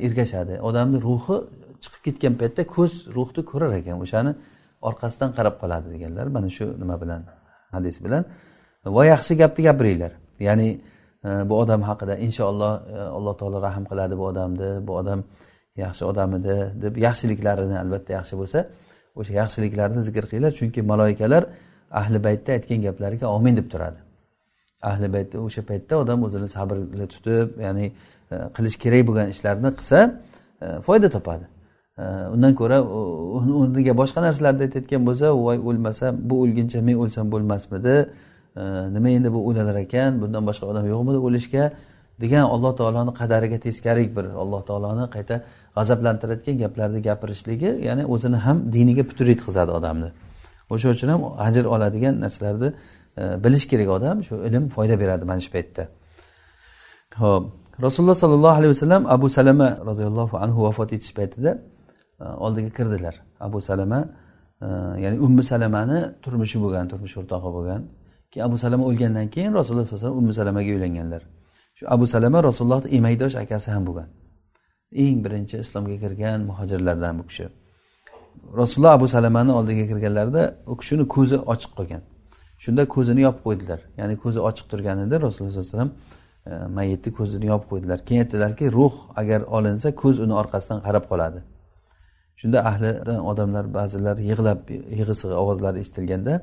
ergashadi. 0.05 0.53
Odamni 0.69 0.97
ruhi 1.07 1.38
chiqib 1.84 2.01
ketgan 2.07 2.34
paytda 2.41 2.61
ko'z 2.76 2.93
ruhni 3.15 3.41
ko'rar 3.51 3.71
ekan. 3.80 3.95
O'shani 4.05 4.32
orqasidan 4.89 5.30
qarab 5.38 5.55
qoladi 5.61 5.88
deganlar. 5.93 6.26
Mana 6.36 6.49
shu 6.57 6.65
nima 6.82 6.95
bilan 7.03 7.21
hadis 7.76 7.97
bilan. 8.05 8.24
Va 8.86 9.05
yaxshi 9.05 9.38
gapni 9.38 9.63
gapiringlar. 9.63 10.11
Ya'ni 10.39 10.69
e, 11.25 11.29
bu 11.49 11.53
odam 11.63 11.81
haqida 11.89 12.17
inshaalloh 12.17 12.73
e, 12.95 12.99
alloh 13.17 13.34
taolo 13.38 13.61
rahm 13.61 13.84
qiladi 13.91 14.17
bu 14.17 14.25
odamni 14.31 14.88
bu 14.88 14.93
odam 15.01 15.23
yaxshi 15.75 16.03
odam 16.05 16.36
edi 16.39 16.55
deb 16.84 16.97
yaxshiliklarini 16.97 17.77
albatta 17.84 18.13
yaxshi 18.19 18.36
bo'lsa 18.41 18.59
o'sha 19.19 19.34
yaxshiliklarni 19.41 20.01
zikr 20.07 20.23
qilinglar. 20.29 20.51
Chunki 20.59 20.81
maloikalar 20.91 21.43
ahli 21.91 22.23
baytda 22.23 22.51
aytgan 22.57 22.81
gaplariga 22.88 23.27
omin 23.38 23.57
deb 23.57 23.67
turadi. 23.73 23.99
Ahli 24.81 25.13
baytda 25.15 25.38
o'sha 25.47 25.61
paytda 25.69 25.97
odam 26.03 26.23
o'zini 26.27 26.49
sabrli 26.55 27.07
tutib 27.13 27.47
ya'ni 27.65 27.86
e, 28.31 28.36
qilish 28.55 28.77
kerak 28.84 29.03
bo'lgan 29.07 29.27
ishlarni 29.34 29.69
qilsa 29.79 29.99
e, 30.61 30.67
foyda 30.88 31.09
topadi. 31.15 31.45
E, 32.01 32.03
undan 32.36 32.53
ko'ra 32.59 32.77
o'rniga 33.59 33.93
boshqa 34.01 34.19
narsalarni 34.27 34.61
aytayotgan 34.67 35.01
bo'lsa 35.07 35.25
voy 35.45 35.57
o'lmasam 35.69 36.13
bu 36.29 36.36
o'lguncha 36.43 36.79
men 36.88 36.95
o'lsam 37.03 37.25
bo'lmasmidi? 37.34 37.95
Nima 38.95 39.10
endi 39.10 39.30
bu 39.34 39.39
o'lalar 39.49 39.76
ekan? 39.86 40.22
Bundan 40.22 40.43
boshqa 40.49 40.66
odam 40.72 40.86
yo'qmi 40.93 41.12
deb 41.16 41.24
o'lishga 41.30 41.64
degan 42.22 42.43
alloh 42.54 42.72
taoloni 42.80 43.12
qadariga 43.20 43.60
teskari 43.66 44.06
bir 44.16 44.26
alloh 44.43 44.62
taoloni 44.70 45.06
qayta 45.16 45.36
g'azablantiradigan 45.78 46.58
gaplarni 46.64 47.01
gapirishligi 47.08 47.70
ya'ni 47.88 48.04
o'zini 48.14 48.38
ham 48.45 48.58
diniga 48.76 49.04
putur 49.10 49.28
yetkazadi 49.34 49.72
odamni. 49.80 50.10
O'sha 50.74 50.88
uchun 50.95 51.10
ham 51.14 51.22
ajr 51.47 51.66
oladigan 51.76 52.14
narsalarni 52.24 52.70
e, 53.22 53.24
bilish 53.43 53.66
kerak 53.72 53.89
odam 53.97 54.24
shu 54.28 54.36
ilm 54.47 54.64
foyda 54.76 54.95
beradi 55.01 55.24
mana 55.32 55.41
shu 55.45 55.51
paytda. 55.56 55.84
Ho'p. 57.22 57.43
Rasululloh 57.86 58.18
sollallohu 58.24 58.56
alayhi 58.60 58.72
vasallam 58.76 59.04
abu 59.16 59.28
salama 59.38 59.70
roziyallohu 59.89 60.36
anhu 60.43 60.60
vafot 60.68 60.89
etish 60.95 61.14
paytida 61.20 61.51
e, 62.24 62.26
oldiga 62.45 62.70
kirdilar. 62.78 63.16
Abu 63.47 63.62
salama 63.70 63.99
e, 64.62 64.68
ya'ni 65.04 65.18
ummi 65.26 65.43
salamani 65.51 65.99
turmushi 66.24 66.58
bo'lgan 66.64 66.86
turmush 66.91 67.16
o'rtog'i 67.22 67.49
bo'lgan. 67.58 67.82
Keyin 68.34 68.45
abu 68.45 68.57
salama 68.57 68.84
o'lgandan 68.89 69.27
keyin 69.29 69.53
rasululloh 69.53 69.86
sallallohu 69.86 70.05
alayhi 70.05 70.05
vasallam 70.05 70.17
ummu 70.17 70.34
salamaga 70.34 70.71
uylanganlar. 70.75 71.21
Shu 71.75 71.86
abu 71.95 72.07
salama 72.07 72.43
rasulullohni 72.43 72.89
emaydosh 72.97 73.36
akasi 73.36 73.71
ham 73.71 73.84
bo'lgan. 73.88 74.07
Eng 75.03 75.17
birinchi 75.25 75.57
islomga 75.63 75.97
kirgan 76.03 76.39
muhojirlardan 76.49 77.19
bu 77.19 77.23
kishi. 77.27 77.45
Rasululloh 78.57 78.91
abu 78.91 79.07
salamani 79.07 79.51
oldiga 79.51 79.84
kirganlarida 79.91 80.43
u 80.71 80.77
kishini 80.77 81.07
ko'zi 81.15 81.38
ochiq 81.53 81.71
qolgan. 81.77 82.01
Shunda 82.63 82.84
ko'zini 82.95 83.21
yopib 83.27 83.41
qo'ydilar. 83.47 83.79
Ya'ni 83.99 84.15
ko'zi 84.23 84.39
ochiq 84.49 84.65
turganida 84.71 85.15
rasululloh 85.25 85.53
sallallohu 85.53 85.75
alayhi 85.75 85.77
vasallam 85.77 85.91
e, 86.49 86.73
mayitni 86.77 87.11
ko'zini 87.19 87.45
yopib 87.53 87.67
qo'ydilar. 87.71 87.99
Keyin 88.07 88.21
aytdilarki 88.23 88.65
ruh 88.77 88.95
agar 89.21 89.41
olinsa 89.57 89.88
ko'z 90.01 90.15
uni 90.25 90.34
orqasidan 90.41 90.79
qarab 90.88 91.05
qoladi. 91.11 91.39
Shunda 92.39 92.59
ahlidan 92.69 93.19
odamlar 93.31 93.65
ba'zilar 93.77 94.17
yig'lab 94.29 94.59
yig'i 94.97 95.15
sig'i 95.21 95.36
ovozlari 95.43 95.77
eshitilganda 95.84 96.34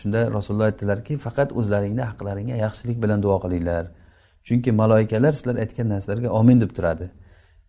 shunda 0.00 0.20
rasululloh 0.36 0.68
aytdilarki 0.70 1.14
faqat 1.26 1.52
o'zlaringni 1.58 2.04
haqlaringga 2.10 2.56
yaxshilik 2.64 2.98
bilan 3.04 3.22
duo 3.24 3.36
qilinglar. 3.44 3.84
Chunki 4.46 4.70
maloikalar 4.80 5.32
sizlar 5.38 5.56
aytgan 5.64 5.88
narsalarga 5.94 6.28
omin 6.40 6.60
deb 6.62 6.70
turadi. 6.76 7.06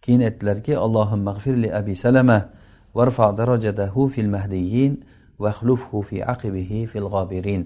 Keyin 0.04 0.22
aytdilarki 0.28 0.74
allohim 0.86 1.22
mag'firli 1.30 1.70
abi 1.80 1.96
salama 1.96 2.40
varfa 2.98 3.28
darajadahu 3.38 4.10
fil 4.14 4.30
mahdiyin 4.36 4.94
vahlufhu 5.40 6.02
fi 6.10 6.18
aqibihi 6.34 6.88
fil 6.92 7.08
g'obirin 7.14 7.64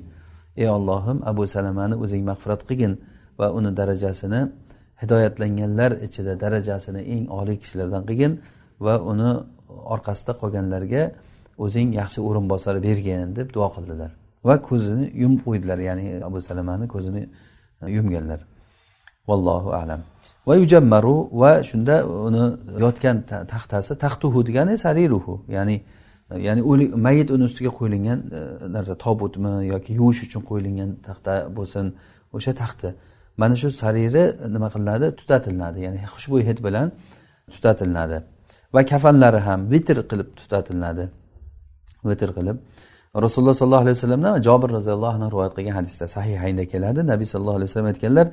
ey 0.62 0.70
ollohim 0.78 1.18
abu 1.32 1.47
salamani 1.47 1.95
o'zing 2.03 2.24
mag'firat 2.30 2.62
qilgin 2.70 2.93
va 3.39 3.47
uni 3.57 3.72
darajasini 3.80 4.41
hidoyatlanganlar 5.01 5.91
ichida 6.05 6.34
darajasini 6.43 7.01
eng 7.16 7.24
oliy 7.39 7.57
kishilardan 7.64 8.03
qilgin 8.09 8.34
va 8.86 8.95
uni 9.12 9.32
orqasida 9.95 10.34
qolganlarga 10.41 11.03
o'zing 11.66 11.89
yaxshi 11.99 12.20
o'rinbosar 12.28 12.76
bergin 12.88 13.36
deb 13.38 13.47
duo 13.55 13.68
qildilar. 13.76 14.20
Va 14.44 14.62
ko'zini 14.62 15.12
yumib 15.22 15.42
qo'ydilar 15.46 15.80
ya'ni 15.89 16.06
abu 16.28 16.42
salamani 16.42 16.88
ko'zini 16.88 17.30
e, 17.82 17.92
yumganlar. 17.92 18.39
Vallohu 19.28 19.70
alam. 19.82 20.02
Va 20.48 20.56
yujammaru 20.56 21.16
va 21.42 21.52
shunda 21.64 21.96
uni 22.28 22.44
yotgan 22.86 23.18
taxtasi 23.54 23.94
taxtuhu 24.06 24.46
degani 24.48 24.78
sariruhu 24.78 25.34
ya'ni 25.56 25.76
e, 26.32 26.39
ya'ni 26.48 26.62
mayit 27.06 27.32
uni 27.36 27.44
ustiga 27.50 27.72
qo'yilgan 27.80 28.20
e, 28.38 28.42
narsa 28.76 28.94
tobutmi 29.06 29.54
yoki 29.74 29.92
yuvish 30.00 30.22
uchun 30.28 30.42
qo'yilgan 30.50 30.89
taxta 31.08 31.34
bo'lsin 31.58 31.86
o'sha 32.36 32.54
taxti. 32.62 32.89
Mana 33.38 33.56
shu 33.62 33.68
sariri 33.82 34.24
nima 34.56 34.68
qilinadi? 34.74 35.08
Tutatilinadi 35.20 35.80
ya'ni 35.86 36.00
xushbo'y 36.14 36.44
hid 36.50 36.60
bilan 36.66 36.88
tutatilinadi 37.54 38.18
va 38.74 38.82
kafanlari 38.92 39.39
ham 39.48 39.60
vitr 39.74 39.98
qilib 40.10 40.30
tutatilinadi 40.39 41.06
vitr 42.10 42.30
qilib. 42.38 42.58
Rasululloh 43.16 43.53
sollallohu 43.53 43.82
alayhi 43.82 43.95
vasallamdan 43.97 44.41
jobir 44.41 44.70
roziyallohu 44.70 45.16
anhu 45.18 45.32
rivoyat 45.32 45.53
qilgan 45.57 45.72
hadisda 45.72 46.07
sahihayda 46.07 46.66
keladi. 46.66 47.07
Nabiy 47.07 47.26
sallallohu 47.26 47.57
alayhi 47.59 47.70
vasallam 47.70 47.88
aytganlar 47.93 48.28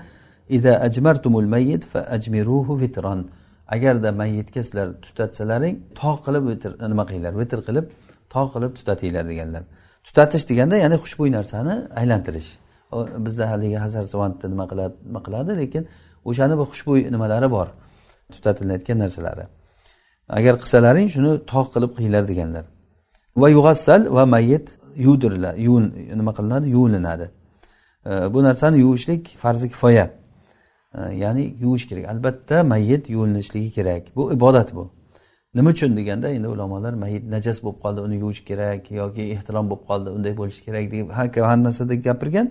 ida 0.48 0.80
ajmartumul 0.80 1.48
mayyit 1.54 1.84
fa 1.84 1.98
ajmiruhu 1.98 2.80
vitron 2.80 3.30
agarda 3.68 4.12
mayyitga 4.12 4.60
sizlar 4.64 4.88
tutatsalaring 5.04 5.76
tog' 6.00 6.20
qilib 6.26 6.44
vitr 6.50 6.70
nima 6.92 7.04
qilinglar? 7.08 7.32
Vitr 7.42 7.58
qilib 7.68 7.86
tog' 8.34 8.50
qilib 8.54 8.72
tutatinglar 8.78 9.24
deganlar. 9.32 9.62
Tutatish 10.06 10.44
deganda 10.50 10.76
ya'ni 10.84 10.96
xushbo'y 11.04 11.30
narsani 11.38 11.74
aylantirish. 12.00 12.50
Bizda 13.26 13.44
haligi 13.50 13.78
hazar 13.84 14.04
suvantni 14.12 14.46
nima 14.54 14.66
qiladi 14.70 14.94
nima 15.08 15.20
qiladi? 15.26 15.50
Lekin 15.62 15.82
o'shani 16.30 16.54
bir 16.60 16.66
xushbo'y 16.72 17.00
nimalari 17.14 17.48
bor 17.56 17.68
tutatilayotgan 18.34 18.98
narsalari. 19.04 19.44
Agar 20.38 20.54
qilsalaring 20.62 21.08
shuni 21.14 21.32
tog' 21.52 21.68
qilib 21.74 21.90
qilinglar 21.96 22.24
deganlar. 22.32 22.64
Va 23.40 23.48
yug'assal 23.50 24.14
va 24.16 24.26
mayyit 24.26 24.66
yuvdiriladi 24.96 25.60
nima 26.18 26.32
qilinadi? 26.38 26.66
Yuvilinadi 26.68 27.26
bu 28.34 28.42
narsani 28.42 28.78
yuvishlik 28.84 29.36
farzi 29.42 29.68
kifoya. 29.68 30.10
Ya'ni 31.22 31.56
yuvish 31.60 31.88
kerak. 31.88 32.04
Albatta 32.08 32.64
mayit 32.64 33.10
yuvinishligi 33.10 33.70
kerak. 33.70 34.16
Bu 34.16 34.32
ibodat 34.32 34.74
bu. 34.74 34.90
Nima 35.54 35.70
uchun 35.70 35.96
deganda 35.96 36.28
endi 36.28 36.48
ulamolar 36.48 36.94
mayit 36.94 37.24
najas 37.34 37.62
bo'lib 37.64 37.78
qoldi 37.84 38.00
uni 38.00 38.16
yuvish 38.16 38.44
kerak 38.44 38.90
yoki 38.90 39.22
ehtilom 39.34 39.70
bo'lib 39.70 39.84
qoldi 39.90 40.08
unday 40.16 40.36
bo'lishi 40.40 40.64
kerak 40.64 40.92
deb 40.92 41.10
har 41.48 41.56
narsada 41.64 41.94
gapirgan. 41.94 42.46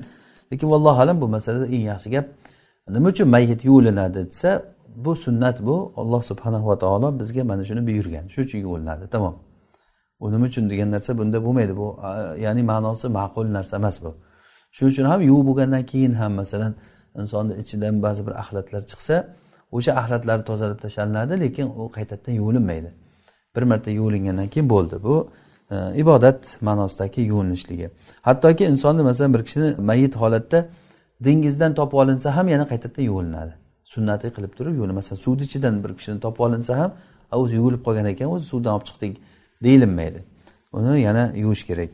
Lekin 0.52 0.68
vallohu 0.74 1.02
alam 1.02 1.22
bu 1.22 1.28
masalada 1.28 1.66
eng 1.66 1.84
yaxshi 1.92 2.10
gap 2.16 2.26
nima 2.96 3.08
uchun 3.10 3.28
mayit 3.36 3.66
yuvilinadi 3.66 4.26
desa 4.30 4.64
bu 4.96 5.16
sunnat 5.16 5.58
bu. 5.68 5.76
Olloh 5.96 6.22
subhanahu 6.22 6.68
va 6.68 6.78
taolo 6.84 7.20
bizga 7.20 7.44
mana 7.44 7.66
shuni 7.66 7.82
buyurgan. 7.88 8.28
Shuning 8.28 8.48
uchun 8.48 8.60
yuvilinadi. 8.60 9.08
Tamom. 9.10 9.47
U 10.20 10.32
nima 10.32 10.46
uchun 10.46 10.70
degan 10.70 10.92
narsa 10.92 11.18
bunda 11.18 11.38
bo'lmaydi. 11.46 11.74
Bu 11.82 11.88
ya'ni 12.46 12.64
ma'nosi 12.72 13.08
ma'qul 13.20 13.48
narsa 13.58 13.76
emas 13.82 13.98
bu. 14.04 14.12
Shuning 14.76 14.92
uchun 14.94 15.06
ham 15.12 15.22
yuvib 15.30 15.46
bo'lgandan 15.50 15.84
keyin 15.92 16.14
ham 16.14 16.32
masalan 16.42 16.74
insonni 17.22 17.54
ichidan 17.62 17.96
ba'zi 18.06 18.22
bir 18.28 18.34
axlatlar 18.42 18.82
chiqsa 18.92 19.16
o'sha 19.72 19.92
axlatlar 20.02 20.46
tozalab 20.50 20.80
tashlanadi 20.86 21.40
lekin 21.44 21.68
u 21.82 21.84
qaytadan 21.98 22.34
yuvilinmaydi. 22.40 22.90
Bir 23.56 23.64
marta 23.64 23.90
yuvilingandan 24.00 24.48
keyin 24.54 24.70
bo'ldi 24.70 24.96
bu 25.04 25.16
e, 25.72 25.76
ibodat 26.02 26.42
ma'nosidagi 26.62 27.22
yuvinishligi 27.22 27.88
hattoki 28.28 28.64
insonni 28.66 29.02
masalan 29.10 29.34
bir 29.34 29.44
kishini 29.48 29.70
mayit 29.90 30.16
holatda 30.16 30.60
dengizdan 31.26 31.72
topib 31.80 31.98
olinsa 32.04 32.36
ham 32.36 32.48
yana 32.48 32.66
qaytadan 32.72 33.04
yuvilinadi. 33.10 33.54
Sunnatiy 33.94 34.30
qilib 34.36 34.54
turib 34.58 34.74
yuvinadi 34.78 34.96
masalan 35.00 35.20
suvni 35.26 35.44
ichidan 35.50 35.84
bir 35.84 35.92
kishini 35.98 36.20
topib 36.26 36.40
olinsa 36.48 36.78
ham 36.82 36.92
o'zi 37.32 37.56
yuvilib 37.60 37.82
qolgan 37.88 38.06
ekan 38.14 38.28
o'zi 38.36 38.46
suvdan 38.52 38.74
olib 38.78 38.86
chiqdik. 38.90 39.14
Deyilmaydi 39.64 40.24
uni 40.74 41.02
yana 41.02 41.32
yuvish 41.36 41.64
kerak. 41.64 41.90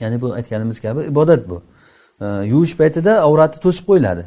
Ya'ni 0.00 0.20
bu 0.20 0.32
aytganimiz 0.32 0.80
kabi 0.80 1.00
ibodat 1.04 1.48
bu. 1.48 1.62
Yuvish 2.44 2.76
paytida 2.76 3.22
avrati 3.22 3.60
to'sib 3.60 3.84
qo'yiladi. 3.90 4.24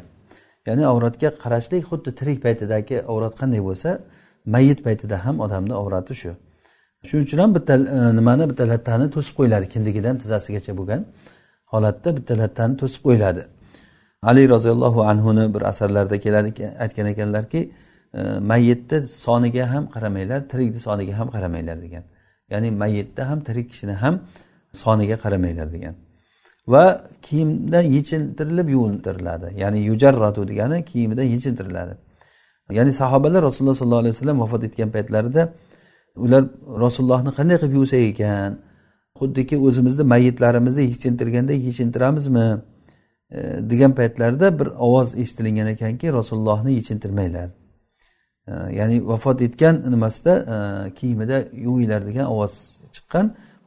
Ya'ni 0.66 0.86
avratga 0.86 1.28
qarashlik 1.42 1.84
xuddi 1.90 2.14
tirik 2.18 2.42
paytidagi 2.42 3.02
avrat 3.12 3.34
qanday 3.40 3.60
bo'lsa 3.68 3.98
mayit 4.46 4.84
paytida 4.86 5.24
ham 5.24 5.40
odamni 5.40 5.74
avrati 5.74 6.14
shu. 6.14 6.32
Shuning 7.08 7.24
uchun 7.26 7.38
ham 7.38 7.54
bitta 7.54 7.74
e, 7.96 8.16
nimani 8.18 8.44
bitta 8.50 8.68
lattani 8.72 9.06
to'sib 9.14 9.34
qo'yiladi. 9.38 9.66
Kindigidan 9.74 10.18
tizzasigacha 10.22 10.72
bo'lgan 10.78 11.02
holatda 11.72 12.16
bitta 12.16 12.38
lattani 12.42 12.74
to'sib 12.82 13.02
qo'yiladi. 13.06 13.42
Ali 14.22 14.48
roziyallohu 14.54 15.00
anhuni 15.10 15.54
bir 15.54 15.62
asarlarida 15.70 16.18
keladi 16.24 16.50
aytgan 16.84 17.06
ekanlarki 17.12 17.60
e, 18.14 18.20
mayyitni 18.50 18.98
soniga 19.26 19.64
ham 19.72 19.84
qaramanglar 19.94 20.40
tirikni 20.50 20.80
soniga 20.88 21.14
ham 21.18 21.28
qaramanglar 21.34 21.78
degan. 21.86 22.04
Ya'ni 22.50 22.70
mayitni 22.70 23.22
ham 23.24 23.40
tirik 23.40 23.70
kishini 23.72 23.92
ham 23.92 24.14
soniga 24.72 25.16
qaramanglar 25.24 25.72
degan. 25.72 25.94
Va 26.68 27.04
kiyimdan 27.22 27.82
yechintirilib 27.82 28.68
yuvintiriladi. 28.68 29.60
Ya'ni 29.62 29.78
yujarratu 29.78 30.48
degani 30.48 30.84
kiyimidan 30.84 31.22
yechintiriladi. 31.34 31.94
Ya'ni 32.70 32.92
sahobalar 32.92 33.42
rasululloh 33.42 33.74
sollallohu 33.74 34.02
alayhi 34.04 34.14
vasallam 34.16 34.40
vafot 34.40 34.64
etgan 34.64 34.90
paytlarida 34.90 35.42
ular 36.16 36.44
rasulullohni 36.84 37.30
qanday 37.38 37.56
qilib 37.62 37.74
yuvsak 37.80 38.02
ekan? 38.12 38.52
Xuddiki 39.20 39.56
o'zimizni 39.66 40.04
mayitlarimizni 40.14 40.82
yechintirgandek 40.82 41.64
yechintiramizmi? 41.68 42.48
E, 43.30 43.38
degan 43.70 43.92
paytlarida 43.98 44.58
bir 44.58 44.66
ovoz 44.66 45.18
eshitilingan 45.22 45.68
ekanki 45.74 46.12
rasulullohni 46.12 46.72
yechintirmanglar. 46.78 47.48
Ya'ni 48.48 48.96
vafot 49.06 49.42
etgan 49.46 49.74
nimasida 49.94 50.34
e, 50.54 50.56
kiyimida 50.98 51.36
yuvinglar 51.66 52.06
degan 52.06 52.26
ovoz 52.34 52.54
chiqqan 52.94 53.26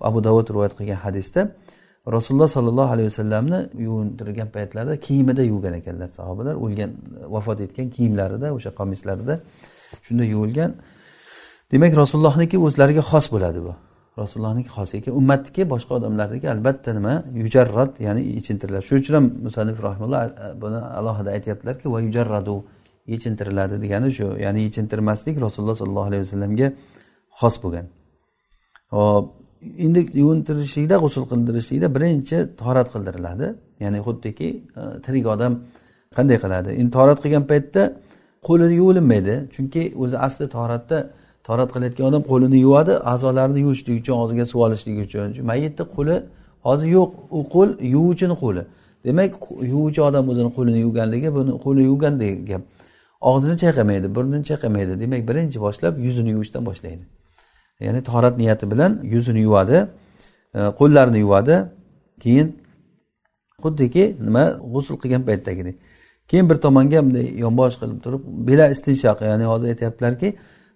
abu 0.09 0.23
davud 0.27 0.47
rivoyat 0.53 0.73
qilgan 0.79 0.99
hadisda 1.05 1.41
rasululloh 2.15 2.47
sollallohu 2.47 2.91
alayhi 2.95 3.09
vasallamni 3.11 3.59
yuvintirgan 3.85 4.49
paytlarida 4.55 4.95
kiyimida 4.99 5.43
yuvgan 5.43 5.73
ekanlar 5.73 6.09
sahobalar. 6.19 6.55
O'lgan 6.55 6.91
vafot 7.35 7.59
etgan 7.61 7.89
kiyimlarida 7.95 8.47
o'sha 8.57 8.71
qomislarida 8.79 9.39
shunda 10.05 10.23
yuvilgan. 10.23 10.71
Demak 11.71 11.93
rasulullohniki 12.01 12.57
o'zlariga 12.67 13.03
xos 13.11 13.25
bo'ladi 13.33 13.59
bu. 13.67 13.73
Rasulullohniki 14.21 14.69
xos 14.77 14.89
lekin 14.95 15.11
ummatniki 15.19 15.69
boshqa 15.73 15.91
odamlarniki 15.99 16.47
albatta 16.55 16.93
nima? 16.97 17.13
Yujarrad 17.41 17.91
ya'ni 18.07 18.21
yechintiriladi 18.37 18.83
shuning 18.87 19.03
uchun 19.03 19.15
ham 19.19 19.25
musanif 19.45 19.77
rahimulloh 19.87 20.19
e, 20.25 20.61
buni 20.61 20.79
alohida 20.99 21.29
aytyaptilarki 21.37 21.85
va 21.93 21.99
yujarradu. 22.07 22.55
Yechintiriladi 23.13 23.75
degani 23.83 24.09
shu. 24.17 24.27
Ya'ni 24.45 24.59
yechintirmaslik 24.67 25.35
rasululloh 25.45 25.75
sollallohu 25.81 26.07
alayhi 26.09 26.23
vasallamga 26.25 26.67
xos 27.39 27.55
bo'lgan. 27.63 27.85
Hop 28.95 29.25
endi 29.85 29.99
yuvintirishlikda 30.21 30.95
g'usul 31.03 31.23
qildirishlikda 31.31 31.87
birinchi 31.95 32.37
torat 32.61 32.87
qildiriladi. 32.93 33.47
Ya'ni 33.83 33.99
xuddiki 34.07 34.47
e, 34.79 34.81
tirik 35.05 35.25
odam 35.35 35.53
qanday 36.17 36.37
qiladi? 36.43 36.69
Endi 36.79 36.91
torat 36.97 37.19
qilgan 37.23 37.43
paytda 37.51 37.81
qo'lini 38.47 38.75
yuvilinmaydi 38.81 39.35
chunki 39.55 39.81
o'zi 40.03 40.17
asli 40.27 40.45
toratda 40.55 40.97
torat 41.47 41.69
qilayotgan 41.73 42.05
odam 42.09 42.23
qo'lini 42.31 42.57
yuvadi 42.65 42.93
a'zolarini 43.13 43.59
yuvishlik 43.65 43.95
uchun 44.01 44.15
og'ziga 44.23 44.45
suv 44.51 44.59
olishlik 44.67 44.97
uchun. 45.05 45.27
Mayitni 45.49 45.85
qo'li 45.95 46.15
hozir 46.67 46.87
yo'q 46.97 47.09
u 47.37 47.39
qo'l 47.53 47.69
yuvuvchini 47.95 48.35
qo'li. 48.43 48.63
Demak 49.05 49.31
yuvuvchi 49.73 50.01
odam 50.09 50.23
o'zini 50.31 50.49
qo'lini 50.57 50.79
yuvganligi 50.85 51.29
buni 51.37 51.51
qo'li 51.65 51.81
yuvgandek 51.89 52.35
gap. 52.51 52.63
Og'zini 53.21 53.57
chayqamaydi 53.57 54.15
burnini 54.15 54.43
chayqamaydi. 54.43 54.99
Demak 54.99 55.27
birinchi 55.27 55.59
boshlab 55.61 55.99
yuzini 55.99 56.29
yuvishdan 56.29 56.65
boshlaydi. 56.65 57.03
Ya'ni 57.79 58.03
tahorat 58.03 58.37
niyati 58.37 58.71
bilan 58.71 58.99
yuzini 59.03 59.39
yuvadi 59.39 59.87
e, 60.53 60.59
qo'llarini 60.79 61.19
yuvadi. 61.25 61.55
Keyin 62.19 62.47
xuddiki 63.63 64.17
nima 64.19 64.43
g'usul 64.73 64.95
qilgan 65.01 65.23
paytdagidek 65.25 65.75
keyin 66.27 66.49
bir 66.49 66.55
tomonga 66.55 67.05
bunday 67.05 67.39
yonbosh 67.39 67.75
qilib 67.81 67.99
turib 68.05 68.21
bela 68.47 68.65
istinshoq 68.75 69.21
ya'ni 69.21 69.45
hozir 69.51 69.67
aytyaptilarki 69.73 70.27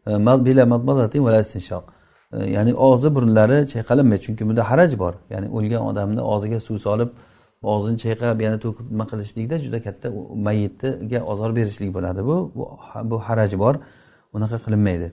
e, 0.07 0.11
bela 0.45 0.63
va 0.71 1.39
istinshoq 1.39 1.83
e, 2.33 2.37
ya'ni 2.55 2.73
og'zi 2.73 3.15
burnlari 3.15 3.67
chayqalinmaydi 3.73 4.21
chunki 4.25 4.43
bunda 4.49 4.69
haraj 4.69 4.91
bor. 4.99 5.13
Ya'ni 5.29 5.47
o'lgan 5.57 5.81
odamni 5.89 6.21
og'ziga 6.21 6.59
suv 6.59 6.77
solib 6.87 7.09
og'zini 7.63 7.97
chayqab 8.03 8.41
yana 8.41 8.57
to'kib 8.65 8.85
nima 8.93 9.05
qilishlikda 9.11 9.55
juda 9.65 9.79
katta 9.85 10.07
mayitga 10.47 11.19
ozor 11.31 11.55
berishlik 11.55 11.93
bo'ladi. 11.97 12.21
Bu 12.29 12.35
bu 13.11 13.17
haraj 13.27 13.51
bor. 13.63 13.75
Unaqa 14.35 14.57
qilinmaydi. 14.65 15.07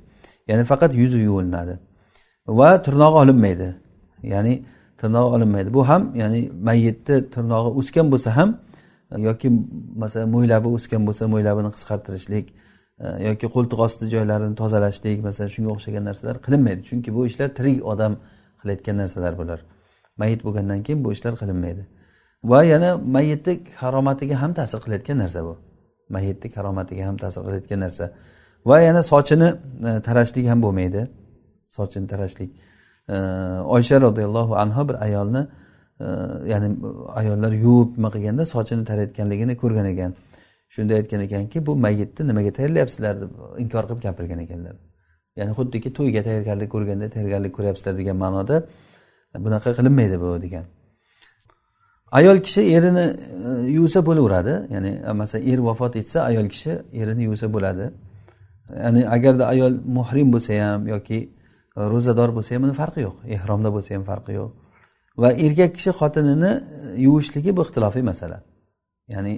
Ya'ni 0.48 0.64
faqat 0.64 0.94
yuzi 0.94 1.18
yuvilinadi. 1.28 1.74
Va 2.58 2.82
tirnog'i 2.86 3.16
olinmaydi. 3.22 3.68
Ya'ni 4.22 4.54
tirnog'i 5.00 5.30
olinmaydi. 5.36 5.74
Bu 5.74 5.88
ham 5.88 6.02
ya'ni 6.22 6.40
mayitni 6.68 7.16
tirnog'i 7.34 7.70
o'sgan 7.80 8.06
bo'lsa 8.12 8.30
ham 8.38 8.50
yoki 9.28 9.48
masalan 10.02 10.28
mo'ylabi 10.36 10.68
o'sgan 10.76 11.02
bo'lsa 11.08 11.24
mo'ylabini 11.34 11.70
qisqartirishlik 11.76 12.46
e, 13.04 13.06
yoki 13.28 13.46
qo'ltiq 13.54 13.78
osti 13.86 14.04
joylarini 14.14 14.54
tozalashlik 14.62 15.18
masalan 15.28 15.50
shunga 15.54 15.70
o'xshagan 15.76 16.04
narsalar 16.08 16.36
qilinmaydi. 16.46 16.80
Chunki 16.88 17.10
bu 17.16 17.26
ishlar 17.30 17.48
tirik 17.58 17.78
odam 17.92 18.12
qilayotgan 18.60 18.96
narsalar 19.02 19.32
bular. 19.40 19.60
Mayit 20.20 20.40
bo'lgandan 20.46 20.80
keyin 20.86 21.00
bu 21.04 21.12
ishlar 21.16 21.34
qilinmaydi. 21.42 21.84
Va 22.44 22.64
yana 22.64 22.96
mayitni 22.96 23.64
karomatiga 23.80 24.42
ham 24.42 24.54
ta'sir 24.54 24.78
qilayotgan 24.84 25.18
narsa 25.18 25.44
bu. 25.44 25.56
Mayitni 26.08 26.50
karomatiga 26.50 27.06
ham 27.06 27.16
ta'sir 27.16 27.40
qilayotgan 27.46 27.80
narsa. 27.80 28.12
Va 28.66 28.80
yana 28.80 29.02
sochini 29.02 29.48
e, 29.88 30.02
tarashlik 30.02 30.46
ham 30.48 30.62
bo'lmaydi. 30.62 31.08
Sochini 31.66 32.06
tarashlik. 32.06 32.50
E, 33.08 33.16
Oysha 33.74 34.00
roziyallohu 34.00 34.56
anhu 34.56 34.88
bir 34.88 34.96
ayolni 35.06 35.42
e, 36.00 36.06
ya'ni 36.52 36.68
ayollar 37.20 37.52
yuvib 37.52 37.90
nima 37.96 38.10
qilganda 38.14 38.44
sochini 38.54 38.84
tarayotganligini 38.84 39.56
ko'rgan 39.56 39.86
ekan. 39.86 40.14
Shunda 40.74 40.94
aytgan 40.94 41.20
ekanki 41.20 41.66
bu 41.66 41.76
mayitni 41.76 42.26
nimaga 42.26 42.52
tayyorlayapsizlar? 42.52 43.20
deb 43.20 43.30
inkor 43.58 43.84
qilib 43.88 44.02
gapirgan 44.02 44.38
ekanlar. 44.38 44.74
Ya'ni 45.38 45.52
xuddiki 45.58 45.92
to'yga 45.98 46.22
tayyorgarlik 46.28 46.70
ko'rganda 46.74 47.06
tayyorgarlik 47.14 47.52
ko'ryapsizlar 47.56 47.94
degan 48.00 48.16
ma'noda 48.24 48.56
bunaqa 49.44 49.70
qilinmaydi 49.78 50.20
bu 50.20 50.42
degan. 50.42 50.64
Ayol 52.12 52.38
kishi 52.40 52.60
erini 52.60 53.06
e, 53.46 53.70
yuvsa 53.70 54.06
bo'laveradi. 54.06 54.54
Ya'ni 54.74 54.92
e, 55.08 55.12
masalan 55.12 55.46
er 55.46 55.58
vafot 55.58 55.96
etsa 55.96 56.20
ayol 56.20 56.48
kishi 56.48 56.72
erini 56.92 57.22
yuvsa 57.28 57.52
bo'ladi. 57.52 57.90
Ya'ni 58.84 59.08
agarda 59.08 59.46
ayol 59.46 59.74
muhrim 59.96 60.32
bo'lsa 60.32 60.52
ham 60.62 60.88
yoki 60.94 61.18
e, 61.76 61.80
ro'zador 61.92 62.30
bo'lsa 62.36 62.54
ham 62.54 62.64
uni 62.64 62.74
farqi 62.80 63.00
yo'q. 63.06 63.16
Ehromda 63.36 63.70
bo'lsa 63.76 63.94
ham 63.94 64.04
farqi 64.10 64.32
yo'q. 64.40 64.50
Va 65.22 65.30
erkak 65.46 65.74
kishi 65.76 65.90
xotinini 66.00 66.52
yuvishligi 67.06 67.56
bu 67.56 67.60
ixtilofiy 67.66 68.04
masala. 68.10 68.38
Ya'ni 69.14 69.34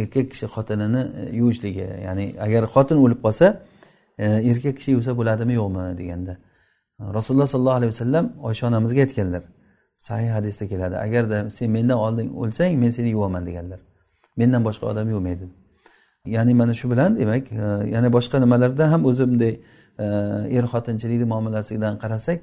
erkak 0.00 0.26
kishi 0.32 0.46
xotinini 0.54 1.02
yuvishligi. 1.40 1.86
Ya'ni 2.06 2.26
agar 2.46 2.62
xotin 2.74 2.96
o'lib 3.04 3.20
qolsa 3.26 3.46
erkak 4.50 4.74
kishi 4.78 4.90
yuvsa 4.96 5.12
bo'ladimi 5.18 5.54
yo'qmi 5.60 5.84
deganda. 6.00 6.34
Rasululloh 7.18 7.48
sollallohu 7.52 7.78
alayhi 7.80 7.92
vasallam 7.94 8.24
oysha 8.48 8.64
onamizga 8.68 9.00
aytganlar. 9.06 9.42
Sahih 10.08 10.30
hadisda 10.36 10.64
keladi. 10.72 10.96
Agarda 11.06 11.38
sen 11.56 11.68
mendan 11.76 11.98
oldin 12.06 12.26
o'lsang 12.42 12.72
men 12.82 12.90
seni 12.96 13.10
yuvaman 13.16 13.42
deganlar. 13.48 13.80
Mendan 14.40 14.62
boshqa 14.68 14.84
odam 14.92 15.08
yuvmaydi 15.14 15.46
ya'ni 16.26 16.54
mana 16.54 16.74
shu 16.74 16.90
bilan 16.90 17.16
demak 17.16 17.52
e, 17.52 17.56
yana 17.94 18.12
boshqa 18.12 18.40
nimalarda 18.40 18.90
ham 18.92 19.04
o'zi 19.04 19.28
bunday 19.30 19.60
e, 19.98 20.06
er 20.58 20.64
xotinchilikni 20.72 21.26
muomalasidan 21.32 21.94
qarasak 22.02 22.40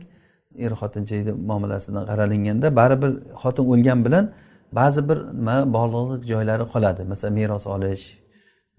er 0.65 0.71
xotinchilikni 0.81 1.33
muomalasidan 1.49 2.03
qaralinganda 2.09 2.75
baribir 2.79 3.11
xotin 3.41 3.65
o'lgan 3.73 3.99
bilan 4.05 4.25
ba'zi 4.79 5.01
bir 5.09 5.17
nima 5.39 5.55
bog'liqlik 5.75 6.23
joylari 6.31 6.65
qoladi. 6.73 7.01
Masalan 7.11 7.33
meros 7.39 7.65
olish 7.75 8.03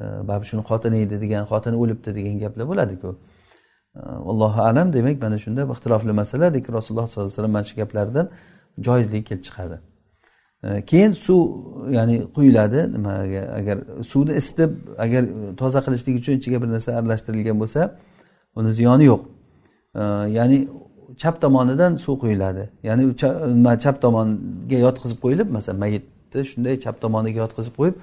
e, 0.00 0.04
baribir 0.28 0.48
shuni 0.50 0.62
xotini 0.70 0.98
edi 1.06 1.16
degan 1.24 1.44
xotini 1.50 1.76
o'libdi 1.82 2.10
degan 2.18 2.36
gaplar 2.44 2.64
bo'ladiku. 2.70 3.10
E, 3.96 4.00
Allohu 4.30 4.60
alam 4.70 4.86
demak 4.96 5.16
mana 5.24 5.36
shunda 5.44 5.62
ixtilofli 5.74 6.12
masala. 6.20 6.46
Lekin 6.56 6.72
rasululloh 6.78 7.06
sollallohu 7.08 7.28
alayhi 7.28 7.38
vasallam 7.38 7.54
mana 7.58 7.66
shu 7.70 7.74
gaplardan 7.80 8.26
joizlik 8.80 9.26
kelib 9.26 9.44
chiqadi. 9.44 9.78
E, 10.64 10.84
keyin 10.84 11.12
suv 11.12 11.40
ya'ni 11.90 12.32
quyiladi 12.36 12.92
nimaga 12.92 13.42
agar 13.58 13.78
suvni 14.10 14.32
isitib 14.40 14.70
agar 14.98 15.24
toza 15.56 15.80
qilishlik 15.86 16.14
uchun 16.20 16.32
ichiga 16.40 16.62
bir 16.62 16.68
narsa 16.74 16.90
aralashtirilgan 17.00 17.60
bo'lsa 17.62 17.80
uni 18.56 18.72
ziyoni 18.72 19.04
yo'q. 19.04 19.22
E, 19.94 20.02
ya'ni 20.38 20.68
chap 21.22 21.40
tomonidan 21.40 21.96
suv 21.96 22.18
quyiladi. 22.24 22.70
Ya'ni 22.88 23.16
chap 23.84 24.02
tomonga 24.04 24.78
yotqizib 24.86 25.18
qo'yilib 25.24 25.48
masalan 25.56 25.78
mayitni 25.84 26.42
shunday 26.50 26.74
chap 26.84 26.96
tomoniga 27.00 27.38
yotqizib 27.44 27.74
qo'yib 27.80 27.94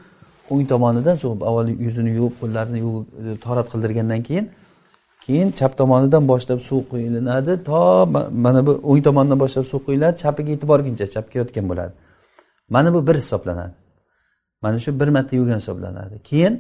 o'ng 0.49 0.65
tomonidan 0.74 1.15
suv 1.15 1.41
avval 1.49 1.67
yuzini 1.88 2.11
yuvib 2.17 2.36
qo'llarini 2.41 2.80
yuvib 2.86 3.05
torat 3.45 3.67
qildirgandan 3.74 4.22
keyin 4.28 4.49
keyin 5.30 5.51
chap 5.59 5.77
tomonidan 5.77 6.23
boshlab 6.32 6.59
suv 6.67 6.82
quyilinadi 6.91 7.53
to 7.69 7.82
mana 8.45 8.61
bu 8.67 8.71
o'ng 8.89 9.01
tomondan 9.07 9.38
boshlab 9.43 9.65
suv 9.71 9.80
quyiladi 9.88 10.15
chapiga 10.23 10.49
yetib 10.55 10.67
borguncha 10.71 11.05
chapga 11.15 11.36
yotgan 11.41 11.65
bo'ladi. 11.71 11.93
Mana 12.75 12.89
bu 12.93 12.99
bir 13.07 13.15
hisoblanadi. 13.21 13.73
Mana 14.63 14.80
shu 14.84 14.89
bir 14.99 15.09
marta 15.15 15.36
yuvgan 15.39 15.59
hisoblanadi. 15.63 16.15
Keyin 16.30 16.53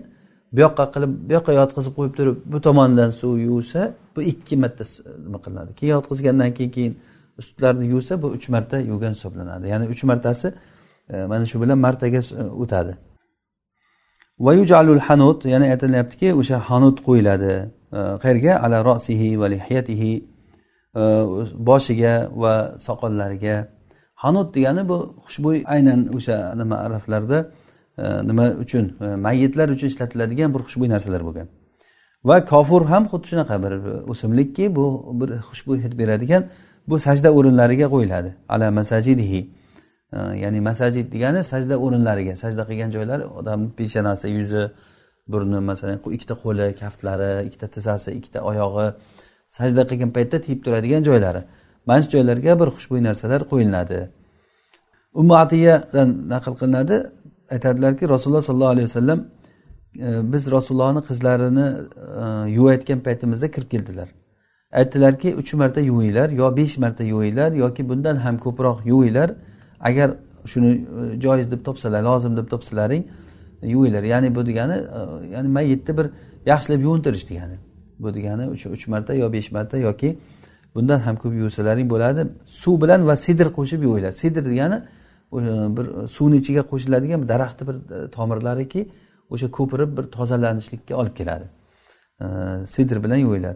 bu 0.53 0.59
yoqqa 0.65 0.85
qilib 0.93 1.11
bu 1.27 1.31
yoqqa 1.37 1.53
yotqizib 1.61 1.93
qo'yib 1.97 2.13
turib 2.17 2.35
bu 2.53 2.57
tomondan 2.67 3.09
suv 3.21 3.33
yuvsa 3.49 3.81
bu 4.15 4.21
ikki 4.31 4.55
marta 4.63 4.83
nima 5.25 5.39
qilinadi? 5.45 5.71
Keyin 5.79 5.93
yotqizgandan 5.97 6.51
keyin 6.57 6.71
keyin 6.77 6.93
ustlarini 7.41 7.85
yuvsa 7.93 8.13
bu 8.21 8.27
uch 8.35 8.45
marta 8.55 8.75
yuvgan 8.91 9.13
hisoblanadi. 9.17 9.65
Ya'ni 9.73 9.85
uch 9.93 10.03
martasi 10.11 10.47
e, 11.13 11.15
mana 11.31 11.45
shu 11.51 11.57
bilan 11.61 11.77
martaga 11.87 12.21
e, 12.41 12.43
o'tadi. 12.63 12.93
Va 14.45 14.51
hanut 15.09 15.39
yana 15.53 15.65
aytilyaptiki 15.73 16.27
o'sha 16.41 16.57
hanut 16.69 16.97
qo'yiladi 17.07 17.53
Э, 17.91 18.17
qayerga 18.21 18.53
ala 18.63 18.83
rosihi 18.85 19.39
va 19.39 19.47
lihiyatihi 19.49 20.11
e, 20.95 21.01
boshiga 21.69 22.29
va 22.35 22.77
soqollariga. 22.77 23.67
Hanut 24.15 24.55
degani 24.55 24.89
bu 24.89 24.97
xushbo'y 25.25 25.63
aynan 25.65 25.99
o'sha 26.17 26.55
nima 26.55 26.75
arablarda 26.85 27.51
e, 27.97 28.03
nima 28.29 28.45
uchun? 28.63 28.85
E, 29.01 29.05
Mayitlar 29.25 29.69
uchun 29.69 29.87
ishlatiladigan 29.87 30.53
bir 30.53 30.59
xushbo'y 30.67 30.89
narsalar 30.89 31.21
bo'lgan. 31.27 31.47
Va 32.29 32.45
kofur 32.51 32.85
ham 32.91 33.03
xuddi 33.11 33.27
shunaqa 33.31 33.55
bir 33.63 33.73
o'simlikki 34.11 34.75
bu 34.75 34.85
bir 35.19 35.29
xushbo'y 35.49 35.79
hid 35.85 35.93
beradigan 36.01 36.43
bu 36.89 36.99
sajda 36.99 37.29
o'rinlariga 37.37 37.87
qo'yiladi. 37.95 38.29
Ala 38.49 38.71
masajidihi. 38.71 39.41
Ya'ni 40.43 40.59
masajid 40.69 41.11
degani 41.13 41.41
sajda 41.43 41.75
o'rinlariga 41.85 42.35
sajda 42.43 42.63
qilgan 42.69 42.89
joylari 42.95 43.25
odamni 43.39 43.69
peshonasi 43.79 44.27
yuzi 44.37 44.63
burni 45.31 45.59
masalan 45.71 45.99
ikkita 46.17 46.35
qo'li 46.43 46.67
kaftlari 46.81 47.31
ikkita 47.47 47.67
tizzasi 47.75 48.11
ikkita 48.19 48.39
oyog'i 48.51 48.87
sajda 49.57 49.83
qilgan 49.89 50.11
paytda 50.17 50.37
tiyib 50.45 50.59
turadigan 50.65 51.03
joylari. 51.09 51.41
Mana 51.85 52.01
shu 52.03 52.09
joylarga 52.15 52.59
bir 52.61 52.67
xushbo'y 52.77 53.01
narsalar 53.03 53.41
qo'yiladi. 53.51 53.99
Ummu 55.19 55.35
atiyadan 55.43 56.09
naql 56.33 56.53
qilinadi. 56.59 56.97
Aytadilarki 57.55 58.09
rasululloh 58.09 58.41
sollallohu 58.41 58.73
alayhi 58.75 58.87
vasallam 58.89 59.19
e, 60.05 60.33
biz 60.33 60.51
rasulullohni 60.51 61.01
qizlarini 61.09 61.67
e, 62.21 62.25
yuvayotgan 62.57 62.99
paytimizda 63.07 63.47
kirib 63.55 63.69
keldilar. 63.73 64.09
Aytdilarki 64.79 65.35
uch 65.41 65.53
marta 65.53 65.81
yuvinglar 65.81 66.29
yo 66.29 66.55
besh 66.57 66.77
marta 66.77 67.03
yuvinglar 67.03 67.51
yoki 67.63 67.89
bundan 67.89 68.15
ham 68.15 68.37
ko'proq 68.45 68.77
yuvinglar. 68.91 69.29
Agar 69.79 70.09
shuni 70.51 70.71
e, 70.71 71.19
joiz 71.23 71.51
deb 71.51 71.65
topsalar 71.67 72.01
lozim 72.09 72.37
deb 72.37 72.47
topsalaring 72.53 73.03
yuvinglar. 73.61 74.03
Ya'ni 74.03 74.35
bu 74.35 74.45
degani 74.45 74.73
e, 74.73 75.27
ya'ni 75.33 75.47
mayitni 75.47 75.97
bir 75.97 76.09
yaxshilab 76.45 76.81
yuvintirish 76.81 77.29
degani. 77.29 77.57
Bu 77.99 78.13
degani 78.13 78.49
uch 78.49 78.87
marta 78.87 79.13
yo 79.13 79.31
besh 79.33 79.51
marta 79.51 79.77
yoki 79.77 80.19
bundan 80.75 80.99
ham 80.99 81.15
ko'p 81.15 81.33
yuvsalaring 81.33 81.89
bo'ladi. 81.89 82.27
Suv 82.45 82.81
bilan 82.81 83.07
va 83.07 83.15
sidr 83.15 83.47
qo'shib 83.57 83.83
yuvinglar. 83.83 84.11
Sidr 84.11 84.45
degani 84.45 84.75
e, 84.75 85.39
bir 85.77 86.07
suvni 86.07 86.35
ichiga 86.35 86.61
qo'shiladigan 86.71 87.29
daraxtni 87.29 87.67
bir 87.67 87.75
e, 87.75 88.11
tomirlariki 88.11 88.89
o'sha 89.29 89.51
ko'pirib 89.51 89.97
bir 89.97 90.03
tozalanishlikka 90.03 90.95
olib 90.95 91.15
keladi. 91.15 91.47
Sidr 92.65 93.03
bilan 93.03 93.15
yuvinglar. 93.15 93.55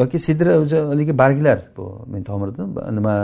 Yoki 0.00 0.18
sidr 0.18 0.46
o'zi 0.46 0.76
haligi 0.76 1.18
barglar 1.18 1.58
bu 1.76 2.06
men 2.06 2.24
tomirni 2.24 2.64
nima 2.96 3.14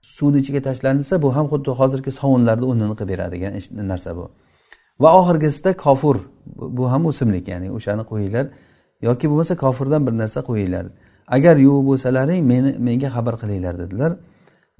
suvni 0.00 0.38
ichiga 0.38 0.60
tashlansa 0.62 1.22
bu 1.22 1.36
ham 1.36 1.46
xuddi 1.52 1.70
hozirgi 1.80 2.10
sovunlarni 2.20 2.64
o'rnini 2.70 2.94
qilib 3.00 3.10
beradigan 3.12 3.52
narsa 3.92 4.16
bu. 4.16 4.30
Va 5.00 5.10
oxirgisida 5.20 5.76
kofur 5.76 6.16
bu 6.56 6.90
ham 6.92 7.06
o'simlik 7.06 7.48
ya'ni 7.48 7.68
o'shani 7.76 8.04
qo'yinglar. 8.10 8.46
Yoki 9.08 9.30
bo'lmasa 9.30 9.54
kofirdan 9.56 10.06
bir 10.06 10.14
narsa 10.22 10.40
qo'yinglar. 10.48 10.86
Agar 11.36 11.56
yuvib 11.56 11.86
bo'lsalaring 11.90 12.40
meni 12.52 12.70
menga 12.88 13.08
xabar 13.16 13.34
qilinglar 13.42 13.74
dedilar. 13.82 14.12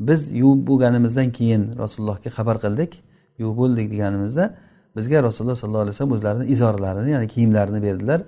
Biz 0.09 0.21
yuvib 0.43 0.63
bo'lganimizdan 0.69 1.29
keyin 1.39 1.63
rasulullohga 1.83 2.31
xabar 2.37 2.57
qildik. 2.65 2.93
Yuvib 3.41 3.57
bo'ldik 3.63 3.87
deganimizda 3.95 4.45
bizga 4.97 5.23
rasululloh 5.23 5.57
sollallohu 5.63 5.85
alayhi 5.85 5.97
vasallam 5.97 6.15
o'zlarini 6.19 6.45
izorlarini 6.55 7.11
ya'ni 7.11 7.29
kiyimlarini 7.35 7.81
berdilar. 7.87 8.21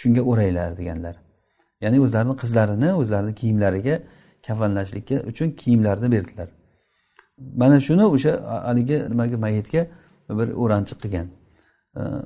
Shunga 0.00 0.22
o'ranglar 0.30 0.70
deganlar. 0.80 1.14
Ya'ni 1.84 1.98
o'zlarini 2.04 2.34
qizlarini 2.42 2.90
o'zlarini 3.00 3.34
kiyimlariga 3.40 3.96
kafanlashlikka 4.46 5.16
uchun 5.30 5.50
kiyimlarni 5.50 6.12
berdilar. 6.12 6.48
Mana 7.56 7.80
shuni 7.80 8.04
o'sha 8.14 8.32
haligi 8.68 8.96
nimaga 9.12 9.36
mayitga 9.36 9.86
bir 10.28 10.48
o'ranchiq 10.62 10.98
qilgan 11.04 11.28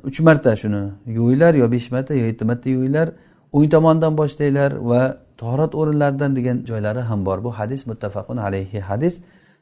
uch 0.03 0.21
marta 0.21 0.57
shuni 0.57 0.93
yuvinglar 1.07 1.55
yo 1.55 1.71
besh 1.71 1.91
marta 1.91 2.15
yo 2.15 2.27
yetti 2.27 2.45
marta 2.45 2.71
yuvinglar. 2.71 3.09
O'ng 3.53 3.71
tomondan 3.71 4.17
boshlanglar 4.21 4.73
va 4.91 5.03
torat 5.37 5.75
o'rinlaridan 5.75 6.37
degan 6.37 6.65
joylari 6.71 7.01
ham 7.01 7.27
bor. 7.27 7.45
Bu 7.45 7.51
hadis 7.59 7.87
muttafaqun 7.87 8.37
alayhi 8.37 8.81
hadis. 8.81 9.15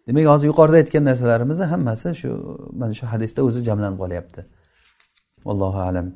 Demak 0.06 0.26
hozir 0.26 0.46
yuqorida 0.46 0.76
aytgan 0.82 1.04
narsalarimizni 1.04 1.66
hammasi 1.72 2.14
shu 2.20 2.28
mana 2.80 2.94
shu 2.94 3.06
hadisda 3.12 3.40
o'zi 3.48 3.60
jamlanib 3.68 3.98
qolyapti. 4.02 4.40
Allohu 5.52 5.80
alam. 5.90 6.06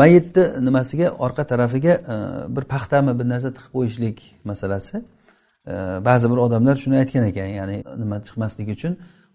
Mayitni 0.00 0.44
nimasiga? 0.66 1.08
Orqa 1.24 1.44
tarafiga 1.52 1.94
e, 2.14 2.16
bir 2.56 2.64
paxtami 2.72 3.12
bir 3.18 3.26
narsa 3.32 3.48
tiqib 3.56 3.72
qo'yishlik 3.76 4.18
masalasi. 4.50 4.96
E, 5.72 5.74
ba'zi 6.08 6.26
bir 6.32 6.38
odamlar 6.46 6.76
shuni 6.82 6.96
aytgan 7.02 7.24
ekan 7.30 7.48
ya'ni 7.58 7.76
nima 8.02 8.16
chiqmasligi 8.26 8.72
uchun 8.78 8.92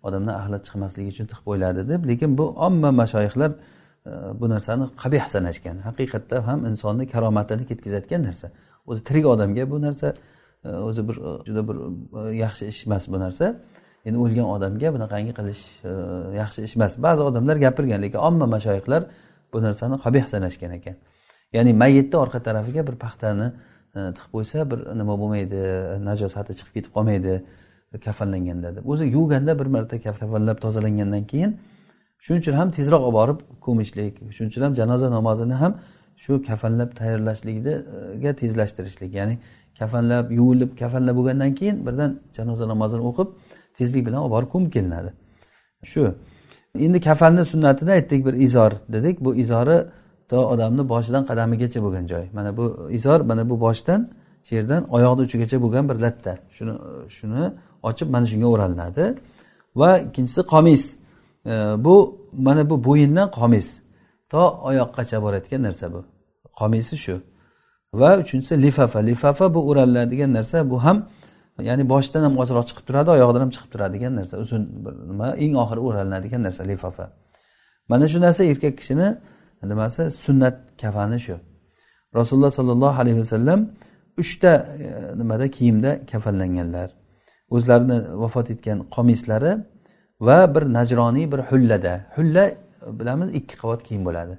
odamdan 0.08 0.36
axlat 0.42 0.62
chiqmasligi 0.68 1.10
uchun 1.14 1.28
tiqib 1.32 1.46
qo'yiladi 1.50 1.82
deb 1.92 2.06
lekin 2.10 2.38
bu 2.40 2.46
omma 2.68 2.92
mashoyihlar 3.02 3.52
e, 3.52 4.12
bu 4.40 4.50
narsani 4.54 4.86
qabih 5.04 5.24
sanashgan. 5.34 5.78
Haqiqatda 5.88 6.38
ham 6.48 6.60
insonni 6.70 7.06
karomatini 7.14 7.68
ketkazayotgan 7.70 8.22
narsa. 8.28 8.48
O'zi 8.90 9.02
tirik 9.08 9.26
odamga 9.34 9.64
bu 9.74 9.82
narsa 9.86 10.14
e, 10.66 10.70
o'zi 10.88 11.08
bir 11.08 11.18
e, 11.28 11.32
juda 11.48 11.62
bir 11.70 11.78
yaxshi 12.44 12.64
ish 12.72 12.82
emas 12.88 13.08
bu 13.14 13.20
narsa. 13.26 13.46
Endi 14.06 14.18
o'lgan 14.26 14.48
odamga 14.56 14.94
bunaqangi 14.96 15.34
qilish 15.40 15.64
yaxshi 16.42 16.60
ish 16.68 16.76
emas. 16.78 16.94
Ba'zi 17.06 17.22
odamlar 17.30 17.58
gapirgan 17.66 18.02
lekin 18.06 18.20
omma 18.30 18.46
mashoyihlar 18.56 19.02
bu 19.54 19.58
narsani 19.66 19.96
qabih 20.06 20.24
sanashgan 20.34 20.72
ekan. 20.80 20.96
Ya'ni 21.56 21.74
mayitni 21.84 22.18
orqa 22.24 22.40
tarafiga 22.48 22.82
bir 22.88 22.96
paxtani 23.06 23.48
tiqib 24.16 24.32
qo'ysa 24.36 24.66
bir 24.72 24.80
nima 25.00 25.14
bo'lmaydi 25.22 25.62
najosati 26.10 26.52
chiqib 26.60 26.74
ketib 26.78 26.92
qolmaydi. 26.96 27.34
Kafanlanganda 28.00 28.76
deb. 28.76 28.86
O'zi 28.86 29.06
yuvganda 29.06 29.60
bir 29.60 29.66
marta 29.66 30.02
kafanlab 30.02 30.58
tozalangandan 30.62 31.24
keyin 31.32 31.58
shuning 32.20 32.42
uchun 32.42 32.54
ham 32.54 32.72
tezroq 32.72 33.04
olib 33.08 33.14
borib 33.20 33.40
ko'mishlik 33.66 34.14
shuning 34.36 34.50
uchun 34.52 34.62
ham 34.62 34.74
janoza 34.76 35.12
namozini 35.12 35.54
ham 35.54 35.74
shu 36.24 36.44
kafanlab 36.50 36.90
tayyorlashlikga 37.00 38.32
tezlashtirishlik. 38.42 39.14
Ya'ni 39.20 39.36
kafanlab 39.80 40.32
yuvilib 40.32 40.72
kafanlab 40.82 41.16
bo'lgandan 41.20 41.52
keyin 41.60 41.78
birdan 41.88 42.20
janoza 42.38 42.68
namozini 42.74 43.04
o'qib 43.10 43.28
tezlik 43.78 44.06
bilan 44.08 44.20
olib 44.24 44.32
borib 44.36 44.50
ko'mib 44.54 44.72
kelinadi. 44.76 45.10
Shu. 45.92 46.04
Endi 46.86 47.00
kafanni 47.02 47.44
sunnatini 47.46 47.92
aytdik 47.98 48.26
bir 48.26 48.34
izor 48.34 48.72
dedik. 48.96 49.16
Bu 49.26 49.36
izori 49.36 49.78
to 50.30 50.38
odamni 50.54 50.84
boshidan 50.94 51.24
qadamigacha 51.30 51.80
bo'lgan 51.86 52.06
joy. 52.12 52.26
Mana 52.34 52.58
bu 52.58 52.66
izor 52.98 53.20
mana 53.30 53.50
bu 53.50 53.56
boshdan 53.66 54.02
shu 54.46 54.56
yerdan 54.56 54.82
oyoqni 54.96 55.22
uchigacha 55.28 55.58
bo'lgan 55.64 55.90
bir 55.90 55.98
latta. 56.06 56.34
Shuni 56.56 56.74
shuni 57.18 57.44
ochib 57.90 58.08
mana 58.14 58.26
shunga 58.32 58.48
o'ralinadi 58.54 59.06
va 59.76 60.00
ikkinchisi 60.00 60.42
qomis. 60.54 60.84
E, 61.46 61.54
bu 61.86 61.96
mana 62.34 62.70
bu 62.70 62.84
bo'yindan 62.84 63.28
qomis. 63.32 63.68
To 64.32 64.42
oyoqqacha 64.70 65.18
borayotgan 65.26 65.62
narsa 65.68 65.94
bu. 65.94 66.06
Qomisi 66.60 66.98
shu. 66.98 67.16
Va 67.94 68.18
uchinchisi 68.18 68.62
lifafa. 68.62 69.00
Lifafa 69.00 69.54
bu 69.54 69.70
o'ralinadigan 69.70 70.34
narsa. 70.34 70.70
Bu 70.70 70.84
ham 70.84 70.98
ya'ni 71.70 71.84
boshidan 71.90 72.24
ham 72.28 72.36
ochroq 72.44 72.66
chiqib 72.70 72.86
turadi 72.88 73.10
oyoqdan 73.16 73.42
ham 73.44 73.52
chiqib 73.56 73.70
turadigan 73.74 74.14
narsa. 74.20 74.36
Uzun 74.44 74.62
bir 74.86 74.94
nima 75.10 75.28
eng 75.44 75.54
oxiri 75.64 75.82
o'ralinadigan 75.88 76.42
narsa 76.48 76.64
lifafa. 76.72 77.06
Mana 77.92 78.06
shu 78.12 78.18
narsa 78.26 78.42
erkak 78.52 78.74
kishini 78.80 79.08
nimasi? 79.72 80.12
Sunnat 80.26 80.56
kafani 80.82 81.20
shu. 81.26 81.36
Rasululloh 82.16 82.52
sollallohu 82.60 82.96
alayhi 83.02 83.20
vasallam 83.24 83.60
uchta 84.22 84.52
e, 84.86 84.88
nimada? 85.20 85.46
Kiyimda 85.56 85.92
kafanlanganlar. 86.12 87.01
O'zlarini 87.56 87.98
vafot 88.22 88.48
etgan 88.54 88.78
qomislari 88.96 89.52
va 90.28 90.40
bir 90.56 90.64
najroniy 90.78 91.26
bir 91.34 91.42
hullada. 91.50 91.94
Hulla 92.16 92.44
bilamiz 93.00 93.30
ikki 93.40 93.56
qavat 93.62 93.82
kiyim 93.88 94.04
bo'ladi. 94.08 94.34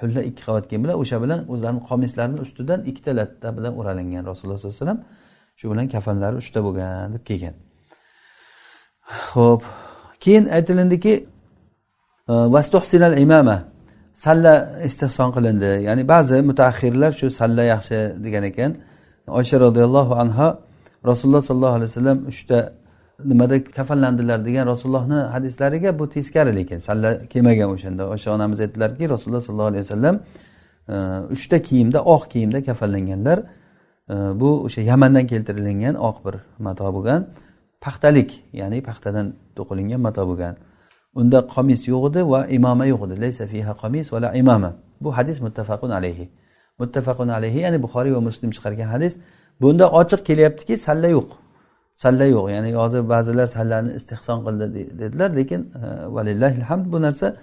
Hulla 0.00 0.20
ikki 0.28 0.42
qavat 0.48 0.64
kiyim 0.68 0.82
bilan 0.84 0.96
o'sha 1.02 1.16
bilan 1.24 1.40
o'zlarini 1.52 1.82
qomislarini 1.90 2.38
ustidan 2.44 2.80
ikkita 2.90 3.12
latta 3.20 3.48
bilan 3.56 3.72
o'ralingan 3.80 4.22
rasululloh 4.30 4.58
sollallohu 4.58 4.76
alayhi 4.76 4.84
vasallam 4.84 5.00
shu 5.58 5.64
bilan 5.72 5.86
kafanlari 5.94 6.36
uchta 6.42 6.60
bo'lgan 6.66 7.12
deb 7.14 7.22
kelgan 7.30 7.54
ho'p 9.32 9.62
keyin 10.20 10.44
aytilindiki 10.56 11.14
e, 12.28 13.20
imama. 13.20 13.64
Salla 14.14 14.80
istehson 14.84 15.30
qilindi. 15.36 15.82
Ya'ni 15.86 16.08
ba'zi 16.08 16.42
mutaxirlar 16.42 17.12
shu 17.12 17.30
salla 17.30 17.62
yaxshi 17.62 18.24
degan 18.24 18.44
ekan. 18.50 18.76
Oysha 19.26 19.60
roziyallohu 19.60 20.14
anhu 20.14 20.56
rasululloh 21.10 21.42
sollallohu 21.42 21.76
alayhi 21.78 21.90
vasallam 21.92 22.18
uchta 22.32 22.58
nimada 23.24 23.64
kafanlandilar 23.64 24.44
degan 24.44 24.66
rasulullohni 24.66 25.14
hadislariga 25.34 25.98
bu 25.98 26.08
teskari 26.08 26.56
lekin 26.56 26.78
salla 26.78 27.10
kelmagan 27.32 27.68
o'shanda 27.74 28.02
o'sha 28.14 28.34
onamiz 28.36 28.60
aytdilarki 28.60 29.08
rasululloh 29.14 29.42
sollallohu 29.46 29.70
alayhi 29.72 29.84
vasallam 29.86 30.16
e, 30.88 30.94
uchta 31.34 31.62
kiyimda 31.62 31.98
oq 32.14 32.30
kiyimda 32.32 32.62
kafanlanganlar. 32.62 33.38
E, 34.10 34.14
bu 34.40 34.64
o'sha 34.66 34.80
yamandan 34.80 35.26
keltirilgan 35.26 35.94
oq 35.94 36.16
bir 36.26 36.34
mato 36.58 36.86
bo'lgan 36.96 37.20
paxtalik 37.84 38.30
ya'ni 38.60 38.82
paxtadan 38.88 39.26
to'qilingan 39.56 40.00
mato 40.06 40.22
bo'lgan. 40.30 40.54
Unda 41.20 41.38
qomis 41.54 41.80
yo'q 41.92 42.04
edi 42.10 42.20
va 42.32 42.40
imoma 42.58 42.84
yo'q 42.92 43.02
edi. 43.06 43.20
Laysa 43.24 43.44
fiha 43.52 43.72
qomis 43.82 44.06
va 44.12 44.18
la 44.24 44.30
imama. 44.42 44.70
Bu 45.00 45.16
hadis 45.16 45.40
muttafaqun 45.46 45.90
alayhi. 45.98 46.26
Muttafaqun 46.80 47.28
alayhi 47.28 47.58
ya'ni 47.64 47.78
buxoriy 47.84 48.12
va 48.16 48.20
muslim 48.28 48.50
chiqargan 48.56 48.88
hadis. 48.94 49.14
Bunda 49.60 49.86
ochiq 50.00 50.20
kelyaptiki 50.28 50.76
salla 50.86 51.08
yo'q. 51.16 51.30
Salla 51.94 52.24
yo'q. 52.24 52.46
Ya'ni 52.54 52.70
hozir 52.82 53.08
ba'zilar 53.08 53.46
sallani 53.46 53.90
istehson 53.98 54.38
qildi 54.46 54.66
dedilar 55.00 55.30
lekin 55.36 55.60
e, 55.60 56.14
valillahi 56.16 56.60
hamd 56.60 56.86
bu 56.92 57.02
narsa 57.02 57.36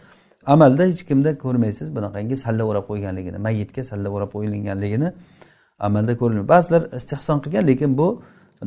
amalda 0.45 0.83
hech 0.83 1.03
kimda 1.09 1.37
ko'rmaysiz 1.37 1.87
bunaqangi 1.95 2.37
salla 2.37 2.63
o'rab 2.69 2.85
qo'yganligini 2.91 3.37
mayitga 3.47 3.83
salla 3.83 4.09
o'rab 4.15 4.31
qo'yilganligini 4.35 5.09
amalda 5.87 6.13
ko'rilmaydi 6.21 6.49
ba'zilar 6.55 6.81
istehson 6.99 7.37
qilgan 7.43 7.63
lekin 7.71 7.97
bu 7.97 8.07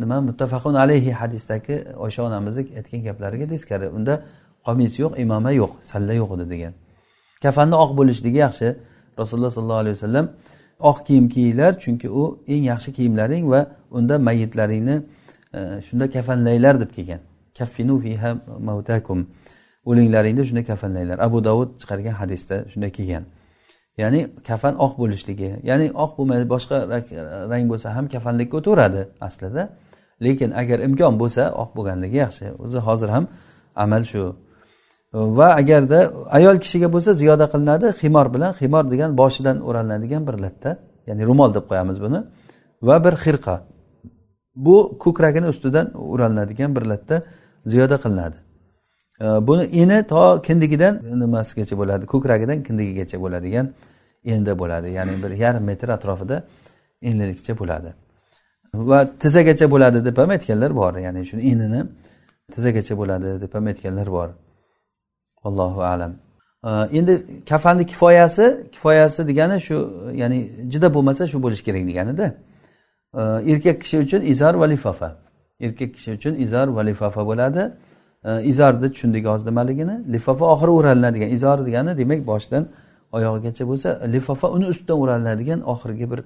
nima 0.02 0.20
muttafaqun 0.28 0.74
alayhi 0.74 1.12
hadisdagi 1.20 1.74
oysha 2.04 2.22
onamizni 2.28 2.62
aytgan 2.78 3.00
gaplariga 3.08 3.46
teskari 3.52 3.86
unda 3.96 4.14
qomis 4.66 4.92
yo'q 5.02 5.12
imoma 5.24 5.50
yo'q 5.60 5.72
salla 5.90 6.12
yo'q 6.20 6.30
edi 6.36 6.46
degan. 6.54 6.72
Kafanni 7.44 7.76
oq 7.84 7.90
bo'lishligi 7.98 8.38
yaxshi. 8.46 8.68
Rasululloh 9.20 9.50
sollallohu 9.56 9.82
alayhi 9.84 9.96
vasallam 9.98 10.26
oq 10.90 10.98
kiyim 11.06 11.28
kiyinglar 11.34 11.72
chunki 11.84 12.08
u 12.10 12.22
eng 12.46 12.64
yaxshi 12.72 12.92
kiyimlaring 12.92 13.44
va 13.52 13.60
unda 13.90 14.18
mayitlaringni 14.18 14.96
e, 15.54 15.60
shunda 15.86 16.10
kafanlanglar 16.10 16.80
deb 16.80 16.90
kelgan. 16.96 17.20
Kaffinu 17.58 17.94
fiha 18.04 18.30
mavtakum 18.68 19.26
o'linglaringni 19.88 20.44
shunda 20.48 20.64
kafanlanglar 20.70 21.18
abu 21.26 21.44
davud 21.44 21.68
chiqargan 21.80 22.14
hadisda 22.20 22.56
shunday 22.72 22.90
kelgan. 22.98 23.24
Ya'ni 24.02 24.20
kafan 24.48 24.74
oq 24.84 24.92
bo'lishligi 25.00 25.50
ya'ni 25.70 25.86
oq 26.04 26.10
bo'lmaydi 26.18 26.46
boshqa 26.54 26.76
rang 27.52 27.64
bo'lsa 27.72 27.88
ham 27.96 28.04
kafanlikka 28.14 28.54
o'taveradi 28.60 29.02
aslida. 29.26 29.62
Lekin 30.24 30.50
agar 30.60 30.78
imkon 30.88 31.14
bo'lsa 31.22 31.42
oq 31.62 31.70
bo'lganligi 31.76 32.18
yaxshi. 32.24 32.46
O'zi 32.64 32.78
hozir 32.86 33.08
ham 33.16 33.24
amal 33.84 34.02
shu 34.12 34.22
va 35.14 35.54
agarda 35.60 35.98
ayol 36.38 36.56
kishiga 36.64 36.88
bo'lsa 36.94 37.10
ziyoda 37.20 37.46
qilinadi 37.52 37.86
ximor 38.00 38.26
bilan 38.34 38.52
ximor 38.60 38.84
degan 38.92 39.10
boshidan 39.20 39.56
o'ralinadigan 39.68 40.22
bir 40.28 40.36
latta 40.44 40.70
ya'ni 41.08 41.22
ro'mol 41.28 41.50
deb 41.56 41.64
qo'yamiz 41.70 41.98
buni 42.04 42.20
va 42.88 42.96
bir 43.04 43.14
xirqa. 43.24 43.56
Bu 44.66 44.76
ko'kragini 45.04 45.46
ustidan 45.54 45.86
o'ralinadigan 46.12 46.70
bir 46.76 46.84
latta 46.92 47.22
ziyoda 47.66 47.96
qilinadi. 48.04 48.36
Buni 49.48 49.64
eni 49.82 49.98
to 50.12 50.42
kindigidan 50.46 50.94
nimasigacha 51.22 51.74
bo'ladi? 51.80 52.04
Ko'kragidan 52.12 52.58
kindigigacha 52.66 53.16
bo'ladigan 53.24 53.66
enda 54.34 54.52
bo'ladi 54.58 54.88
ya'ni 54.98 55.14
bir 55.22 55.30
yarim 55.44 55.64
metr 55.70 55.88
atrofida 55.96 56.36
enlilikcha 57.08 57.52
bo'ladi. 57.60 57.90
Va 58.74 58.98
tizzagacha 59.22 59.66
bo'ladi 59.74 59.98
deb 60.08 60.16
ham 60.18 60.30
aytganlar 60.36 60.70
bor 60.80 60.92
ya'ni 61.06 61.20
shuni 61.30 61.42
enini 61.52 61.80
tizzagacha 62.54 62.94
bo'ladi 63.00 63.28
deb 63.44 63.52
ham 63.56 63.64
aytganlar 63.72 64.08
bor. 64.18 64.28
Allohu 65.44 65.80
alam. 65.82 66.12
Endi 66.92 67.12
kafanni 67.50 67.86
kifoyasi 67.86 68.44
kifoyasi 68.72 69.28
degani 69.28 69.60
shu 69.60 69.76
ya'ni 70.14 70.38
juda 70.72 70.94
bo'lmasa 70.94 71.28
shu 71.28 71.42
bo'lishi 71.42 71.64
kerak 71.64 71.84
deganida 71.90 72.26
erkak 73.52 73.80
kishi 73.82 73.98
uchun 73.98 74.20
izar 74.20 74.54
va 74.54 74.66
lifofa. 74.68 75.16
Erkak 75.60 75.94
kishi 75.94 76.10
uchun 76.12 76.34
izar 76.34 76.68
va 76.76 76.82
lifofa 76.86 77.26
bo'ladi. 77.30 77.62
Izarni 78.24 78.88
tushundik 78.92 79.26
hozir 79.26 79.46
nimaligini 79.46 80.12
lifofa 80.12 80.44
oxiri 80.54 80.70
o'ralinadigan 80.78 81.30
izor 81.36 81.66
degani 81.66 81.98
demak 81.98 82.26
boshidan 82.26 82.64
oyog'igacha 83.16 83.64
bo'lsa 83.70 83.88
lifofa 84.14 84.46
uni 84.56 84.66
ustidan 84.72 84.96
o'ralinadigan 85.02 85.60
oxirgi 85.72 86.06
bir 86.12 86.20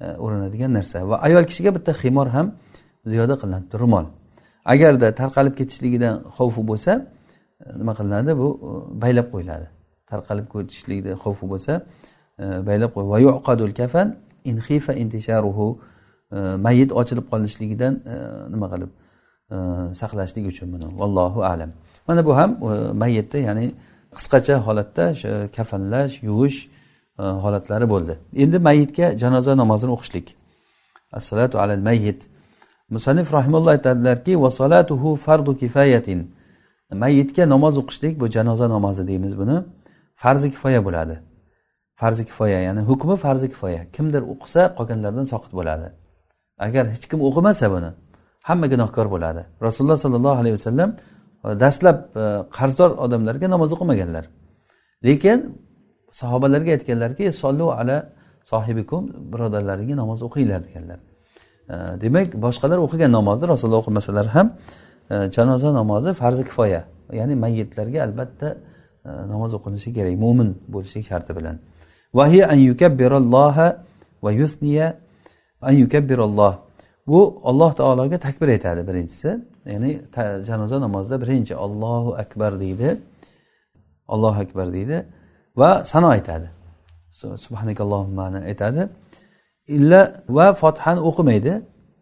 e, 0.00 0.06
o'ranadigan 0.24 0.70
narsa. 0.78 1.08
Va 1.10 1.16
ayol 1.26 1.44
kishiga 1.50 1.70
bitta 1.76 1.92
ximor 2.02 2.28
ham 2.36 2.46
ziyoda 3.12 3.34
qilinadi 3.40 3.78
ro'mol. 3.82 4.06
Agarda 4.72 5.06
tarqalib 5.20 5.54
ketishligidan 5.60 6.14
xavfi 6.36 6.62
bo'lsa 6.70 6.92
nima 7.80 7.94
qilinadi? 7.98 8.38
Bu 8.40 8.48
baylab 9.02 9.26
qo'yiladi. 9.32 9.66
Tarqalib 10.10 10.46
ketishlikni 10.54 11.12
xavfi 11.22 11.44
bo'lsa 11.52 11.72
e, 12.42 12.44
baylab 12.68 12.90
qo'y. 12.94 13.06
Va 13.12 13.18
yuqadul 13.26 13.74
kafan 13.80 14.16
inxifa 14.50 14.92
intisharuhu 15.02 15.66
e, 16.32 16.38
mayit 16.66 16.90
ochilib 17.00 17.26
qolishligidan 17.32 17.94
e, 18.12 18.14
nima 18.54 18.68
qilib 18.72 18.90
saqlashlik 20.00 20.44
uchun 20.52 20.68
buni. 20.72 20.86
Vallohu 21.00 21.40
alam. 21.52 21.70
Mana 22.08 22.26
bu 22.26 22.32
ham 22.36 22.50
mayitni 23.02 23.40
ya'ni 23.48 23.66
qisqacha 24.16 24.54
holatda 24.66 25.04
o'sha 25.14 25.32
kafanlash 25.56 26.14
yuvish 26.28 26.58
holatlari 27.44 27.86
bo'ldi. 27.94 28.14
Endi 28.44 28.58
mayitga 28.68 29.06
janoza 29.22 29.52
namozini 29.62 29.92
o'qishlik. 29.96 30.26
Assalatu 31.18 31.58
alal 31.62 31.82
mayyit 31.88 32.20
musanif 32.90 33.32
rahimulloh 33.32 33.70
aytadilarki 33.76 34.42
vasolatuhu 34.44 35.16
fardu 35.16 35.58
kifayatin. 35.58 36.33
Mayitga 37.02 37.44
namoz 37.54 37.74
o'qishlik 37.82 38.14
bu 38.20 38.26
janoza 38.36 38.66
namozi 38.74 39.02
deymiz 39.10 39.34
buni 39.40 39.56
farzi 40.22 40.48
kifoya 40.54 40.80
bo'ladi. 40.86 41.16
Farzi 42.00 42.24
kifoya 42.28 42.58
ya'ni 42.66 42.80
hukmi 42.90 43.16
farzi 43.24 43.48
kifoya. 43.52 43.82
Kimdir 43.96 44.22
o'qisa 44.32 44.62
qolganlardan 44.78 45.26
soqit 45.32 45.52
bo'ladi. 45.58 45.86
Agar 46.66 46.84
hech 46.94 47.04
kim 47.10 47.20
o'qimasa 47.28 47.66
buni 47.74 47.90
hamma 48.48 48.66
gunohkor 48.72 49.06
bo'ladi. 49.14 49.42
Rasululloh 49.66 49.98
sollallohu 50.04 50.38
alayhi 50.42 50.54
vasallam 50.58 50.90
e, 51.44 51.48
dastlab 51.62 51.98
e, 52.22 52.24
qarzdor 52.56 52.90
odamlarga 53.04 53.46
namoz 53.54 53.70
o'qimaganlar. 53.76 54.24
Lekin 55.08 55.38
sahobalarga 56.20 56.70
aytganlarki 56.76 57.24
sollu 57.42 57.66
ala 57.80 57.96
sohibikum 58.52 59.02
birodarlaringga 59.32 59.96
namoz 60.02 60.20
o'qinglar 60.26 60.60
deganlar. 60.66 60.98
E, 61.72 61.74
demak 62.04 62.28
boshqalar 62.44 62.78
o'qigan 62.86 63.10
namozni 63.18 63.46
rasululloh 63.52 63.82
o'qimasalar 63.84 64.26
ham 64.36 64.46
janoza 65.10 65.72
namozi 65.72 66.14
farzi 66.14 66.44
kifoya 66.44 66.84
ya'ni 67.12 67.34
mayyitlarga 67.34 68.02
albatta 68.02 68.48
e, 69.04 69.10
namoz 69.32 69.54
o'qinishi 69.54 69.90
kerak 69.96 70.14
mo'min 70.24 70.48
bo'lishlik 70.68 71.04
sharti 71.10 71.32
bilan. 71.36 71.56
An 72.52 72.58
yukabbiralloha 72.70 73.66
va 74.22 74.30
yusniya 74.32 74.96
an 75.62 75.72
yukabbiralloh 75.72 76.54
bu 77.06 77.40
alloh 77.44 77.72
taologa 77.80 78.18
takbir 78.18 78.48
aytadi 78.48 78.86
birinchisi. 78.88 79.30
Ya'ni 79.66 79.90
janoza 80.48 80.80
namozida 80.80 81.16
birinchi 81.22 81.54
ollohu 81.56 82.10
akbar 82.24 82.60
deydi. 82.60 82.88
Allohu 84.08 84.40
akbar 84.44 84.72
deydi 84.72 85.06
va 85.56 85.84
sano 85.84 86.08
aytadi. 86.08 86.48
Subhanakallohumani 87.44 88.38
aytadi. 88.50 88.88
Illa 89.76 90.00
va 90.28 90.46
fotihani 90.54 91.00
o'qimaydi. 91.08 91.52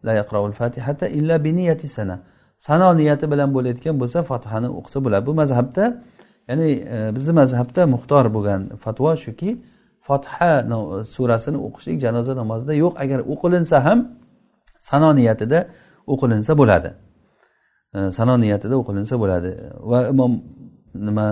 La 0.07 0.13
yaqraul 0.21 0.53
fatihata 0.53 1.09
illa 1.09 1.45
bi 1.45 1.51
niyati 1.57 1.89
sana. 1.89 2.17
Sano 2.67 2.89
niyati 2.97 3.27
bilan 3.33 3.51
bo'layotgan 3.57 3.95
bo'lsa 4.03 4.19
fathani 4.31 4.69
o'qisa 4.79 4.99
bo'ladi. 5.05 5.25
Bu 5.29 5.35
mazhabda 5.41 5.85
ya'ni 6.49 6.69
e, 6.95 6.99
bizni 7.17 7.33
mazhabda 7.41 7.83
muxtor 7.95 8.25
bo'lgan 8.37 8.61
fatvo 8.85 9.11
shuki 9.25 9.51
fotiha 10.07 10.53
surasini 11.15 11.59
o'qishlik 11.67 11.97
janoza 12.05 12.33
namozida 12.41 12.75
yo'q. 12.83 12.93
Agar 13.05 13.19
o'qilinsa 13.33 13.77
ham 13.87 13.99
sano 14.89 15.11
niyatida 15.19 15.59
o'qilinsa 16.13 16.53
bo'ladi. 16.61 16.91
E, 17.97 17.99
sano 18.17 18.35
niyatida 18.45 18.75
o'qilinsa 18.83 19.15
bo'ladi. 19.23 19.51
Va 19.91 19.99
imom 20.13 20.33
nima 21.07 21.27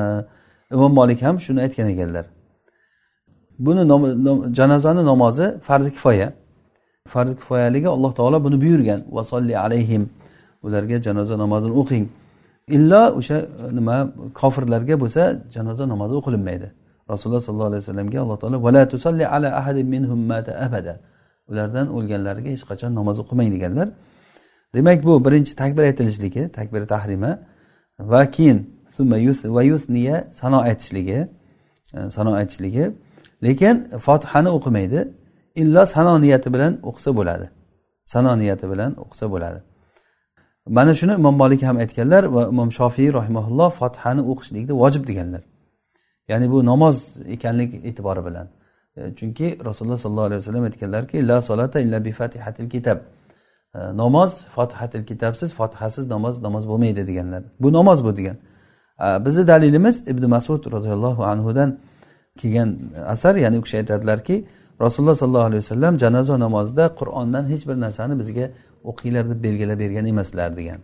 imom 0.75 0.93
molik 0.99 1.21
ham 1.27 1.37
shuni 1.45 1.61
aytgan 1.67 1.89
ekanlar. 1.95 2.25
Buni 3.67 3.83
janozani 4.59 5.03
namozi 5.11 5.47
farzi 5.69 5.91
kifoya. 5.97 6.29
Farzi 7.15 7.35
kifoyaligi 7.41 7.89
alloh 7.97 8.13
taolo 8.19 8.39
buni 8.45 8.57
buyurgan. 8.65 9.01
Vasolli 9.17 9.55
alayhim 9.67 10.05
ularga 10.67 10.97
janoza 11.07 11.35
namozini 11.39 11.75
o'qing. 11.81 12.05
Illo 12.77 13.03
o'sha 13.19 13.37
e, 13.39 13.47
nima 13.79 13.97
kofirlarga 14.41 14.95
bo'lsa 15.03 15.23
janoza 15.55 15.85
namozi 15.93 16.15
o'qilinmaydi. 16.21 16.69
Rasululloh 17.13 17.43
sollallohu 17.47 17.71
alayhi 17.73 17.83
vasallamga 17.85 18.19
alloh 18.25 18.37
taolo 18.43 18.57
vala 18.67 18.83
tusalli 18.93 19.25
ala 19.35 19.49
ahadin 19.61 19.87
minhum 19.95 20.21
mata 20.33 20.53
abada. 20.67 20.95
Ulardan 21.51 21.87
o'lganlariga 21.97 22.51
hech 22.55 22.65
qachon 22.71 22.91
namoz 22.99 23.17
o'qimang 23.23 23.49
deganlar. 23.55 23.89
Demak 24.75 24.99
bu 25.07 25.13
birinchi 25.27 25.53
takbir 25.63 25.83
aytilishligi 25.91 26.43
takbir 26.59 26.83
tahrima. 26.93 27.33
Va 28.13 28.23
keyin 28.37 28.59
va 29.57 29.63
yusniya 29.73 30.17
sano 30.41 30.59
aytishligi 30.69 31.19
e, 31.97 32.11
sano 32.17 32.31
aytishligi. 32.41 32.85
Lekin 33.47 33.75
fotihani 34.07 34.51
o'qimaydi. 34.57 35.01
Illo 35.63 35.83
sano 35.95 36.13
niyati 36.25 36.49
bilan 36.55 36.73
o'qisa 36.89 37.11
bo'ladi. 37.19 37.47
Sano 38.13 38.33
niyati 38.43 38.67
bilan 38.73 38.91
o'qisa 39.03 39.27
bo'ladi. 39.35 39.61
Mana 40.69 40.95
shuni 40.95 41.13
imom 41.15 41.37
molik 41.37 41.63
ham 41.63 41.77
aytganlar 41.77 42.25
va 42.25 42.49
imom 42.49 42.73
shofiy 42.73 43.13
rahimaulloh 43.13 43.71
fotihani 43.81 44.21
o'qishlikni 44.21 44.73
vojib 44.83 45.07
deganlar. 45.07 45.43
Ya'ni 46.29 46.51
bu 46.51 46.67
namoz 46.67 46.97
ekanlik 47.35 47.71
e'tibori 47.89 48.25
bilan. 48.27 48.47
E, 48.97 49.15
chunki 49.19 49.59
rasululloh 49.65 49.99
sollallohu 49.99 50.27
alayhi 50.31 50.41
vasallam 50.43 50.65
aytganlarki 50.65 51.29
la 51.29 51.43
solata 51.43 51.81
illa 51.81 52.05
bi 52.05 52.13
fatihatil 52.13 52.71
kitab. 52.71 52.99
E, 53.75 53.79
namoz 53.79 54.31
fotihatil 54.55 55.05
kitobsiz 55.05 55.55
fotihasiz 55.55 56.07
namoz 56.07 56.43
namoz 56.43 56.69
bo'lmaydi 56.69 57.07
deganlar. 57.07 57.43
Bu 57.61 57.73
namoz 57.73 58.05
bu 58.05 58.17
degan. 58.17 58.37
E, 59.01 59.25
bizni 59.25 59.47
dalilimiz 59.47 60.09
ibn 60.09 60.25
masud 60.27 60.73
roziyallohu 60.73 61.25
anhudan 61.25 61.79
kelgan 62.39 62.79
asar. 63.07 63.35
Ya'ni 63.35 63.59
u 63.59 63.63
kishi 63.63 63.77
aytadilarki 63.77 64.45
rasululloh 64.81 65.15
sollallohu 65.15 65.45
alayhi 65.51 65.63
vasallam 65.65 65.99
janoza 65.99 66.41
namozida 66.41 66.85
qur'ondan 67.01 67.45
hech 67.53 67.69
bir 67.69 67.77
narsani 67.81 68.19
bizga 68.19 68.51
o'qinglar 68.85 69.31
deb 69.31 69.43
belgilab 69.45 69.79
bergan 69.79 70.07
emaslar 70.07 70.57
degan. 70.57 70.81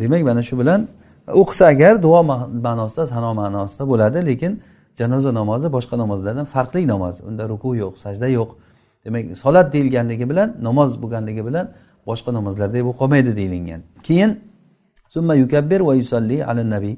Demak 0.00 0.22
mana 0.22 0.42
shu 0.42 0.58
bilan 0.58 0.88
o'qisa 1.26 1.64
agar 1.66 2.02
duo 2.02 2.22
ma'nosida 2.66 3.06
sano 3.06 3.34
ma'nosida 3.34 3.88
bo'ladi 3.88 4.26
lekin 4.26 4.52
janoza 4.98 5.34
namozi 5.34 5.68
boshqa 5.76 5.98
namozlardan 5.98 6.44
farqli 6.54 6.86
namoz. 6.86 7.20
Unda 7.28 7.48
ruku 7.48 7.74
yo'q 7.82 7.94
sajda 8.04 8.28
yo'q. 8.38 8.50
Demak 9.04 9.38
solat 9.38 9.72
deyilganligi 9.72 10.26
bilan 10.30 10.48
namoz 10.68 10.90
bo'lganligi 11.02 11.42
bilan 11.48 11.66
boshqa 12.08 12.30
namozlarday 12.38 12.82
bo'lib 12.86 12.98
qolmaydi 13.00 13.36
deyilgan. 13.36 13.80
Keyin 14.06 14.30
summa 15.14 15.34
yukabbir 15.34 15.80
va 15.88 15.94
yusalli 15.94 16.44
ala 16.44 16.62
nabiy 16.70 16.96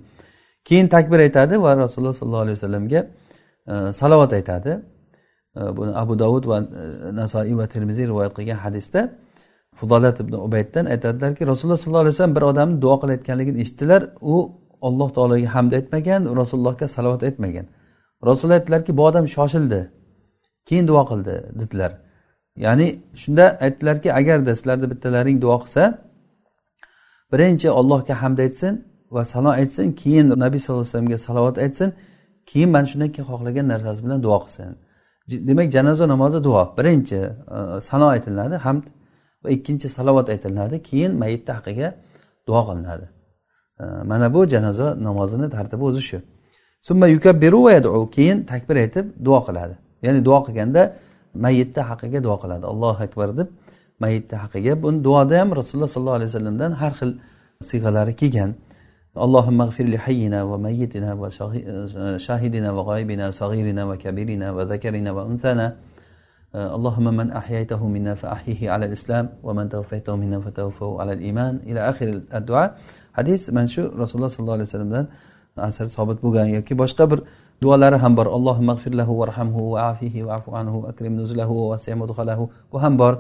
keyin 0.68 0.89
takbir 0.89 1.18
aytadi 1.26 1.62
va 1.62 1.76
rasululloh 1.76 2.14
sollallohu 2.20 2.45
alayhi 2.47 2.57
vasallamga 2.59 3.01
e, 3.72 3.93
salovat 3.93 4.33
aytadi. 4.33 4.72
E, 5.57 5.61
buni 5.76 5.93
abu 6.03 6.18
dovud 6.18 6.45
va 6.51 6.59
e, 6.61 6.62
nasoiy 7.20 7.57
va 7.61 7.66
termiziy 7.74 8.07
rivoyat 8.11 8.33
qilgan 8.39 8.59
hadisda 8.64 9.01
fudolat 9.81 10.20
ibn 10.20 10.33
ubayddan 10.33 10.87
aytadilarki 10.87 11.47
rasululloh 11.47 11.76
sollallohu 11.76 12.01
alayhi 12.01 12.14
vasallam 12.14 12.37
bir 12.37 12.43
odamni 12.43 12.83
duo 12.83 13.01
qilayotganligini 13.03 13.61
eshitdilar. 13.61 14.03
U 14.20 14.35
alloh 14.83 15.09
taologa 15.16 15.49
hamd 15.55 15.72
aytmagan 15.79 16.37
rasulullohga 16.41 16.89
salovat 16.89 17.22
aytmagan. 17.22 17.66
Rasululloh 18.26 18.59
aytdilarki 18.61 18.97
bu 18.97 19.03
odam 19.07 19.24
shoshildi 19.37 19.81
keyin 20.68 20.89
duo 20.89 21.03
qildi 21.11 21.35
dedilar. 21.61 21.93
Ya'ni 22.57 22.87
shunda 23.14 23.45
aytdilarki 23.61 24.09
agarda 24.20 24.57
sizlarni 24.57 24.87
bittalaring 24.93 25.43
duo 25.43 25.57
qilsa 25.62 25.83
birinchi 27.33 27.68
ollohga 27.70 28.14
hamd 28.22 28.39
aytsin 28.39 28.74
va 29.11 29.24
salom 29.24 29.53
aytsin 29.61 29.93
keyin 30.03 30.26
nabiy 30.45 30.61
sallallohu 30.61 30.83
alayhi 30.83 30.95
vasallamga 30.95 31.18
salovat 31.18 31.59
aytsin 31.64 31.91
keyin 32.51 32.70
mana 32.74 32.87
shundan 32.91 33.11
keyin 33.14 33.29
xohlagan 33.31 33.66
narsasi 33.72 34.01
bilan 34.05 34.22
duo 34.26 34.39
qilsin. 34.45 34.76
Demak 35.49 35.68
janoza 35.76 36.05
namozi 36.09 36.45
duo 36.45 36.62
birinchi 36.79 37.20
e, 37.57 37.81
sano 37.89 38.07
aytiladi 38.14 38.57
hamd 38.66 38.85
va 39.43 39.49
ikkinchi 39.56 39.89
salovat 39.89 40.30
aytilinadi 40.30 40.84
keyin 40.89 41.12
mayitni 41.24 41.54
haqqiga 41.58 41.93
duo 42.47 42.62
qilinadi 42.68 43.06
e, 43.80 43.84
mana 44.10 44.34
bu 44.34 44.41
janoza 44.54 44.88
namozini 45.08 45.49
tartibi 45.49 45.84
o'zi 45.89 46.01
shu 46.10 46.18
summa 46.88 47.08
yukabbiru 47.08 47.64
va 47.66 47.72
yadu 47.78 48.10
keyin 48.16 48.38
takbir 48.51 48.76
aytib 48.84 49.06
duo 49.26 49.39
qiladi 49.47 49.76
ya'ni 50.06 50.26
duo 50.28 50.39
qilganda 50.45 50.82
mayitni 51.45 51.84
haqqiga 51.89 52.20
duo 52.28 52.36
qiladi 52.43 52.66
allohu 52.74 53.04
akbar 53.08 53.38
deb 53.39 53.47
mayitni 54.04 54.38
haqqiga 54.43 54.74
buni 54.84 55.04
duoda 55.08 55.39
ham 55.41 55.49
rasululloh 55.60 55.91
sollallohu 55.95 56.18
alayhi 56.20 56.32
vasallamdan 56.32 56.72
har 56.82 56.93
xil 56.99 57.12
siyg'alari 57.70 58.16
kelgan 58.22 58.51
اللهم 59.26 59.62
اغفر 59.62 59.86
لحينا 59.95 60.39
وميتنا 60.43 61.10
وشاهدنا 61.22 62.70
وغائبنا 62.72 63.26
صغيرنا 63.32 63.82
وكبيرنا 63.89 64.47
وذكرنا 64.51 65.12
وانثانا 65.12 65.76
اللهم 66.54 67.08
من 67.20 67.32
احييته 67.32 67.82
منا 67.88 68.14
فاحيه 68.16 68.72
على 68.72 68.86
الاسلام 68.86 69.30
ومن 69.43 69.70
توفيته 69.70 70.16
منا 70.16 70.39
فتوفه 70.39 71.01
على 71.01 71.14
الايمان 71.14 71.54
الى 71.66 71.80
اخر 71.89 72.08
الدعاء 72.34 72.78
hadis 73.14 73.49
mana 73.49 73.68
shu 73.70 73.82
rasululloh 73.93 74.30
sollallohu 74.30 74.58
alayhi 74.58 74.70
vasallamdan 74.70 75.06
asar 75.58 75.88
sobit 75.88 76.18
bo'lgan 76.26 76.47
yoki 76.58 76.74
boshqa 76.82 77.06
bir 77.12 77.20
duolari 77.62 77.97
ham 78.04 78.18
bor 78.18 78.26
allohu 78.38 78.62
mag'firlahu 78.72 79.14
varhamhu 79.22 79.72
va 79.74 79.80
afihi 79.91 80.22
afu 80.38 80.49
anhu 80.62 80.88
akrim 80.91 81.14
nuzulahu 81.18 81.54
va 81.72 81.78
mudhalahu 82.01 82.49
bu 82.72 82.82
ham 82.84 82.97
bor 83.01 83.14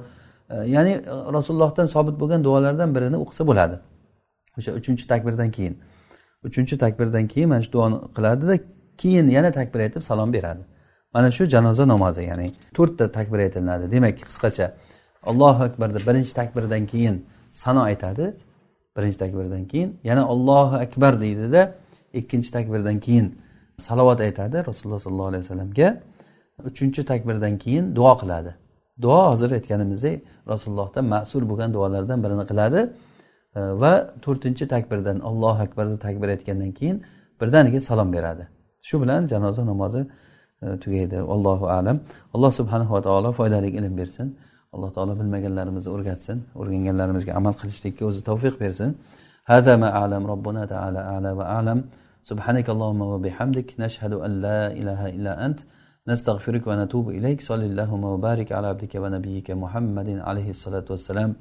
ya'ni 0.75 0.93
rasulullohdan 1.37 1.87
sobit 1.95 2.15
bo'lgan 2.21 2.43
duolardan 2.47 2.89
birini 2.95 3.17
o'qisa 3.23 3.43
bo'ladi 3.49 3.75
o'sha 4.57 4.71
uchinchi 4.79 5.05
takbirdan 5.11 5.49
keyin 5.55 5.75
uchinchi 6.47 6.75
takbirdan 6.83 7.27
keyin 7.33 7.49
mana 7.49 7.61
shu 7.65 7.71
duoni 7.77 7.97
qiladida 8.15 8.55
keyin 9.01 9.25
yana 9.37 9.49
takbir 9.59 9.79
aytib 9.85 10.01
salom 10.09 10.29
beradi 10.35 10.63
Mana 11.14 11.30
shu 11.30 11.44
janoza 11.54 11.84
namozi 11.88 12.22
ya'ni 12.30 12.52
to'rtta 12.76 13.12
takbir 13.16 13.38
aytilinadi. 13.38 13.90
Demak 13.90 14.18
qisqacha 14.18 14.66
allohu 15.30 15.62
akbar 15.68 15.88
deb 15.94 16.04
birinchi 16.08 16.32
takbirdan 16.40 16.86
keyin 16.92 17.26
sano 17.50 17.82
aytadi. 17.90 18.26
Birinchi 18.96 19.18
takbirdan 19.18 19.64
keyin 19.72 19.90
yana 20.04 20.28
ollohu 20.28 20.76
akbar 20.76 21.20
deydida 21.20 21.74
ikkinchi 22.20 22.50
takbirdan 22.56 23.00
keyin 23.00 23.26
salovat 23.78 24.20
aytadi 24.20 24.56
rasululloh 24.68 25.00
sollallohu 25.06 25.28
alayhi 25.32 25.44
vasallamga. 25.44 25.88
Uchinchi 26.70 27.04
takbirdan 27.04 27.58
keyin 27.58 27.96
duo 27.96 28.12
qiladi. 28.20 28.54
Duo 29.02 29.20
hozir 29.30 29.50
aytganimizdek 29.58 30.16
rasulullohdan 30.48 31.04
ma'sul 31.04 31.42
bo'lgan 31.50 31.70
duolardan 31.74 32.18
birini 32.24 32.44
qiladi. 32.50 32.80
Va 33.82 33.92
to'rtinchi 34.24 34.64
takbirdan 34.74 35.18
allohu 35.28 35.60
akbar 35.66 35.84
deb 35.90 36.00
takbir 36.06 36.28
aytgandan 36.34 36.72
keyin 36.78 36.96
birdaniga 37.40 37.80
salom 37.80 38.12
beradi. 38.12 38.44
Shu 38.88 38.96
bilan 39.02 39.26
janoza 39.32 39.62
namozi 39.66 40.06
tugaydi 40.83 41.17
allohu 41.35 41.65
alam 41.77 41.97
alloh 42.35 42.51
subhanahu 42.59 42.91
va 42.95 43.01
taolo 43.07 43.29
foydali 43.39 43.69
ilm 43.79 43.93
bersin 44.01 44.27
alloh 44.75 44.89
taolo 44.95 45.13
bilmaganlarimizni 45.19 45.89
o'rgatsin 45.95 46.37
o'rganganlarimizga 46.59 47.31
amal 47.39 47.53
qilishlikka 47.61 48.03
o'zi 48.09 48.21
tavfiq 48.29 48.55
bersin 48.63 48.91
هذا 49.53 49.73
ما 49.75 49.89
أعلم 49.99 50.23
ربنا 50.33 50.61
تعالى 50.73 50.99
أعلى 51.11 51.31
وأعلم 51.39 51.79
سبحانك 52.29 52.67
اللهم 52.73 53.01
وبحمدك 53.13 53.67
نشهد 53.83 54.13
أن 54.25 54.31
لا 54.45 54.61
إله 54.79 55.01
إلا 55.15 55.45
أنت 55.45 55.59
نستغفرك 56.07 56.63
ونتوب 56.67 57.05
إليك 57.17 57.39
صلى 57.49 57.65
اللهم 57.65 58.03
وبارك 58.13 58.51
على 58.51 58.67
عبدك 58.67 58.93
ونبيك 59.03 59.51
محمد 59.63 60.09
عليه 60.27 60.49
الصلاة 60.55 60.87
والسلام 60.93 61.31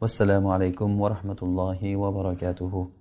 والسلام 0.00 0.44
عليكم 0.46 1.00
ورحمة 1.00 1.40
الله 1.42 1.80
وبركاته 2.02 2.98